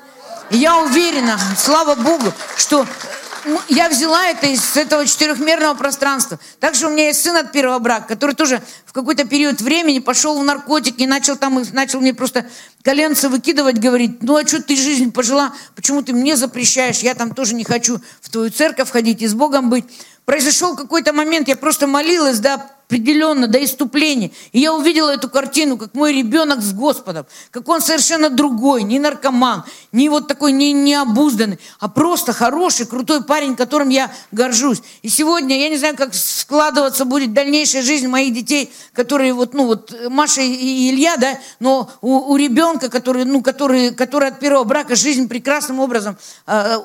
И 0.52 0.58
я 0.58 0.80
уверена, 0.80 1.38
слава 1.58 1.96
Богу, 1.96 2.34
что 2.58 2.86
я 3.70 3.90
взяла 3.90 4.28
это 4.28 4.48
из 4.48 4.76
этого 4.76 5.06
четырехмерного 5.06 5.74
пространства. 5.74 6.40
Также 6.60 6.88
у 6.88 6.90
меня 6.90 7.08
есть 7.08 7.22
сын 7.22 7.36
от 7.38 7.52
первого 7.52 7.80
брака, 7.80 8.08
который 8.08 8.36
тоже 8.36 8.62
в 8.86 8.94
какой-то 8.94 9.26
период 9.26 9.62
времени 9.62 10.00
пошел 10.00 10.40
в 10.40 10.44
наркотики 10.44 11.04
и 11.04 11.08
начал 11.08 11.36
там, 11.36 11.64
начал 11.74 12.02
мне 12.02 12.14
просто 12.14 12.46
коленца 12.84 13.30
выкидывать, 13.30 13.78
говорит, 13.78 14.22
ну 14.22 14.36
а 14.36 14.46
что 14.46 14.62
ты 14.62 14.76
жизнь 14.76 15.12
пожила, 15.12 15.54
почему 15.76 16.02
ты 16.02 16.14
мне 16.14 16.36
запрещаешь, 16.36 17.00
я 17.00 17.14
там 17.14 17.34
тоже 17.34 17.56
не 17.56 17.64
хочу 17.64 18.00
в 18.22 18.30
твою 18.30 18.50
церковь 18.50 18.90
ходить 18.90 19.22
и 19.22 19.28
с 19.28 19.34
Богом 19.34 19.70
быть. 19.70 19.86
Произошел 20.26 20.76
какой-то 20.76 21.14
момент, 21.14 21.48
я 21.48 21.56
просто 21.56 21.88
молилась, 21.88 22.40
да, 22.40 22.70
определенно 22.90 23.48
до 23.48 23.64
иступления. 23.64 24.32
И 24.52 24.60
я 24.60 24.74
увидела 24.74 25.12
эту 25.12 25.30
картину, 25.30 25.78
как 25.78 25.94
мой 25.94 26.12
ребенок 26.12 26.60
с 26.60 26.74
Господом, 26.74 27.28
как 27.52 27.70
он 27.70 27.82
совершенно 27.82 28.32
другой, 28.32 28.82
не 28.82 28.98
наркоман, 28.98 29.64
не 29.92 30.10
вот 30.10 30.28
такой 30.28 30.54
не, 30.54 30.74
не 30.74 30.96
обузданный, 30.96 31.60
а 31.80 31.88
просто 31.88 32.34
хороший, 32.34 32.88
крутой 32.88 33.24
парень, 33.24 33.56
которым 33.56 33.90
я 33.90 34.12
горжусь. 34.32 34.82
И 35.04 35.10
сегодня, 35.10 35.60
я 35.60 35.70
не 35.70 35.78
знаю, 35.78 35.96
как 35.96 36.16
складываться 36.16 37.06
будет 37.06 37.32
дальнейшая 37.32 37.84
жизнь 37.84 38.08
моих 38.08 38.34
детей, 38.34 38.72
которые 38.94 39.34
вот, 39.34 39.54
ну 39.54 39.68
вот, 39.68 39.96
Маша 40.10 40.42
и 40.42 40.90
Илья, 40.90 41.16
да, 41.18 41.38
но 41.60 41.92
у, 42.02 42.34
у 42.34 42.38
ребенка, 42.38 42.90
который, 42.90 43.24
ну, 43.24 43.44
который, 43.44 43.94
который 43.94 44.30
от 44.30 44.40
первого 44.40 44.64
брака 44.64 44.96
жизнь 44.96 45.28
прекрасным 45.30 45.80
образом 45.80 46.18
э, 46.48 46.78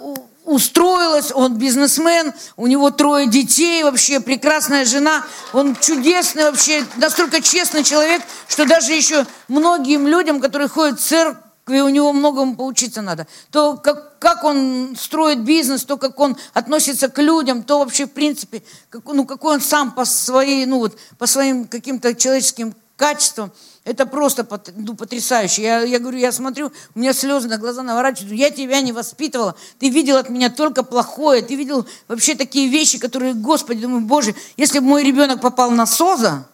устроилась, 0.44 1.32
он 1.34 1.56
бизнесмен, 1.56 2.32
у 2.56 2.66
него 2.66 2.90
трое 2.90 3.26
детей, 3.26 3.82
вообще 3.82 4.20
прекрасная 4.20 4.84
жена, 4.84 5.24
он 5.52 5.74
чудесный 5.76 6.44
вообще, 6.44 6.84
настолько 6.96 7.40
честный 7.40 7.82
человек, 7.82 8.22
что 8.46 8.66
даже 8.66 8.92
еще 8.92 9.26
многим 9.48 10.06
людям, 10.06 10.40
которые 10.40 10.68
ходят 10.68 11.00
в 11.00 11.04
церкви, 11.04 11.80
у 11.80 11.88
него 11.88 12.12
многому 12.12 12.56
поучиться 12.56 13.00
надо. 13.00 13.26
То, 13.50 13.78
как, 13.78 14.18
как 14.18 14.44
он 14.44 14.94
строит 15.00 15.40
бизнес, 15.40 15.84
то, 15.84 15.96
как 15.96 16.20
он 16.20 16.36
относится 16.52 17.08
к 17.08 17.22
людям, 17.22 17.62
то 17.62 17.78
вообще, 17.78 18.06
в 18.06 18.12
принципе, 18.12 18.62
как, 18.90 19.02
ну, 19.06 19.24
какой 19.24 19.54
он 19.54 19.60
сам 19.62 19.92
по, 19.92 20.04
своей, 20.04 20.66
ну, 20.66 20.78
вот, 20.78 20.98
по 21.16 21.26
своим 21.26 21.66
каким-то 21.66 22.14
человеческим 22.14 22.74
качествам– 22.96 23.50
это 23.84 24.06
просто 24.06 24.46
ну, 24.76 24.94
потрясающе. 24.94 25.62
Я, 25.62 25.82
я 25.82 25.98
говорю, 25.98 26.16
я 26.16 26.32
смотрю, 26.32 26.72
у 26.94 26.98
меня 26.98 27.12
слезы 27.12 27.48
на 27.48 27.58
глаза 27.58 27.82
наворачиваются. 27.82 28.34
Я 28.34 28.50
тебя 28.50 28.80
не 28.80 28.92
воспитывала. 28.92 29.54
Ты 29.78 29.90
видел 29.90 30.16
от 30.16 30.30
меня 30.30 30.48
только 30.48 30.82
плохое. 30.82 31.42
Ты 31.42 31.54
видел 31.54 31.86
вообще 32.08 32.34
такие 32.34 32.68
вещи, 32.68 32.98
которые, 32.98 33.34
Господи, 33.34 33.82
думаю, 33.82 34.00
Боже, 34.00 34.34
если 34.56 34.78
бы 34.78 34.86
мой 34.86 35.04
ребенок 35.04 35.42
попал 35.42 35.70
на 35.70 35.84
СОЗа, 35.84 36.46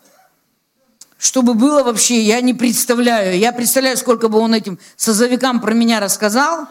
что 1.18 1.42
бы 1.42 1.54
было 1.54 1.84
вообще, 1.84 2.20
я 2.20 2.40
не 2.40 2.52
представляю. 2.52 3.38
Я 3.38 3.52
представляю, 3.52 3.96
сколько 3.96 4.28
бы 4.28 4.38
он 4.38 4.52
этим 4.52 4.80
созовикам 4.96 5.60
про 5.60 5.72
меня 5.72 6.00
рассказал. 6.00 6.66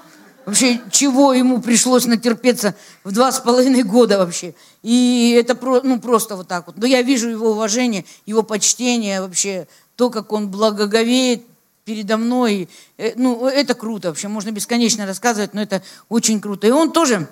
Вообще, 0.46 0.82
чего 0.92 1.32
ему 1.32 1.62
пришлось 1.62 2.06
натерпеться 2.06 2.76
в 3.04 3.12
два 3.14 3.32
с 3.32 3.40
половиной 3.40 3.84
года 3.84 4.18
вообще. 4.18 4.56
И 4.82 5.38
это 5.40 5.58
ну, 5.84 6.02
просто 6.02 6.36
вот 6.36 6.48
так 6.48 6.68
вот. 6.68 6.78
Но 6.78 6.86
я 6.86 7.02
вижу 7.02 7.30
его 7.30 7.52
уважение, 7.52 8.04
его 8.26 8.42
почтение 8.42 9.22
вообще 9.22 9.68
то, 10.00 10.10
как 10.10 10.32
он 10.32 10.48
благоговеет 10.48 11.44
передо 11.84 12.16
мной, 12.16 12.70
э, 12.98 13.12
ну, 13.18 13.48
это 13.48 13.74
круто 13.74 14.08
вообще, 14.08 14.30
можно 14.30 14.50
бесконечно 14.50 15.06
рассказывать, 15.06 15.54
но 15.54 15.62
это 15.62 15.84
очень 16.08 16.40
круто. 16.40 16.68
И 16.68 16.72
он 16.72 16.94
тоже 16.94 17.28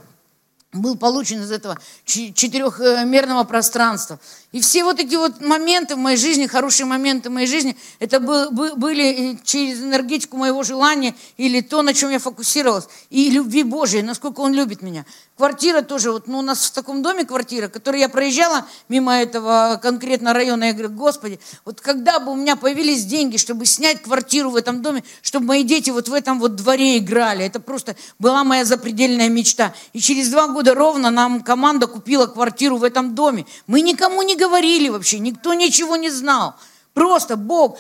был 0.82 0.96
получен 0.96 1.42
из 1.44 1.52
этого 1.52 1.78
четырехмерного 2.06 3.44
пространства. 3.44 4.20
И 4.54 4.62
все 4.62 4.84
вот 4.84 5.00
эти 5.00 5.16
вот 5.16 5.42
моменты 5.42 5.96
в 5.96 6.00
моей 6.00 6.18
жизни, 6.18 6.48
хорошие 6.48 6.86
моменты 6.86 7.30
в 7.30 7.34
моей 7.34 7.48
жизни, 7.48 7.76
это 8.00 8.20
были 8.20 9.38
через 9.44 9.82
энергетику 9.82 10.38
моего 10.38 10.64
желания 10.64 11.16
или 11.36 11.62
то, 11.62 11.82
на 11.82 11.94
чем 11.94 12.10
я 12.12 12.20
фокусировалась, 12.20 12.88
и 13.10 13.30
любви 13.30 13.64
Божией, 13.64 14.04
насколько 14.04 14.40
Он 14.40 14.54
любит 14.54 14.82
меня. 14.82 15.06
Квартира 15.36 15.82
тоже, 15.82 16.12
вот, 16.12 16.28
ну, 16.28 16.40
у 16.40 16.42
нас 16.42 16.66
в 16.66 16.72
таком 16.72 17.04
доме 17.04 17.24
квартира, 17.24 17.68
которую 17.68 18.02
я 18.02 18.10
проезжала 18.10 18.66
мимо 18.90 19.16
этого 19.16 19.80
конкретно 19.84 20.34
района, 20.34 20.64
я 20.64 20.74
говорю, 20.74 20.90
Господи, 20.90 21.40
вот 21.64 21.80
когда 21.82 22.20
бы 22.20 22.32
у 22.32 22.36
меня 22.36 22.56
появились 22.56 23.06
деньги, 23.06 23.38
чтобы 23.38 23.66
снять 23.66 24.02
квартиру 24.02 24.50
в 24.50 24.56
этом 24.56 24.82
доме, 24.82 25.04
чтобы 25.22 25.46
мои 25.46 25.64
дети 25.64 25.92
вот 25.92 26.08
в 26.08 26.14
этом 26.14 26.40
вот 26.40 26.56
дворе 26.56 26.98
играли, 26.98 27.46
это 27.46 27.60
просто 27.60 27.96
была 28.18 28.44
моя 28.44 28.66
запредельная 28.66 29.30
мечта. 29.30 29.76
И 29.94 30.00
через 30.00 30.30
два 30.30 30.48
года 30.48 30.67
ровно 30.74 31.10
нам 31.10 31.42
команда 31.42 31.88
купила 31.88 32.28
квартиру 32.28 32.78
в 32.78 32.84
этом 32.84 33.16
доме. 33.16 33.46
Мы 33.68 33.82
никому 33.82 34.22
не 34.22 34.36
говорили 34.36 34.90
вообще, 34.90 35.20
никто 35.20 35.54
ничего 35.54 35.96
не 35.96 36.10
знал. 36.10 36.56
Просто 36.94 37.38
Бог 37.38 37.78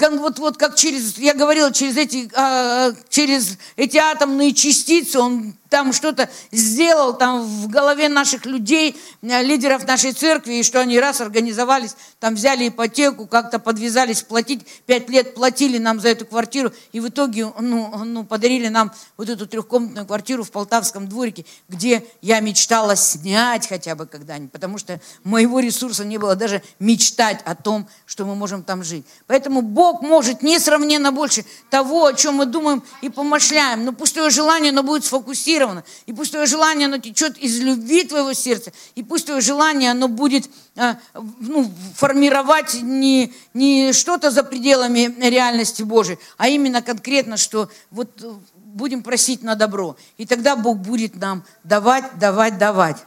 вот, 0.00 0.38
вот 0.38 0.56
как 0.56 0.76
через, 0.76 1.18
я 1.18 1.34
говорила, 1.34 1.72
через 1.72 1.96
эти, 1.96 2.30
а, 2.34 2.92
через 3.08 3.58
эти 3.76 3.96
атомные 3.96 4.54
частицы 4.54 5.18
он 5.18 5.54
там 5.68 5.92
что-то 5.92 6.28
сделал 6.50 7.16
там 7.16 7.42
в 7.42 7.68
голове 7.68 8.08
наших 8.08 8.46
людей, 8.46 8.96
э, 9.22 9.42
лидеров 9.42 9.86
нашей 9.86 10.12
церкви, 10.12 10.54
и 10.54 10.62
что 10.62 10.80
они 10.80 10.98
раз 10.98 11.20
организовались, 11.20 11.94
там 12.20 12.34
взяли 12.34 12.68
ипотеку, 12.68 13.26
как-то 13.26 13.58
подвязались 13.58 14.22
платить, 14.22 14.66
пять 14.86 15.08
лет 15.10 15.34
платили 15.34 15.78
нам 15.78 16.00
за 16.00 16.08
эту 16.08 16.26
квартиру, 16.26 16.72
и 16.92 17.00
в 17.00 17.08
итоге 17.08 17.52
ну, 17.58 18.04
ну, 18.04 18.24
подарили 18.24 18.68
нам 18.68 18.92
вот 19.16 19.28
эту 19.28 19.46
трехкомнатную 19.46 20.06
квартиру 20.06 20.42
в 20.42 20.50
Полтавском 20.50 21.08
дворике, 21.08 21.44
где 21.68 22.04
я 22.22 22.40
мечтала 22.40 22.96
снять 22.96 23.68
хотя 23.68 23.94
бы 23.94 24.06
когда-нибудь, 24.06 24.52
потому 24.52 24.78
что 24.78 25.00
моего 25.22 25.60
ресурса 25.60 26.04
не 26.04 26.18
было 26.18 26.34
даже 26.34 26.62
мечтать 26.78 27.40
о 27.44 27.54
том, 27.54 27.88
что 28.06 28.24
мы 28.24 28.34
можем 28.34 28.62
там 28.62 28.82
жить. 28.82 29.04
Поэтому 29.26 29.62
Бог 29.62 29.87
может 29.94 30.42
несравненно 30.42 31.12
больше 31.12 31.44
того, 31.70 32.06
о 32.06 32.14
чем 32.14 32.36
мы 32.36 32.46
думаем 32.46 32.82
и 33.02 33.08
помышляем, 33.08 33.84
но 33.84 33.92
пустое 33.92 34.30
желание, 34.30 34.72
но 34.72 34.82
будет 34.82 35.04
сфокусировано. 35.04 35.84
И 36.06 36.12
пусть 36.12 36.32
твое 36.32 36.46
желание, 36.46 36.86
оно 36.86 36.98
течет 36.98 37.38
из 37.38 37.58
любви 37.60 38.04
твоего 38.04 38.32
сердца. 38.32 38.72
И 38.94 39.02
пусть 39.02 39.26
твое 39.26 39.40
желание, 39.40 39.90
оно 39.90 40.08
будет 40.08 40.48
а, 40.76 40.98
ну, 41.14 41.70
формировать 41.96 42.74
не, 42.82 43.32
не 43.54 43.92
что-то 43.92 44.30
за 44.30 44.44
пределами 44.44 45.14
реальности 45.20 45.82
Божией, 45.82 46.18
а 46.36 46.48
именно 46.48 46.82
конкретно, 46.82 47.36
что 47.36 47.68
вот 47.90 48.10
будем 48.54 49.02
просить 49.02 49.42
на 49.42 49.56
добро. 49.56 49.96
И 50.18 50.26
тогда 50.26 50.54
Бог 50.54 50.78
будет 50.78 51.16
нам 51.16 51.42
давать, 51.64 52.18
давать, 52.18 52.58
давать. 52.58 52.98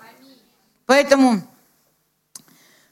Поэтому 0.85 1.41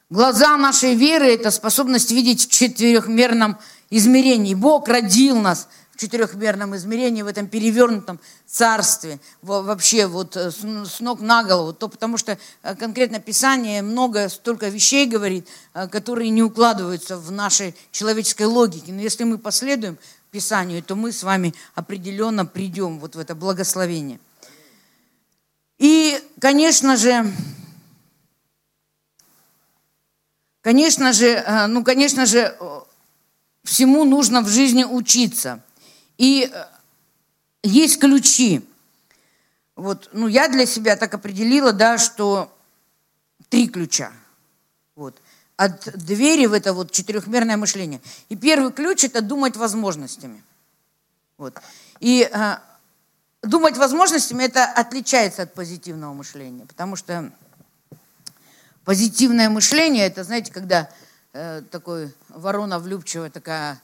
глаза 0.10 0.56
нашей 0.58 0.96
веры– 0.96 1.34
это 1.34 1.52
способность 1.52 2.12
видеть 2.12 2.48
в 2.48 2.52
четырехмерном 2.52 3.58
измерении. 3.90 4.54
Бог 4.54 4.88
родил 4.88 5.38
нас– 5.40 5.68
четырехмерном 6.00 6.76
измерении, 6.76 7.22
в 7.22 7.28
этом 7.28 7.48
перевернутом 7.48 8.20
царстве, 8.46 9.20
вообще 9.42 10.08
вот 10.08 10.36
э, 10.38 10.50
с 10.52 11.00
ног 11.02 11.20
на 11.20 11.44
голову, 11.44 11.74
то 11.74 11.90
потому 11.90 12.18
что 12.18 12.38
э, 12.64 12.76
конкретно 12.76 13.20
Писание 13.20 13.82
много, 13.82 14.30
столько 14.30 14.70
вещей 14.70 15.06
говорит, 15.06 15.48
э, 15.74 15.88
которые 15.88 16.30
не 16.30 16.42
укладываются 16.42 17.18
в 17.18 17.32
нашей 17.32 17.76
человеческой 17.92 18.48
логике. 18.48 18.94
Но 18.94 19.02
если 19.02 19.26
мы 19.26 19.38
последуем 19.38 19.98
Писанию, 20.32 20.82
то 20.82 20.96
мы 20.96 21.12
с 21.12 21.24
вами 21.24 21.54
определенно 21.76 22.46
придем 22.46 23.00
вот 23.00 23.16
в 23.16 23.20
это 23.20 23.36
благословение. 23.36 24.20
И, 25.78 26.20
конечно 26.40 26.96
же, 26.98 27.32
конечно 30.62 31.14
же, 31.14 31.68
ну, 31.68 31.84
конечно 31.84 32.26
же, 32.26 32.56
всему 33.64 34.03
нужно 34.03 34.41
в 34.41 34.49
жизни 34.49 34.84
учиться– 34.84 35.64
и 36.20 36.51
э, 36.53 36.66
есть 37.64 37.97
ключи. 37.97 38.62
Вот, 39.76 40.10
ну, 40.12 40.28
я 40.28 40.49
для 40.49 40.66
себя 40.66 40.97
так 40.97 41.14
определила, 41.14 41.72
да, 41.72 41.97
что 41.97 42.53
три 43.47 43.70
ключа. 43.70 44.12
Вот. 44.95 45.16
От 45.55 45.89
двери 45.97 46.45
в 46.45 46.53
это 46.53 46.74
вот 46.74 46.91
четырехмерное 46.91 47.55
мышление. 47.55 48.01
И 48.28 48.36
первый 48.36 48.74
ключ– 48.74 49.03
это 49.05 49.22
думать 49.22 49.55
возможностями. 49.55 50.43
Вот. 51.38 51.57
И 52.01 52.30
э, 52.30 52.57
думать 53.41 53.78
возможностями– 53.78 54.43
это 54.43 54.66
отличается 54.66 55.43
от 55.43 55.53
позитивного 55.53 56.14
мышления, 56.14 56.66
потому 56.66 56.97
что 56.97 57.32
позитивное 58.84 59.49
мышление– 59.49 60.05
это, 60.07 60.26
знаете, 60.26 60.51
когда 60.51 60.89
э, 61.34 61.61
такой 61.71 62.13
ворона 62.30 62.80
влюбчивая 62.80 63.30
такая 63.30 63.82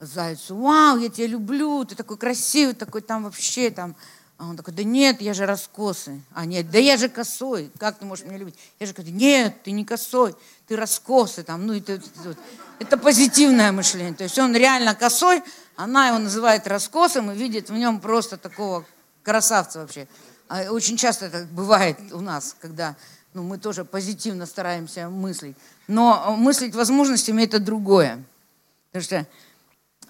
зайцу, 0.00 0.56
вау, 0.56 0.98
я 0.98 1.08
тебя 1.08 1.26
люблю, 1.26 1.84
ты 1.84 1.94
такой 1.94 2.16
красивый, 2.16 2.74
такой 2.74 3.00
там 3.00 3.24
вообще 3.24 3.70
там. 3.70 3.96
А 4.38 4.48
он 4.48 4.56
такой, 4.56 4.74
да 4.74 4.82
нет, 4.82 5.22
я 5.22 5.32
же 5.32 5.46
раскосый. 5.46 6.22
А 6.34 6.44
нет, 6.44 6.70
да 6.70 6.78
я 6.78 6.98
же 6.98 7.08
косой, 7.08 7.70
как 7.78 7.98
ты 7.98 8.04
можешь 8.04 8.26
меня 8.26 8.36
любить? 8.36 8.56
Я 8.78 8.86
же 8.86 8.92
говорю, 8.92 9.12
нет, 9.12 9.62
ты 9.62 9.70
не 9.70 9.84
косой, 9.84 10.34
ты 10.66 10.76
раскосый 10.76 11.42
там, 11.42 11.66
ну 11.66 11.72
это, 11.72 11.94
это, 11.94 12.36
это 12.78 12.98
позитивное 12.98 13.72
мышление. 13.72 14.12
То 14.14 14.24
есть 14.24 14.38
он 14.38 14.54
реально 14.54 14.94
косой, 14.94 15.42
она 15.74 16.08
его 16.08 16.18
называет 16.18 16.66
раскосом 16.66 17.30
и 17.30 17.34
видит 17.34 17.70
в 17.70 17.74
нем 17.74 17.98
просто 17.98 18.36
такого 18.36 18.84
красавца 19.22 19.80
вообще. 19.80 20.06
А 20.48 20.70
очень 20.70 20.98
часто 20.98 21.26
это 21.26 21.46
бывает 21.50 21.98
у 22.12 22.20
нас, 22.20 22.54
когда 22.60 22.94
ну, 23.36 23.42
мы 23.42 23.58
тоже 23.58 23.84
позитивно 23.84 24.46
стараемся 24.46 25.10
мыслить. 25.10 25.56
Но 25.88 26.34
мыслить 26.38 26.74
возможностями 26.74 27.42
это 27.42 27.58
другое. 27.58 28.24
Потому 28.92 29.04
что 29.04 29.26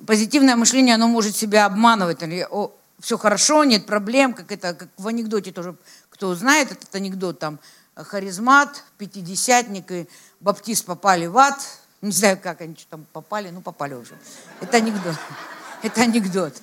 позитивное 0.06 0.54
мышление, 0.54 0.94
оно 0.94 1.08
может 1.08 1.34
себя 1.34 1.66
обманывать. 1.66 2.22
О, 2.22 2.72
все 3.00 3.18
хорошо, 3.18 3.64
нет 3.64 3.84
проблем, 3.84 4.32
как 4.32 4.52
это, 4.52 4.74
как 4.74 4.88
в 4.96 5.08
анекдоте 5.08 5.50
тоже, 5.50 5.74
кто 6.08 6.36
знает 6.36 6.70
этот 6.70 6.94
анекдот, 6.94 7.40
там, 7.40 7.58
харизмат, 7.96 8.84
пятидесятник 8.96 9.90
и 9.90 10.08
баптист 10.38 10.84
попали 10.84 11.26
в 11.26 11.36
ад, 11.36 11.58
не 12.02 12.12
знаю, 12.12 12.38
как 12.40 12.60
они 12.60 12.76
что 12.76 12.90
там 12.90 13.06
попали, 13.12 13.50
ну, 13.50 13.60
попали 13.60 13.94
уже. 13.94 14.14
Это 14.60 14.76
анекдот. 14.76 15.16
Это 15.82 16.02
анекдот. 16.02 16.54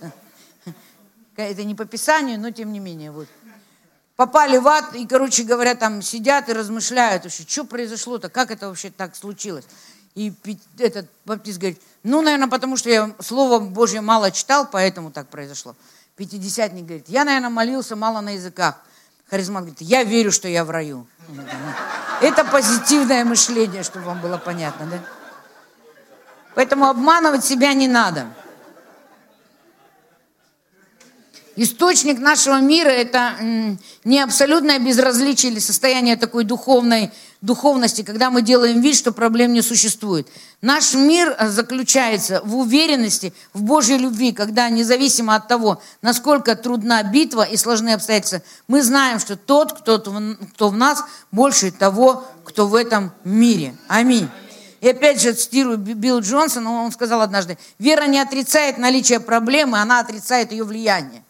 Это 1.36 1.64
не 1.66 1.76
по 1.76 1.84
Писанию, 1.84 2.39
но 2.39 2.51
тем 2.51 2.72
не 2.72 2.80
менее, 2.80 3.11
вот. 3.11 3.28
Попали 4.16 4.57
в 4.57 4.68
ад, 4.68 4.95
и, 4.95 5.05
короче 5.07 5.43
говоря, 5.43 5.76
там 5.76 6.01
сидят 6.01 6.49
и 6.49 6.53
размышляют 6.53 7.24
вообще, 7.24 7.43
что 7.47 7.64
произошло-то, 7.64 8.30
как 8.30 8.51
это 8.51 8.68
вообще 8.68 8.89
так 8.89 9.16
случилось. 9.16 9.66
И 10.16 10.34
этот 10.78 11.07
баптист 11.26 11.57
говорит, 11.59 11.82
ну, 12.03 12.22
наверное, 12.22 12.47
потому 12.47 12.78
что 12.78 12.89
я 12.89 13.11
Слово 13.20 13.59
Божье 13.59 14.01
мало 14.01 14.30
читал, 14.32 14.68
поэтому 14.70 15.11
так 15.11 15.28
произошло. 15.28 15.76
Пятидесятник 16.16 16.86
говорит, 16.86 17.05
я, 17.07 17.26
наверное, 17.26 17.49
молился 17.49 17.95
мало 17.95 18.22
на 18.22 18.36
языках. 18.36 18.76
Харизмат 19.30 19.64
говорит, 19.64 19.82
я 19.82 20.03
верю, 20.03 20.32
что 20.32 20.47
я 20.47 20.64
в 20.64 20.70
раю. 20.70 21.07
Это 22.22 22.45
позитивное 22.45 23.26
мышление, 23.26 23.82
чтобы 23.82 24.05
вам 24.05 24.22
было 24.22 24.38
понятно, 24.38 24.86
да? 24.86 24.99
Поэтому 26.53 26.88
обманывать 26.88 27.43
себя 27.43 27.74
не 27.74 27.88
надо. 27.88 28.28
Источник 31.56 32.18
нашего 32.18 32.60
мира– 32.60 32.89
это 32.89 33.36
не 34.04 34.20
абсолютное 34.20 34.80
безразличие 34.80 35.51
или 35.51 35.60
состояние 35.60 36.16
такой 36.16 36.45
духовной 36.45 37.12
духовности, 37.41 38.01
когда 38.01 38.32
мы 38.32 38.41
делаем 38.41 38.82
вид, 38.82 38.95
что 38.95 39.12
проблем 39.12 39.54
не 39.54 39.62
существует. 39.62 40.28
Наш 40.62 40.95
мир 40.95 41.36
заключается 41.39 42.41
в 42.43 42.56
уверенности, 42.56 43.34
в 43.54 43.62
Божьей 43.62 43.97
любви, 43.99 44.32
когда 44.32 44.68
независимо 44.70 45.36
от 45.36 45.47
того, 45.47 45.80
насколько 46.01 46.56
трудна 46.56 47.04
битва 47.04 47.43
и 47.43 47.56
сложны 47.56 47.93
обстоятельства, 47.93 48.41
мы 48.68 48.82
знаем, 48.82 49.20
что 49.20 49.36
тот, 49.36 49.74
кто, 49.74 49.99
кто 49.99 50.70
в 50.70 50.76
нас, 50.76 51.04
больше 51.32 51.72
того, 51.72 52.26
кто 52.45 52.66
в 52.66 52.74
этом 52.74 53.12
мире. 53.24 53.76
Аминь. 53.88 54.28
И 54.82 54.89
опять 54.89 55.22
же 55.22 55.34
цитирую 55.34 55.78
Билл 55.78 56.20
Джонсона, 56.22 56.84
он 56.84 56.91
сказал 56.91 57.22
однажды, 57.22 57.60
вера 57.78 58.06
не 58.06 58.20
отрицает 58.20 58.80
наличие 58.80 59.20
проблемы, 59.20 59.80
она 59.80 59.99
отрицает 59.99 60.51
ее 60.51 60.64
влияние. 60.64 61.24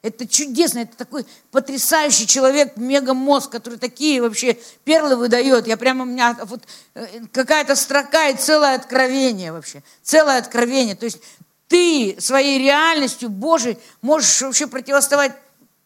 Это 0.00 0.28
чудесно, 0.28 0.80
это 0.80 0.96
такой 0.96 1.26
потрясающий 1.50 2.26
человек, 2.26 2.76
мегамозг, 2.76 3.50
который 3.50 3.80
такие 3.80 4.22
вообще 4.22 4.56
перлы 4.84 5.16
выдает. 5.16 5.66
Я 5.66 5.76
прямо, 5.76 6.04
у 6.04 6.06
меня 6.06 6.36
вот 6.44 6.62
э, 6.94 7.06
какая-то 7.32 7.74
строка 7.74 8.28
и 8.28 8.36
целое 8.36 8.76
откровение 8.76 9.50
вообще. 9.50 9.82
Целое 10.04 10.38
откровение. 10.38 10.94
То 10.94 11.06
есть 11.06 11.18
ты 11.66 12.16
своей 12.20 12.60
реальностью 12.60 13.28
Божией 13.28 13.76
можешь 14.00 14.40
вообще 14.40 14.68
противостоять 14.68 15.32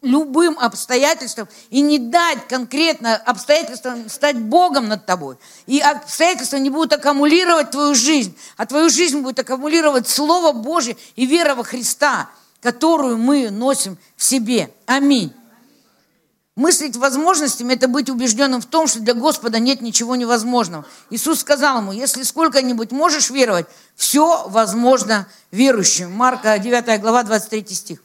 любым 0.02 0.58
обстоятельствам 0.58 1.48
и 1.70 1.80
не 1.80 1.98
дать 1.98 2.46
конкретно 2.48 3.16
обстоятельствам 3.16 4.10
стать 4.10 4.36
Богом 4.36 4.88
над 4.88 5.06
тобой. 5.06 5.36
И 5.66 5.80
обстоятельства 5.80 6.58
не 6.58 6.68
будут 6.68 6.92
аккумулировать 6.92 7.70
твою 7.70 7.94
жизнь, 7.94 8.36
а 8.58 8.66
твою 8.66 8.90
жизнь 8.90 9.20
будет 9.20 9.38
аккумулировать 9.38 10.06
Слово 10.06 10.52
Божье 10.52 10.98
и 11.16 11.24
вера 11.24 11.54
во 11.54 11.64
Христа– 11.64 12.28
которую 12.62 13.18
мы 13.18 13.50
носим 13.50 13.98
в 14.16 14.22
себе. 14.22 14.72
Аминь. 14.86 15.34
Мыслить 16.54 16.96
возможностями– 16.96 17.72
это 17.74 17.88
быть 17.88 18.10
убежденным 18.10 18.60
в 18.60 18.66
том, 18.66 18.86
что 18.86 19.00
для 19.00 19.14
Господа 19.14 19.58
нет 19.58 19.80
ничего 19.80 20.16
невозможного. 20.16 20.84
Иисус 21.10 21.40
сказал 21.40 21.78
ему, 21.78 21.92
если 21.92 22.22
сколько-нибудь 22.22 22.92
можешь 22.92 23.30
веровать, 23.30 23.66
все 23.96 24.46
возможно 24.48 25.26
верующим. 25.50 26.12
Марка 26.12 26.58
9 26.58 27.00
глава 27.00 27.22
23 27.22 27.66
стих. 27.74 28.02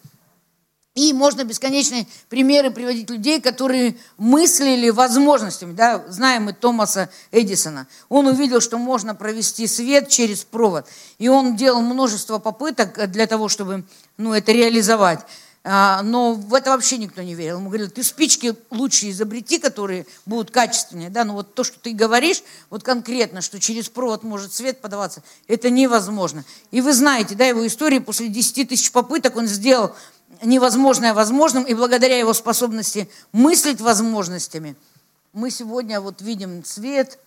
И 0.97 1.13
можно 1.13 1.43
бесконечные 1.43 2.07
примеры 2.27 2.71
приводить 2.71 3.07
людей, 3.11 3.39
которые 3.39 3.97
мыслили 4.17 4.89
возможностями. 4.89 5.73
Да? 5.73 6.03
Знаем 6.09 6.45
мы 6.45 6.53
Томаса 6.53 7.11
Эдисона. 7.31 7.85
Он 8.09 8.25
увидел, 8.25 8.61
что 8.61 8.79
можно 8.79 9.13
провести 9.13 9.67
свет 9.67 10.09
через 10.09 10.43
провод. 10.43 10.87
И 11.19 11.27
он 11.27 11.55
делал 11.55 11.81
множество 11.81 12.39
попыток 12.39 13.11
для 13.11 13.27
того, 13.27 13.47
чтобы 13.47 13.83
ну, 14.17 14.33
это 14.33 14.51
реализовать. 14.51 15.19
А, 15.63 16.01
но 16.01 16.33
в 16.33 16.51
это 16.55 16.71
вообще 16.71 16.97
никто 16.97 17.21
не 17.21 17.35
верил. 17.35 17.57
Ему 17.57 17.67
говорили, 17.67 17.89
ты 17.89 18.01
спички 18.01 18.55
лучше 18.71 19.11
изобрети, 19.11 19.59
которые 19.59 20.07
будут 20.25 20.49
качественнее. 20.49 21.11
Да? 21.11 21.25
Но 21.25 21.33
вот 21.33 21.53
то, 21.53 21.63
что 21.63 21.77
ты 21.79 21.93
говоришь, 21.93 22.41
вот 22.71 22.81
конкретно, 22.81 23.41
что 23.41 23.59
через 23.59 23.87
провод 23.87 24.23
может 24.23 24.51
свет 24.51 24.81
подаваться, 24.81 25.21
это 25.47 25.69
невозможно. 25.69 26.43
И 26.71 26.81
вы 26.81 26.93
знаете, 26.93 27.35
да, 27.35 27.45
его 27.45 27.67
истории, 27.67 27.99
после 27.99 28.29
10 28.29 28.69
тысяч 28.69 28.91
попыток 28.91 29.35
он 29.35 29.45
сделал 29.45 29.93
невозможное 30.41 31.13
возможным, 31.13 31.63
и 31.63 31.73
благодаря 31.73 32.17
его 32.17 32.33
способности 32.33 33.09
мыслить 33.31 33.81
возможностями, 33.81 34.75
мы 35.33 35.51
сегодня 35.51 36.01
вот 36.01 36.21
видим 36.21 36.63
цвет, 36.63 37.19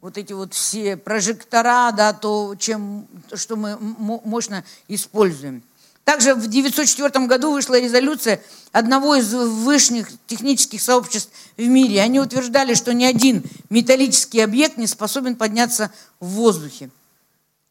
вот 0.00 0.18
эти 0.18 0.32
вот 0.32 0.54
все 0.54 0.96
прожектора, 0.96 1.90
да, 1.90 2.12
то, 2.12 2.54
чем, 2.58 3.08
что 3.34 3.56
мы 3.56 3.76
мощно 3.78 4.64
используем. 4.88 5.62
Также 6.04 6.34
в 6.34 6.46
1904 6.46 7.26
году 7.26 7.50
вышла 7.50 7.80
резолюция 7.80 8.40
одного 8.70 9.16
из 9.16 9.34
высших 9.34 10.08
технических 10.28 10.80
сообществ 10.80 11.30
в 11.56 11.62
мире. 11.62 12.00
Они 12.00 12.20
утверждали, 12.20 12.74
что 12.74 12.94
ни 12.94 13.04
один 13.04 13.42
металлический 13.70 14.40
объект 14.40 14.76
не 14.76 14.86
способен 14.86 15.34
подняться 15.34 15.90
в 16.20 16.26
воздухе. 16.26 16.90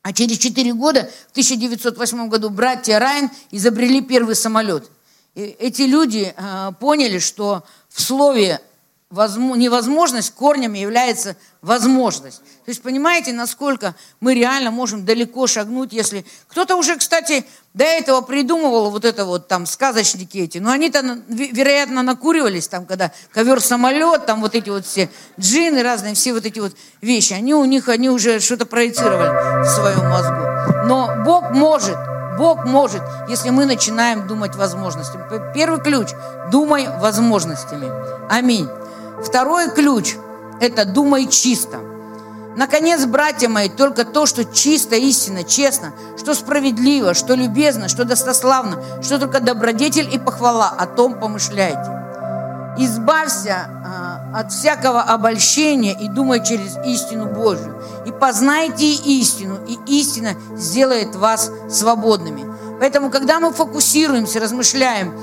А 0.05 0.13
через 0.13 0.37
4 0.37 0.71
года, 0.73 1.09
в 1.29 1.31
1908 1.31 2.29
году, 2.29 2.51
братья 2.51 2.99
Райан 2.99 3.31
изобрели 3.49 4.01
первый 4.01 4.35
самолет. 4.35 4.91
И 5.33 5.41
эти 5.41 5.81
люди 5.81 6.31
э, 6.37 6.71
поняли, 6.79 7.17
что 7.17 7.63
в 7.89 7.99
слове 7.99 8.61
невозможность 9.55 10.31
корнем 10.31 10.73
является 10.73 11.35
возможность. 11.61 12.39
То 12.39 12.69
есть 12.69 12.81
понимаете, 12.81 13.33
насколько 13.33 13.95
мы 14.19 14.35
реально 14.35 14.71
можем 14.71 15.05
далеко 15.05 15.47
шагнуть, 15.47 15.93
если... 15.93 16.25
Кто-то 16.47 16.75
уже, 16.75 16.95
кстати, 16.97 17.45
до 17.73 17.83
этого 17.83 18.21
придумывал 18.21 18.91
вот 18.91 19.03
это 19.03 19.25
вот 19.25 19.47
там 19.47 19.65
сказочники 19.65 20.37
эти, 20.37 20.59
но 20.59 20.71
они-то, 20.71 21.19
вероятно, 21.27 22.03
накуривались 22.03 22.67
там, 22.67 22.85
когда 22.85 23.11
ковер-самолет, 23.33 24.25
там 24.25 24.41
вот 24.41 24.55
эти 24.55 24.69
вот 24.69 24.85
все 24.85 25.09
джины 25.39 25.81
разные, 25.81 26.13
все 26.13 26.33
вот 26.33 26.45
эти 26.45 26.59
вот 26.59 26.73
вещи, 27.01 27.33
они 27.33 27.53
у 27.53 27.65
них, 27.65 27.89
они 27.89 28.09
уже 28.09 28.39
что-то 28.39 28.65
проецировали 28.65 29.63
в 29.63 29.67
своем 29.67 30.09
мозгу. 30.09 30.87
Но 30.87 31.23
Бог 31.25 31.51
может, 31.51 31.97
Бог 32.37 32.65
может, 32.65 33.01
если 33.29 33.49
мы 33.49 33.65
начинаем 33.65 34.27
думать 34.27 34.55
возможностями. 34.55 35.23
Первый 35.53 35.79
ключ– 35.79 36.09
думай 36.51 36.87
возможностями. 36.99 37.89
Аминь. 38.29 38.67
Второй 39.23 39.69
ключ– 39.69 40.15
это 40.59 40.85
думай 40.85 41.27
чисто. 41.27 41.79
Наконец, 42.55 43.05
братья 43.05 43.49
мои, 43.49 43.67
только 43.67 44.05
то, 44.05 44.25
что 44.25 44.45
чисто, 44.45 44.95
истинно, 44.95 45.43
честно, 45.43 45.91
что 46.17 46.33
справедливо, 46.33 47.13
что 47.13 47.35
любезно, 47.35 47.89
что 47.89 48.05
достославно, 48.05 48.81
что 49.01 49.19
только 49.19 49.41
добродетель 49.41 50.13
и 50.13 50.17
похвала, 50.17 50.69
о 50.69 50.85
том 50.85 51.19
помышляйте. 51.19 51.91
Избавься 52.77 53.67
э, 53.67 54.37
от 54.37 54.51
всякого 54.51 55.01
обольщения 55.01 55.93
и 55.97 56.07
думай 56.07 56.43
через 56.45 56.77
истину 56.85 57.25
Божью. 57.25 57.81
И 58.05 58.11
познайте 58.11 58.85
истину, 58.85 59.59
и 59.67 59.77
истина 59.99 60.35
сделает 60.55 61.15
вас 61.15 61.51
свободными. 61.69 62.45
Поэтому, 62.79 63.09
когда 63.09 63.39
мы 63.39 63.53
фокусируемся, 63.53 64.39
размышляем 64.39 65.13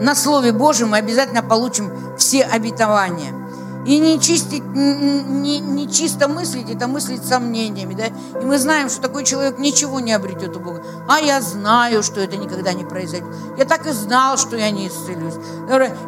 на 0.00 0.14
Слове 0.14 0.52
Божьем, 0.52 0.88
мы 0.90 0.98
обязательно 0.98 1.42
получим 1.42 1.90
все 2.16 2.42
обетования– 2.42 3.32
и 3.86 3.98
не, 3.98 4.20
чистить, 4.20 4.64
не, 4.64 5.58
не 5.58 5.90
чисто 5.90 6.28
мыслить, 6.28 6.70
это 6.70 6.86
мыслить 6.86 7.24
сомнениями. 7.24 7.94
Да? 7.94 8.06
И 8.40 8.44
мы 8.44 8.58
знаем, 8.58 8.88
что 8.88 9.00
такой 9.02 9.24
человек 9.24 9.58
ничего 9.58 10.00
не 10.00 10.12
обретет 10.12 10.56
у 10.56 10.60
Бога. 10.60 10.82
А 11.08 11.20
я 11.20 11.40
знаю, 11.40 12.02
что 12.02 12.20
это 12.20 12.36
никогда 12.36 12.72
не 12.72 12.84
произойдет. 12.84 13.28
Я 13.58 13.64
так 13.64 13.86
и 13.86 13.90
знал, 13.90 14.38
что 14.38 14.56
я 14.56 14.70
не 14.70 14.88
исцелюсь. 14.88 15.34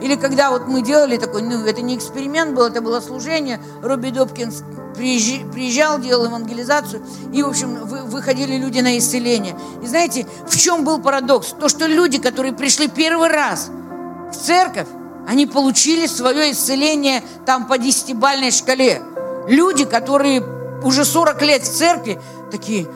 Или 0.01 0.17
когда 0.17 0.51
вот 0.51 0.67
мы 0.67 0.83
делали 0.83 1.17
такой, 1.17 1.43
ну 1.43 1.65
это 1.65 1.83
не 1.83 1.97
эксперимент 1.97 2.55
был, 2.55 2.65
это 2.65 2.81
было 2.81 3.01
служение. 3.01 3.61
Робби 3.83 4.11
Добкинс 4.11 4.63
приезжал, 4.95 5.99
делал 5.99 6.25
евангелизацию, 6.25 7.03
и, 7.33 7.43
в 7.43 7.49
общем, 7.49 7.75
выходили 7.85 8.57
люди 8.57 8.81
на 8.81 8.97
исцеление. 8.97 9.55
И 9.83 9.87
знаете, 9.87 10.27
в 10.47 10.57
чем 10.57 10.85
был 10.85 11.01
парадокс? 11.01 11.49
То, 11.61 11.69
что 11.69 11.87
люди, 11.87 12.19
которые 12.19 12.55
пришли 12.55 12.89
первый 12.89 13.29
раз 13.29 13.69
в 14.33 14.37
церковь, 14.37 14.89
они 15.27 15.47
получили 15.47 16.07
свое 16.07 16.53
исцеление 16.53 17.23
там 17.45 17.67
по 17.67 17.79
десятибальной 17.79 18.51
шкале. 18.51 19.03
Люди, 19.49 19.85
которые 19.85 20.43
уже 20.83 21.05
40 21.05 21.43
лет 21.43 21.63
в 21.63 21.73
церкви, 21.73 22.21
такие, 22.51 22.87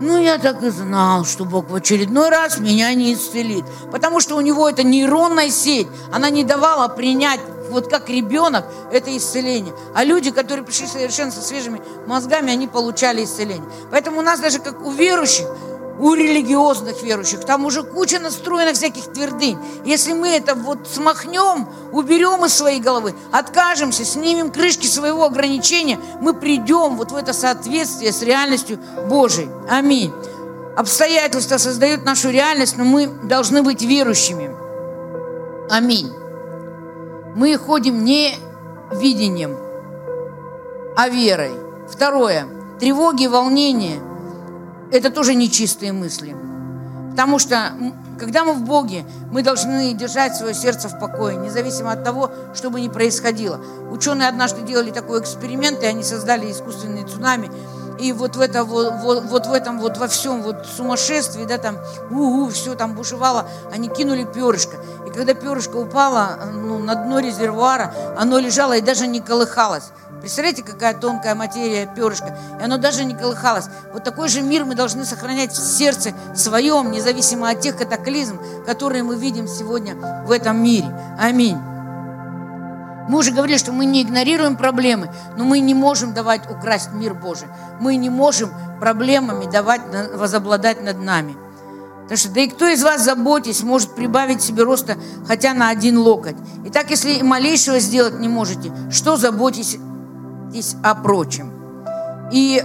ну, 0.00 0.20
я 0.20 0.38
так 0.38 0.62
и 0.62 0.70
знал, 0.70 1.24
что 1.24 1.44
Бог 1.44 1.70
в 1.70 1.74
очередной 1.74 2.28
раз 2.28 2.58
меня 2.58 2.92
не 2.92 3.14
исцелит. 3.14 3.64
Потому 3.90 4.20
что 4.20 4.36
у 4.36 4.40
него 4.40 4.68
эта 4.68 4.82
нейронная 4.82 5.48
сеть, 5.48 5.88
она 6.12 6.28
не 6.28 6.44
давала 6.44 6.88
принять, 6.88 7.40
вот 7.70 7.88
как 7.88 8.08
ребенок, 8.08 8.66
это 8.92 9.16
исцеление. 9.16 9.74
А 9.94 10.04
люди, 10.04 10.30
которые 10.30 10.64
пришли 10.64 10.86
совершенно 10.86 11.30
со 11.30 11.40
свежими 11.40 11.80
мозгами, 12.06 12.52
они 12.52 12.68
получали 12.68 13.24
исцеление. 13.24 13.68
Поэтому 13.90 14.18
у 14.18 14.22
нас 14.22 14.40
даже 14.40 14.58
как 14.58 14.84
у 14.84 14.90
верующих, 14.90 15.46
у 15.98 16.14
религиозных 16.14 17.02
верующих. 17.02 17.44
Там 17.44 17.64
уже 17.64 17.82
куча 17.82 18.18
настроена 18.18 18.72
всяких 18.74 19.12
твердынь. 19.12 19.58
Если 19.84 20.12
мы 20.12 20.28
это 20.28 20.54
вот 20.54 20.88
смахнем, 20.88 21.68
уберем 21.92 22.44
из 22.44 22.54
своей 22.54 22.80
головы, 22.80 23.14
откажемся, 23.32 24.04
снимем 24.04 24.50
крышки 24.50 24.86
своего 24.86 25.24
ограничения, 25.24 25.98
мы 26.20 26.34
придем 26.34 26.96
вот 26.96 27.12
в 27.12 27.16
это 27.16 27.32
соответствие 27.32 28.12
с 28.12 28.22
реальностью 28.22 28.78
Божией. 29.08 29.50
Аминь. 29.68 30.12
Обстоятельства 30.76 31.56
создают 31.56 32.04
нашу 32.04 32.30
реальность, 32.30 32.76
но 32.76 32.84
мы 32.84 33.06
должны 33.06 33.62
быть 33.62 33.82
верующими. 33.82 34.54
Аминь. 35.70 36.12
Мы 37.34 37.56
ходим 37.56 38.04
не 38.04 38.34
видением, 38.92 39.56
а 40.96 41.08
верой. 41.08 41.52
Второе. 41.88 42.46
Тревоги, 42.78 43.26
волнения– 43.26 44.00
это 44.92 45.10
тоже 45.10 45.34
нечистые 45.34 45.92
мысли. 45.92 46.36
Потому 47.10 47.38
что 47.38 47.72
когда 48.18 48.44
мы 48.44 48.52
в 48.52 48.62
Боге, 48.62 49.04
мы 49.30 49.42
должны 49.42 49.92
держать 49.94 50.36
свое 50.36 50.54
сердце 50.54 50.88
в 50.88 50.98
покое, 50.98 51.36
независимо 51.36 51.92
от 51.92 52.04
того, 52.04 52.30
что 52.54 52.70
бы 52.70 52.80
ни 52.80 52.88
происходило. 52.88 53.60
Ученые 53.90 54.28
однажды 54.28 54.62
делали 54.62 54.90
такой 54.90 55.20
эксперимент, 55.20 55.82
и 55.82 55.86
они 55.86 56.02
создали 56.02 56.50
искусственные 56.50 57.06
цунами– 57.06 57.50
и 57.98 58.12
вот 58.12 58.36
в, 58.36 58.40
это, 58.40 58.64
вот, 58.64 58.92
вот, 59.02 59.24
вот 59.24 59.46
в 59.46 59.52
этом, 59.52 59.78
вот 59.78 59.96
во 59.96 60.08
всем 60.08 60.42
вот 60.42 60.66
сумасшествии, 60.66 61.44
да, 61.44 61.58
там, 61.58 61.78
у-у, 62.10 62.48
все 62.50 62.74
там 62.74 62.94
бушевало, 62.94 63.48
они 63.72 63.88
кинули 63.88 64.24
перышко. 64.24 64.76
И 65.06 65.10
когда 65.10 65.34
перышко 65.34 65.76
упало 65.76 66.38
ну, 66.52 66.78
на 66.78 66.94
дно 66.94 67.20
резервуара, 67.20 67.94
оно 68.18 68.38
лежало 68.38 68.76
и 68.76 68.82
даже 68.82 69.06
не 69.06 69.20
колыхалось. 69.20 69.90
Представляете, 70.20 70.62
какая 70.62 70.94
тонкая 70.94 71.34
материя 71.34 71.86
перышка? 71.86 72.36
И 72.60 72.64
оно 72.64 72.78
даже 72.78 73.04
не 73.04 73.14
колыхалось. 73.14 73.66
Вот 73.92 74.02
такой 74.02 74.28
же 74.28 74.42
мир 74.42 74.64
мы 74.64 74.74
должны 74.74 75.04
сохранять 75.04 75.52
в 75.52 75.76
сердце 75.76 76.14
своем, 76.34 76.90
независимо 76.90 77.50
от 77.50 77.60
тех 77.60 77.76
катаклизм, 77.76 78.40
которые 78.66 79.02
мы 79.02 79.16
видим 79.16 79.46
сегодня 79.46 79.94
в 80.26 80.30
этом 80.30 80.62
мире. 80.62 80.88
Аминь. 81.18 81.58
Мы 83.08 83.18
уже 83.18 83.30
говорили, 83.30 83.56
что 83.56 83.72
мы 83.72 83.84
не 83.84 84.02
игнорируем 84.02 84.56
проблемы, 84.56 85.12
но 85.36 85.44
мы 85.44 85.60
не 85.60 85.74
можем 85.74 86.12
давать 86.12 86.50
украсть 86.50 86.92
мир 86.92 87.14
Божий. 87.14 87.46
Мы 87.78 87.96
не 87.96 88.10
можем 88.10 88.50
проблемами 88.80 89.48
давать 89.48 89.82
возобладать 90.12 90.82
над 90.82 90.98
нами. 90.98 91.36
Потому 92.02 92.18
что, 92.18 92.30
да 92.30 92.40
и 92.40 92.48
кто 92.48 92.66
из 92.68 92.82
вас, 92.82 93.02
заботясь, 93.02 93.62
может 93.62 93.94
прибавить 93.94 94.40
себе 94.40 94.62
роста 94.62 94.96
хотя 95.26 95.54
на 95.54 95.68
один 95.70 95.98
локоть? 95.98 96.36
И 96.64 96.70
так, 96.70 96.90
если 96.90 97.20
малейшего 97.22 97.80
сделать 97.80 98.18
не 98.20 98.28
можете, 98.28 98.72
что 98.90 99.16
заботитесь 100.46 100.76
о 100.82 100.94
прочем? 100.94 101.52
И 102.32 102.62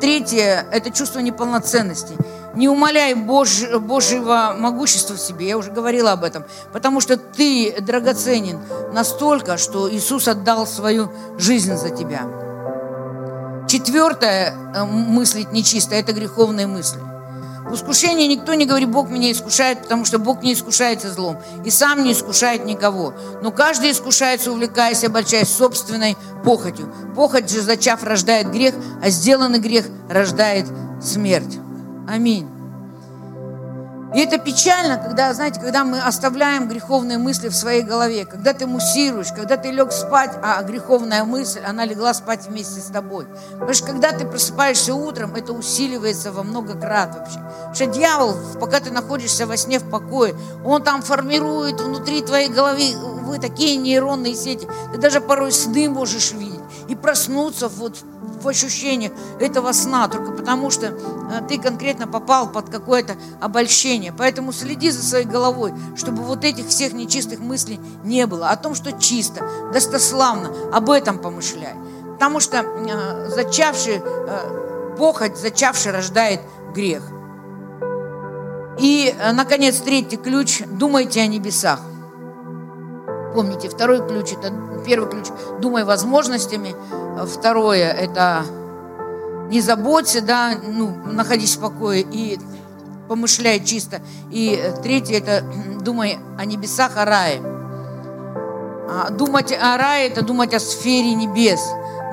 третье– 0.00 0.66
это 0.72 0.90
чувство 0.90 1.20
неполноценности– 1.20 2.14
не 2.56 2.70
умоляй 2.70 3.12
Бож, 3.12 3.68
Божьего 3.80 4.56
могущества 4.58 5.14
в 5.14 5.20
себе, 5.20 5.46
я 5.46 5.58
уже 5.58 5.70
говорила 5.70 6.12
об 6.12 6.24
этом, 6.24 6.46
потому 6.72 7.02
что 7.02 7.18
ты 7.18 7.76
драгоценен 7.82 8.60
настолько, 8.94 9.58
что 9.58 9.92
Иисус 9.92 10.26
отдал 10.26 10.66
свою 10.66 11.12
жизнь 11.36 11.76
за 11.76 11.90
тебя. 11.90 12.22
Четвертое, 13.68 14.54
э, 14.74 14.84
мыслить 14.84 15.52
нечисто, 15.52 15.96
это 15.96 16.14
греховные 16.14 16.66
мысли. 16.66 16.98
В 17.68 17.74
искушении 17.74 18.26
никто 18.26 18.54
не 18.54 18.64
говорит, 18.64 18.90
Бог 18.90 19.10
меня 19.10 19.32
искушает, 19.32 19.82
потому 19.82 20.04
что 20.04 20.18
Бог 20.18 20.42
не 20.42 20.52
искушается 20.52 21.10
злом 21.10 21.38
и 21.64 21.70
сам 21.70 22.04
не 22.04 22.12
искушает 22.12 22.64
никого. 22.64 23.12
Но 23.42 23.50
каждый 23.50 23.90
искушается, 23.90 24.52
увлекаясь, 24.52 25.04
обольщаясь 25.04 25.48
собственной 25.48 26.16
похотью. 26.44 26.92
Похоть 27.16 27.50
же, 27.50 27.60
зачав, 27.60 28.04
рождает 28.04 28.50
грех, 28.52 28.74
а 29.02 29.10
сделанный 29.10 29.58
грех 29.58 29.86
рождает 30.08 30.66
смерть. 31.02 31.58
Аминь. 32.08 32.55
И 34.16 34.18
это 34.18 34.38
печально, 34.38 34.96
когда, 34.96 35.34
знаете, 35.34 35.60
когда 35.60 35.84
мы 35.84 36.00
оставляем 36.00 36.68
греховные 36.68 37.18
мысли 37.18 37.48
в 37.48 37.54
своей 37.54 37.82
голове, 37.82 38.24
когда 38.24 38.54
ты 38.54 38.66
муссируешь, 38.66 39.28
когда 39.30 39.58
ты 39.58 39.70
лег 39.70 39.92
спать, 39.92 40.30
а 40.42 40.62
греховная 40.62 41.22
мысль, 41.24 41.60
она 41.60 41.84
легла 41.84 42.14
спать 42.14 42.46
вместе 42.46 42.80
с 42.80 42.86
тобой. 42.86 43.26
Потому 43.52 43.74
что 43.74 43.88
когда 43.88 44.12
ты 44.12 44.26
просыпаешься 44.26 44.94
утром, 44.94 45.34
это 45.34 45.52
усиливается 45.52 46.32
во 46.32 46.44
много 46.44 46.80
крат 46.80 47.14
вообще. 47.14 47.40
Потому 47.40 47.74
что 47.74 47.86
дьявол, 47.88 48.34
пока 48.58 48.80
ты 48.80 48.90
находишься 48.90 49.46
во 49.46 49.58
сне 49.58 49.78
в 49.78 49.90
покое, 49.90 50.34
он 50.64 50.82
там 50.82 51.02
формирует 51.02 51.78
внутри 51.78 52.22
твоей 52.22 52.48
головы 52.48 52.94
вы 53.26 53.38
такие 53.38 53.76
нейронные 53.76 54.34
сети, 54.34 54.66
ты 54.92 54.98
даже 54.98 55.20
порой 55.20 55.52
сны 55.52 55.90
можешь 55.90 56.32
видеть 56.32 56.55
и 56.88 56.94
проснуться 56.94 57.68
вот 57.68 57.96
в 58.42 58.48
ощущениях 58.48 59.12
этого 59.40 59.72
сна, 59.72 60.08
только 60.08 60.32
потому 60.32 60.70
что 60.70 60.86
э, 60.86 60.94
ты 61.48 61.58
конкретно 61.58 62.06
попал 62.06 62.50
под 62.50 62.70
какое-то 62.70 63.16
обольщение. 63.40 64.12
Поэтому 64.16 64.52
следи 64.52 64.90
за 64.90 65.02
своей 65.02 65.24
головой, 65.24 65.72
чтобы 65.96 66.22
вот 66.22 66.44
этих 66.44 66.68
всех 66.68 66.92
нечистых 66.92 67.40
мыслей 67.40 67.80
не 68.04 68.26
было. 68.26 68.50
О 68.50 68.56
том, 68.56 68.74
что 68.74 68.92
чисто, 68.92 69.48
достославно, 69.72 70.52
об 70.72 70.90
этом 70.90 71.18
помышляй. 71.18 71.74
Потому 72.14 72.40
что 72.40 72.58
э, 72.58 73.28
зачавший, 73.28 74.00
э, 74.04 74.94
похоть 74.96 75.36
зачавший 75.36 75.92
рождает 75.92 76.40
грех. 76.74 77.02
И, 78.78 79.14
э, 79.18 79.32
наконец, 79.32 79.78
третий 79.78 80.16
ключ– 80.16 80.62
думайте 80.66 81.20
о 81.20 81.26
небесах. 81.26 81.80
Помните, 83.36 83.68
второй 83.68 83.98
ключ– 83.98 84.32
это 84.32 84.50
первый 84.86 85.10
ключ– 85.10 85.26
думай 85.60 85.84
возможностями. 85.84 86.74
Второе– 87.26 87.92
это 87.92 88.46
не 89.50 89.60
заботься, 89.60 90.22
да, 90.22 90.54
ну, 90.66 90.96
находись 91.04 91.56
в 91.56 91.60
покое 91.60 92.00
и 92.00 92.40
помышляй 93.08 93.62
чисто. 93.62 94.00
И 94.30 94.72
третье– 94.82 95.18
это 95.18 95.44
думай 95.82 96.18
о 96.38 96.46
небесах, 96.46 96.96
о 96.96 97.04
рае. 97.04 97.42
А 98.88 99.10
думать 99.10 99.52
о 99.52 99.76
рае– 99.76 100.08
это 100.08 100.22
думать 100.22 100.54
о 100.54 100.58
сфере 100.58 101.14
небес. 101.14 101.60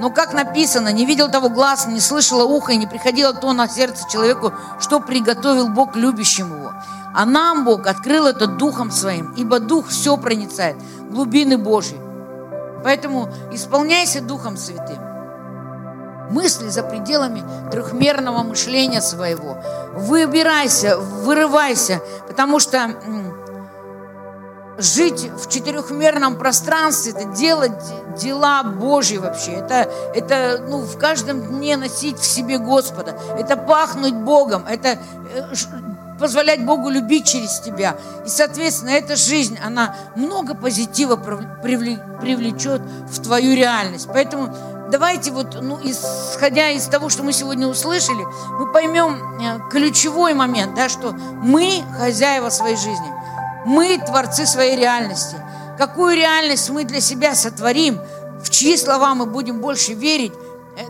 Но 0.02 0.10
как 0.10 0.34
написано, 0.34 0.90
не 0.90 1.06
видел 1.06 1.32
того 1.32 1.48
глаз, 1.48 1.88
не 1.88 2.02
слышало 2.02 2.44
ухо 2.44 2.74
и 2.74 2.78
не 2.78 2.86
приходило 2.86 3.34
то 3.34 3.54
на 3.54 3.70
сердце 3.70 4.04
человеку, 4.12 4.52
что 4.82 5.00
приготовил 5.00 5.70
Бог 5.70 5.96
любящему 5.96 6.56
его. 6.56 6.74
А 7.14 7.26
нам 7.26 7.64
Бог 7.64 7.88
открыл 7.88 8.26
это 8.26 8.47
Духом 8.47 8.91
Своим, 8.91 9.34
ибо 9.38 9.59
Дух 9.59 9.89
все 9.89 10.18
проницает, 10.18 10.78
глубины 11.11 11.57
Божьи. 11.57 11.99
Поэтому 12.84 13.30
исполняйся 13.51 14.22
Духом 14.22 14.57
Святым. 14.57 14.97
Мысли 16.32 16.70
за 16.70 16.82
пределами 16.84 17.43
трехмерного 17.70 18.43
мышления 18.43 19.01
своего. 19.01 19.57
Выбирайся, 19.93 20.97
вырывайся, 20.97 22.01
потому 22.28 22.59
что 22.59 22.95
жить 24.78 25.30
в 25.36 25.49
четырехмерном 25.49 26.38
пространстве, 26.38 27.14
это 27.16 27.26
делать 27.26 27.72
дела 28.18 28.64
Божьи 28.64 29.18
вообще. 29.18 29.51
Это, 29.51 29.89
это 30.16 30.66
ну, 30.68 30.80
в 30.80 30.97
каждом 30.97 31.41
дне 31.41 31.78
носить 31.78 32.18
в 32.18 32.26
себе 32.26 32.57
Господа. 32.57 33.16
Это 33.38 33.55
пахнуть 33.55 34.16
Богом. 34.16 34.66
Это 34.68 34.97
э, 35.34 35.53
позволять 36.20 36.66
Богу 36.66 36.89
любить 36.89 37.28
через 37.28 37.59
тебя. 37.59 37.95
И, 38.26 38.30
соответственно, 38.30 38.91
эта 38.91 39.16
жизнь, 39.16 39.57
она 39.64 39.95
много 40.16 40.55
позитива 40.55 41.16
привлечет 41.16 42.82
в 43.09 43.22
твою 43.22 43.55
реальность. 43.55 44.07
Поэтому 44.11 44.55
давайте 44.91 45.32
вот, 45.32 45.57
ну, 45.61 45.80
исходя 45.84 46.70
из 46.70 46.86
того, 46.86 47.09
что 47.09 47.24
мы 47.24 47.34
сегодня 47.34 47.68
услышали, 47.68 48.24
мы 48.59 48.72
поймем 48.72 49.39
э, 49.41 49.59
ключевой 49.72 50.34
момент, 50.34 50.76
да, 50.76 50.89
что 50.89 51.11
мы 51.11 51.84
хозяева 51.97 52.49
своей 52.49 52.78
жизни. 52.78 53.11
Мы 53.66 53.97
творцы 53.97 54.45
своей 54.45 54.76
реальности. 54.78 55.38
Какую 55.78 56.16
реальность 56.16 56.70
мы 56.70 56.84
для 56.84 57.01
себя 57.01 57.34
сотворим, 57.34 57.99
в 58.43 58.49
чьи 58.49 58.78
слова 58.78 59.16
мы 59.16 59.26
будем 59.26 59.59
больше 59.61 59.93
верить, 59.93 60.34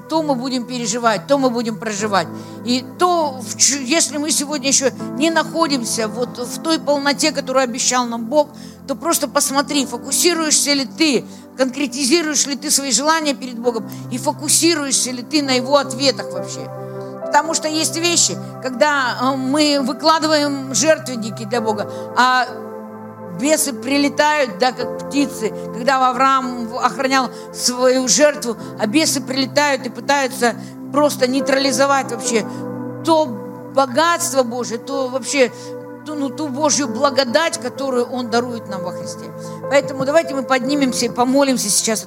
то 0.09 0.23
мы 0.23 0.35
будем 0.35 0.65
переживать, 0.65 1.27
то 1.27 1.37
мы 1.37 1.49
будем 1.49 1.77
проживать. 1.77 2.27
И 2.65 2.85
то, 2.99 3.39
если 3.81 4.17
мы 4.17 4.31
сегодня 4.31 4.67
еще 4.67 4.91
не 5.17 5.29
находимся 5.29 6.07
вот 6.07 6.37
в 6.37 6.61
той 6.61 6.79
полноте, 6.79 7.31
которую 7.31 7.63
обещал 7.63 8.05
нам 8.05 8.25
Бог, 8.25 8.49
то 8.87 8.95
просто 8.95 9.27
посмотри, 9.27 9.85
фокусируешься 9.85 10.73
ли 10.73 10.85
ты, 10.85 11.25
конкретизируешь 11.57 12.45
ли 12.47 12.55
ты 12.55 12.71
свои 12.71 12.91
желания 12.91 13.33
перед 13.33 13.59
Богом 13.59 13.89
и 14.11 14.17
фокусируешься 14.17 15.11
ли 15.11 15.21
ты 15.21 15.41
на 15.41 15.51
Его 15.51 15.77
ответах 15.77 16.31
вообще. 16.31 16.69
Потому 17.25 17.53
что 17.53 17.67
есть 17.67 17.97
вещи, 17.97 18.37
когда 18.61 19.17
э, 19.19 19.35
мы 19.35 19.79
выкладываем 19.81 20.73
жертвенники 20.75 21.45
для 21.45 21.61
Бога, 21.61 21.89
а 22.15 22.45
бесы 23.39 23.73
прилетают, 23.73 24.57
да, 24.57 24.71
как 24.71 25.07
птицы, 25.07 25.53
когда 25.73 26.09
Авраам 26.09 26.75
охранял 26.75 27.29
свою 27.53 28.07
жертву, 28.07 28.57
а 28.79 28.87
бесы 28.87 29.21
прилетают 29.21 29.85
и 29.85 29.89
пытаются 29.89 30.55
просто 30.91 31.27
нейтрализовать 31.27 32.11
вообще 32.11 32.45
то 33.03 33.25
богатство 33.73 34.43
Божие, 34.43 34.77
то 34.77 35.07
вообще 35.09 35.51
ту, 36.05 36.15
ну, 36.15 36.29
ту 36.29 36.47
Божью 36.47 36.87
благодать, 36.87 37.59
которую 37.59 38.05
Он 38.05 38.29
дарует 38.29 38.67
нам 38.69 38.83
во 38.83 38.91
Христе. 38.91 39.25
Поэтому 39.69 40.05
давайте 40.05 40.35
мы 40.35 40.43
поднимемся 40.43 41.05
и 41.05 41.09
помолимся 41.09 41.69
сейчас. 41.69 42.01